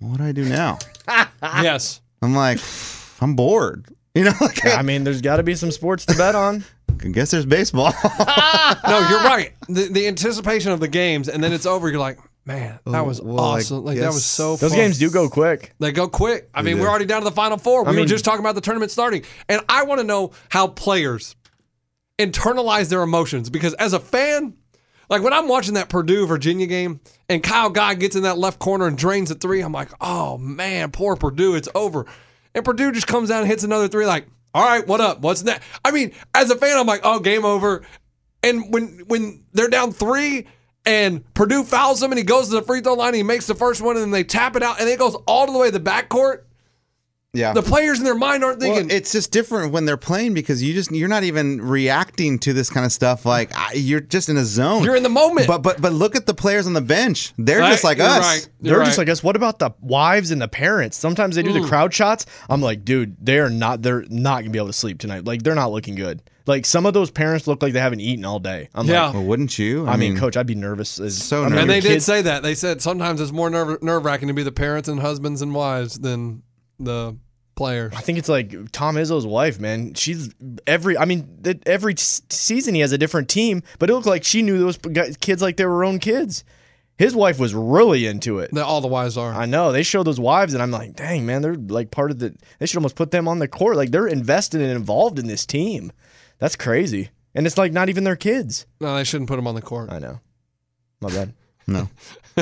what 0.00 0.18
do 0.18 0.24
I 0.24 0.32
do 0.32 0.44
now? 0.44 0.78
yes. 1.42 2.02
I'm 2.20 2.34
like, 2.34 2.60
I'm 3.22 3.34
bored. 3.34 3.86
You 4.14 4.24
know, 4.24 4.34
like, 4.42 4.66
I 4.66 4.82
mean, 4.82 5.04
there's 5.04 5.22
got 5.22 5.38
to 5.38 5.42
be 5.42 5.54
some 5.54 5.70
sports 5.70 6.04
to 6.04 6.16
bet 6.18 6.34
on. 6.34 6.62
I 7.02 7.08
guess 7.08 7.30
there's 7.30 7.46
baseball. 7.46 7.94
No, 8.86 9.06
you're 9.08 9.22
right. 9.22 9.52
The, 9.68 9.88
the 9.88 10.06
anticipation 10.06 10.72
of 10.72 10.80
the 10.80 10.88
games, 10.88 11.28
and 11.28 11.42
then 11.42 11.54
it's 11.54 11.64
over. 11.64 11.88
You're 11.88 12.00
like, 12.00 12.18
man, 12.48 12.80
that 12.86 13.00
oh, 13.00 13.04
was 13.04 13.20
well, 13.20 13.38
awesome. 13.38 13.84
Like 13.84 13.98
that 13.98 14.06
was 14.06 14.24
so. 14.24 14.56
Those 14.56 14.70
fun. 14.70 14.78
games 14.78 14.98
do 14.98 15.10
go 15.10 15.28
quick. 15.28 15.74
They 15.78 15.92
go 15.92 16.08
quick. 16.08 16.48
I 16.54 16.62
mean, 16.62 16.80
we're 16.80 16.88
already 16.88 17.04
down 17.04 17.20
to 17.20 17.26
the 17.26 17.34
final 17.34 17.58
four. 17.58 17.82
We 17.84 17.88
I 17.88 17.90
were 17.90 17.96
mean- 17.98 18.08
just 18.08 18.24
talking 18.24 18.40
about 18.40 18.54
the 18.54 18.60
tournament 18.62 18.90
starting. 18.90 19.22
And 19.48 19.60
I 19.68 19.84
want 19.84 20.00
to 20.00 20.06
know 20.06 20.32
how 20.48 20.66
players 20.66 21.36
internalize 22.18 22.88
their 22.88 23.02
emotions 23.02 23.50
because 23.50 23.74
as 23.74 23.92
a 23.92 24.00
fan, 24.00 24.54
like 25.10 25.22
when 25.22 25.32
I'm 25.32 25.46
watching 25.46 25.74
that 25.74 25.90
Purdue 25.90 26.26
Virginia 26.26 26.66
game 26.66 27.00
and 27.28 27.42
Kyle 27.42 27.70
Guy 27.70 27.94
gets 27.94 28.16
in 28.16 28.22
that 28.22 28.38
left 28.38 28.58
corner 28.58 28.86
and 28.86 28.96
drains 28.96 29.30
a 29.30 29.34
three, 29.34 29.60
I'm 29.60 29.72
like, 29.72 29.90
oh 30.00 30.38
man, 30.38 30.90
poor 30.90 31.16
Purdue, 31.16 31.54
it's 31.54 31.68
over. 31.74 32.06
And 32.54 32.64
Purdue 32.64 32.92
just 32.92 33.06
comes 33.06 33.28
down 33.28 33.40
and 33.40 33.46
hits 33.46 33.62
another 33.62 33.88
three, 33.88 34.06
like, 34.06 34.26
all 34.54 34.64
right, 34.64 34.86
what 34.86 35.02
up? 35.02 35.20
What's 35.20 35.42
that? 35.42 35.62
I 35.84 35.90
mean, 35.90 36.12
as 36.34 36.50
a 36.50 36.56
fan, 36.56 36.78
I'm 36.78 36.86
like, 36.86 37.02
oh, 37.04 37.20
game 37.20 37.44
over. 37.44 37.82
And 38.42 38.72
when 38.72 39.04
when 39.06 39.44
they're 39.52 39.68
down 39.68 39.92
three 39.92 40.46
and 40.88 41.34
Purdue 41.34 41.62
fouls 41.64 42.02
him 42.02 42.10
and 42.10 42.18
he 42.18 42.24
goes 42.24 42.48
to 42.48 42.54
the 42.56 42.62
free 42.62 42.80
throw 42.80 42.94
line, 42.94 43.08
and 43.08 43.16
he 43.16 43.22
makes 43.22 43.46
the 43.46 43.54
first 43.54 43.80
one, 43.82 43.96
and 43.96 44.02
then 44.04 44.10
they 44.10 44.24
tap 44.24 44.56
it 44.56 44.62
out, 44.62 44.80
and 44.80 44.88
it 44.88 44.98
goes 44.98 45.14
all 45.26 45.50
the 45.50 45.58
way 45.58 45.70
to 45.70 45.78
the 45.78 45.84
backcourt. 45.90 46.42
yeah. 47.34 47.52
The 47.52 47.62
players 47.62 47.98
in 47.98 48.04
their 48.04 48.14
mind 48.14 48.42
aren't 48.42 48.58
Well, 48.60 48.74
thinking. 48.74 48.96
it's 48.96 49.12
just 49.12 49.30
different 49.30 49.70
when 49.72 49.84
they're 49.84 49.98
playing 49.98 50.32
because 50.34 50.62
you 50.62 50.72
just 50.72 50.90
you're 50.90 51.08
not 51.08 51.24
even 51.24 51.60
reacting 51.60 52.38
to 52.40 52.52
this 52.54 52.70
kind 52.70 52.86
of 52.86 52.90
stuff. 52.92 53.26
Like 53.26 53.52
I, 53.54 53.74
you're 53.74 54.00
just 54.00 54.28
in 54.30 54.36
a 54.38 54.44
zone. 54.44 54.82
You're 54.82 54.96
in 54.96 55.02
the 55.02 55.08
moment. 55.10 55.46
But 55.46 55.58
but 55.62 55.80
but 55.80 55.92
look 55.92 56.16
at 56.16 56.24
the 56.26 56.32
players 56.34 56.66
on 56.66 56.72
the 56.72 56.80
bench. 56.80 57.34
They're 57.38 57.60
Right? 57.60 57.70
just 57.70 57.84
like 57.84 57.98
You're 57.98 58.06
us. 58.06 58.20
right. 58.24 58.48
You're 58.62 58.76
They're 58.78 58.84
just 58.86 58.98
like 58.98 59.10
us. 59.10 59.22
What 59.22 59.36
about 59.36 59.58
the 59.58 59.70
wives 59.82 60.30
and 60.30 60.40
the 60.40 60.48
parents? 60.48 60.96
Sometimes 60.96 61.36
they 61.36 61.42
do 61.42 61.50
Mm. 61.50 61.62
the 61.62 61.68
crowd 61.68 61.92
shots. 61.92 62.24
I'm 62.48 62.62
like, 62.62 62.84
dude, 62.84 63.16
they're 63.20 63.50
not. 63.50 63.82
They're 63.82 64.04
not 64.08 64.40
gonna 64.40 64.50
be 64.50 64.58
able 64.58 64.68
to 64.68 64.72
sleep 64.72 64.98
tonight. 64.98 65.24
Like 65.26 65.42
they're 65.42 65.54
not 65.54 65.70
looking 65.70 65.94
good. 65.96 66.22
Like 66.48 66.66
some 66.66 66.86
of 66.86 66.94
those 66.94 67.10
parents 67.10 67.46
look 67.46 67.62
like 67.62 67.72
they 67.74 67.78
haven't 67.80 68.00
eaten 68.00 68.24
all 68.24 68.40
day. 68.40 68.68
I'm 68.74 68.86
Yeah. 68.86 69.04
like, 69.06 69.14
Well, 69.14 69.24
wouldn't 69.24 69.58
you? 69.58 69.86
I, 69.86 69.96
mean, 69.96 70.16
coach, 70.16 70.36
I'd 70.36 70.46
be 70.46 70.54
nervous. 70.56 70.98
As, 70.98 71.16
So 71.22 71.42
I 71.42 71.44
mean, 71.44 71.50
nervous. 71.50 71.60
and 71.62 71.70
they 71.70 71.74
your 71.88 71.92
did 71.96 72.02
say 72.02 72.22
that. 72.22 72.42
They 72.42 72.54
said 72.56 72.82
sometimes 72.82 73.20
it's 73.20 73.30
more 73.32 73.50
nerve 73.50 73.82
nerve 73.82 74.04
wracking 74.04 74.28
to 74.28 74.34
be 74.34 74.42
the 74.42 74.50
parents 74.50 74.88
and 74.88 74.98
husbands 74.98 75.42
and 75.42 75.54
wives 75.54 75.98
than 75.98 76.42
the 76.80 77.16
players. 77.54 77.92
I 77.96 78.00
think 78.00 78.18
it's 78.18 78.28
like 78.28 78.54
Tom 78.72 78.94
Izzo's 78.96 79.26
wife, 79.26 79.60
man. 79.60 79.94
She's 79.94 80.34
every. 80.66 80.96
I 80.96 81.04
mean, 81.04 81.42
every 81.66 81.94
season 81.98 82.74
he 82.74 82.80
has 82.80 82.92
a 82.92 82.98
different 82.98 83.28
team, 83.28 83.62
but 83.78 83.90
it 83.90 83.94
looked 83.94 84.06
like 84.06 84.24
she 84.24 84.42
knew 84.42 84.58
those 84.58 84.78
kids 85.20 85.42
like 85.42 85.56
they 85.58 85.66
were 85.66 85.76
her 85.78 85.84
own 85.84 85.98
kids. 85.98 86.44
His 86.96 87.14
wife 87.14 87.38
was 87.38 87.54
really 87.54 88.06
into 88.06 88.40
it. 88.40 88.56
All 88.58 88.80
the 88.80 88.88
wives 88.88 89.16
are. 89.16 89.32
I 89.32 89.46
know 89.46 89.70
they 89.70 89.84
show 89.84 90.02
those 90.02 90.18
wives, 90.18 90.52
and 90.54 90.60
I'm 90.62 90.72
like, 90.72 90.96
dang 90.96 91.26
man, 91.26 91.42
they're 91.42 91.54
like 91.54 91.90
part 91.92 92.10
of 92.10 92.18
the. 92.18 92.34
They 92.58 92.66
should 92.66 92.78
almost 92.78 92.96
put 92.96 93.10
them 93.12 93.28
on 93.28 93.38
the 93.38 93.46
court. 93.48 93.76
Like 93.76 93.90
they're 93.92 94.08
invested 94.08 94.60
and 94.60 94.70
involved 94.72 95.18
in 95.18 95.26
this 95.28 95.44
team. 95.46 95.92
That's 96.38 96.56
crazy, 96.56 97.10
and 97.34 97.46
it's 97.46 97.58
like 97.58 97.72
not 97.72 97.88
even 97.88 98.04
their 98.04 98.16
kids. 98.16 98.66
No, 98.80 98.94
they 98.96 99.04
shouldn't 99.04 99.28
put 99.28 99.36
them 99.36 99.46
on 99.46 99.54
the 99.54 99.62
court. 99.62 99.90
I 99.92 99.98
know. 99.98 100.20
My 101.00 101.08
bad. 101.10 101.34
no. 101.66 101.88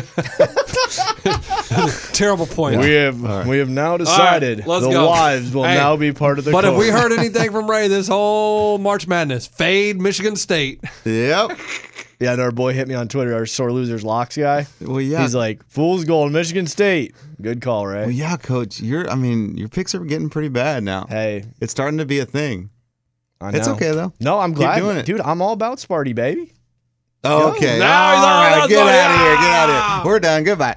Terrible 2.12 2.47
point. 2.47 2.80
We 2.80 2.90
have 2.92 3.47
we 3.47 3.59
have 3.59 3.68
now 3.68 3.97
decided 3.97 4.66
let's 4.66 4.84
the 4.84 4.90
go. 4.92 5.09
wives 5.09 5.55
will 5.55 5.64
Hey, 5.64 5.74
now 5.74 5.97
be 5.97 6.12
part 6.12 6.38
of 6.38 6.44
the. 6.44 6.53
But 6.53 6.64
have 6.64 6.76
we 6.76 6.88
heard 6.88 7.12
anything 7.18 7.51
from 7.51 7.68
Ray 7.70 7.88
this 7.88 8.09
whole 8.09 8.78
March 8.78 9.07
Madness? 9.09 9.47
Fade 9.47 10.01
Michigan 10.01 10.36
State. 10.36 10.80
Yep. 11.05 11.59
Yeah, 12.18 12.32
and 12.32 12.40
our 12.40 12.51
boy 12.51 12.72
hit 12.72 12.88
me 12.88 12.94
on 12.94 13.09
Twitter. 13.09 13.34
Our 13.34 13.44
sore 13.47 13.72
losers 13.72 14.03
locks 14.05 14.36
guy. 14.36 14.66
Well, 14.80 15.01
yeah. 15.01 15.20
He's 15.22 15.34
like 15.34 15.62
fool's 15.68 16.05
gold, 16.05 16.32
Michigan 16.32 16.66
State. 16.66 17.14
Good 17.42 17.61
call, 17.61 17.86
Ray. 17.86 18.03
Well, 18.03 18.11
yeah, 18.11 18.36
coach. 18.36 18.80
You're. 18.80 19.09
I 19.11 19.14
mean, 19.16 19.57
your 19.57 19.68
picks 19.68 19.94
are 19.94 20.05
getting 20.05 20.30
pretty 20.30 20.49
bad 20.49 20.82
now. 20.82 21.07
Hey, 21.09 21.44
It's 21.61 21.72
starting 21.72 21.99
to 21.99 22.07
be 22.07 22.18
a 22.20 22.26
thing. 22.26 22.70
I 23.41 23.51
It's 23.51 23.68
okay, 23.68 23.91
though. 23.93 24.12
No, 24.20 24.39
I'm 24.39 24.53
Keep 24.53 24.59
glad, 24.59 24.78
doing 24.80 24.97
it. 24.97 25.07
dude. 25.07 25.20
I'm 25.20 25.43
all 25.43 25.53
about 25.53 25.78
Sparty, 25.78 26.14
baby. 26.14 26.53
Okay. 27.24 27.78
Now 27.78 28.14
he's 28.14 28.24
all 28.24 28.30
all 28.30 28.41
right. 28.43 28.59
right, 28.61 28.68
Get 28.68 28.87
out 28.87 29.11
of 29.11 29.20
here. 29.20 29.37
Get 29.37 29.51
out 29.51 29.68
of 29.68 29.74
here. 29.74 29.82
Ah! 29.84 30.03
We're 30.07 30.20
done. 30.20 30.45
Goodbye. 30.45 30.76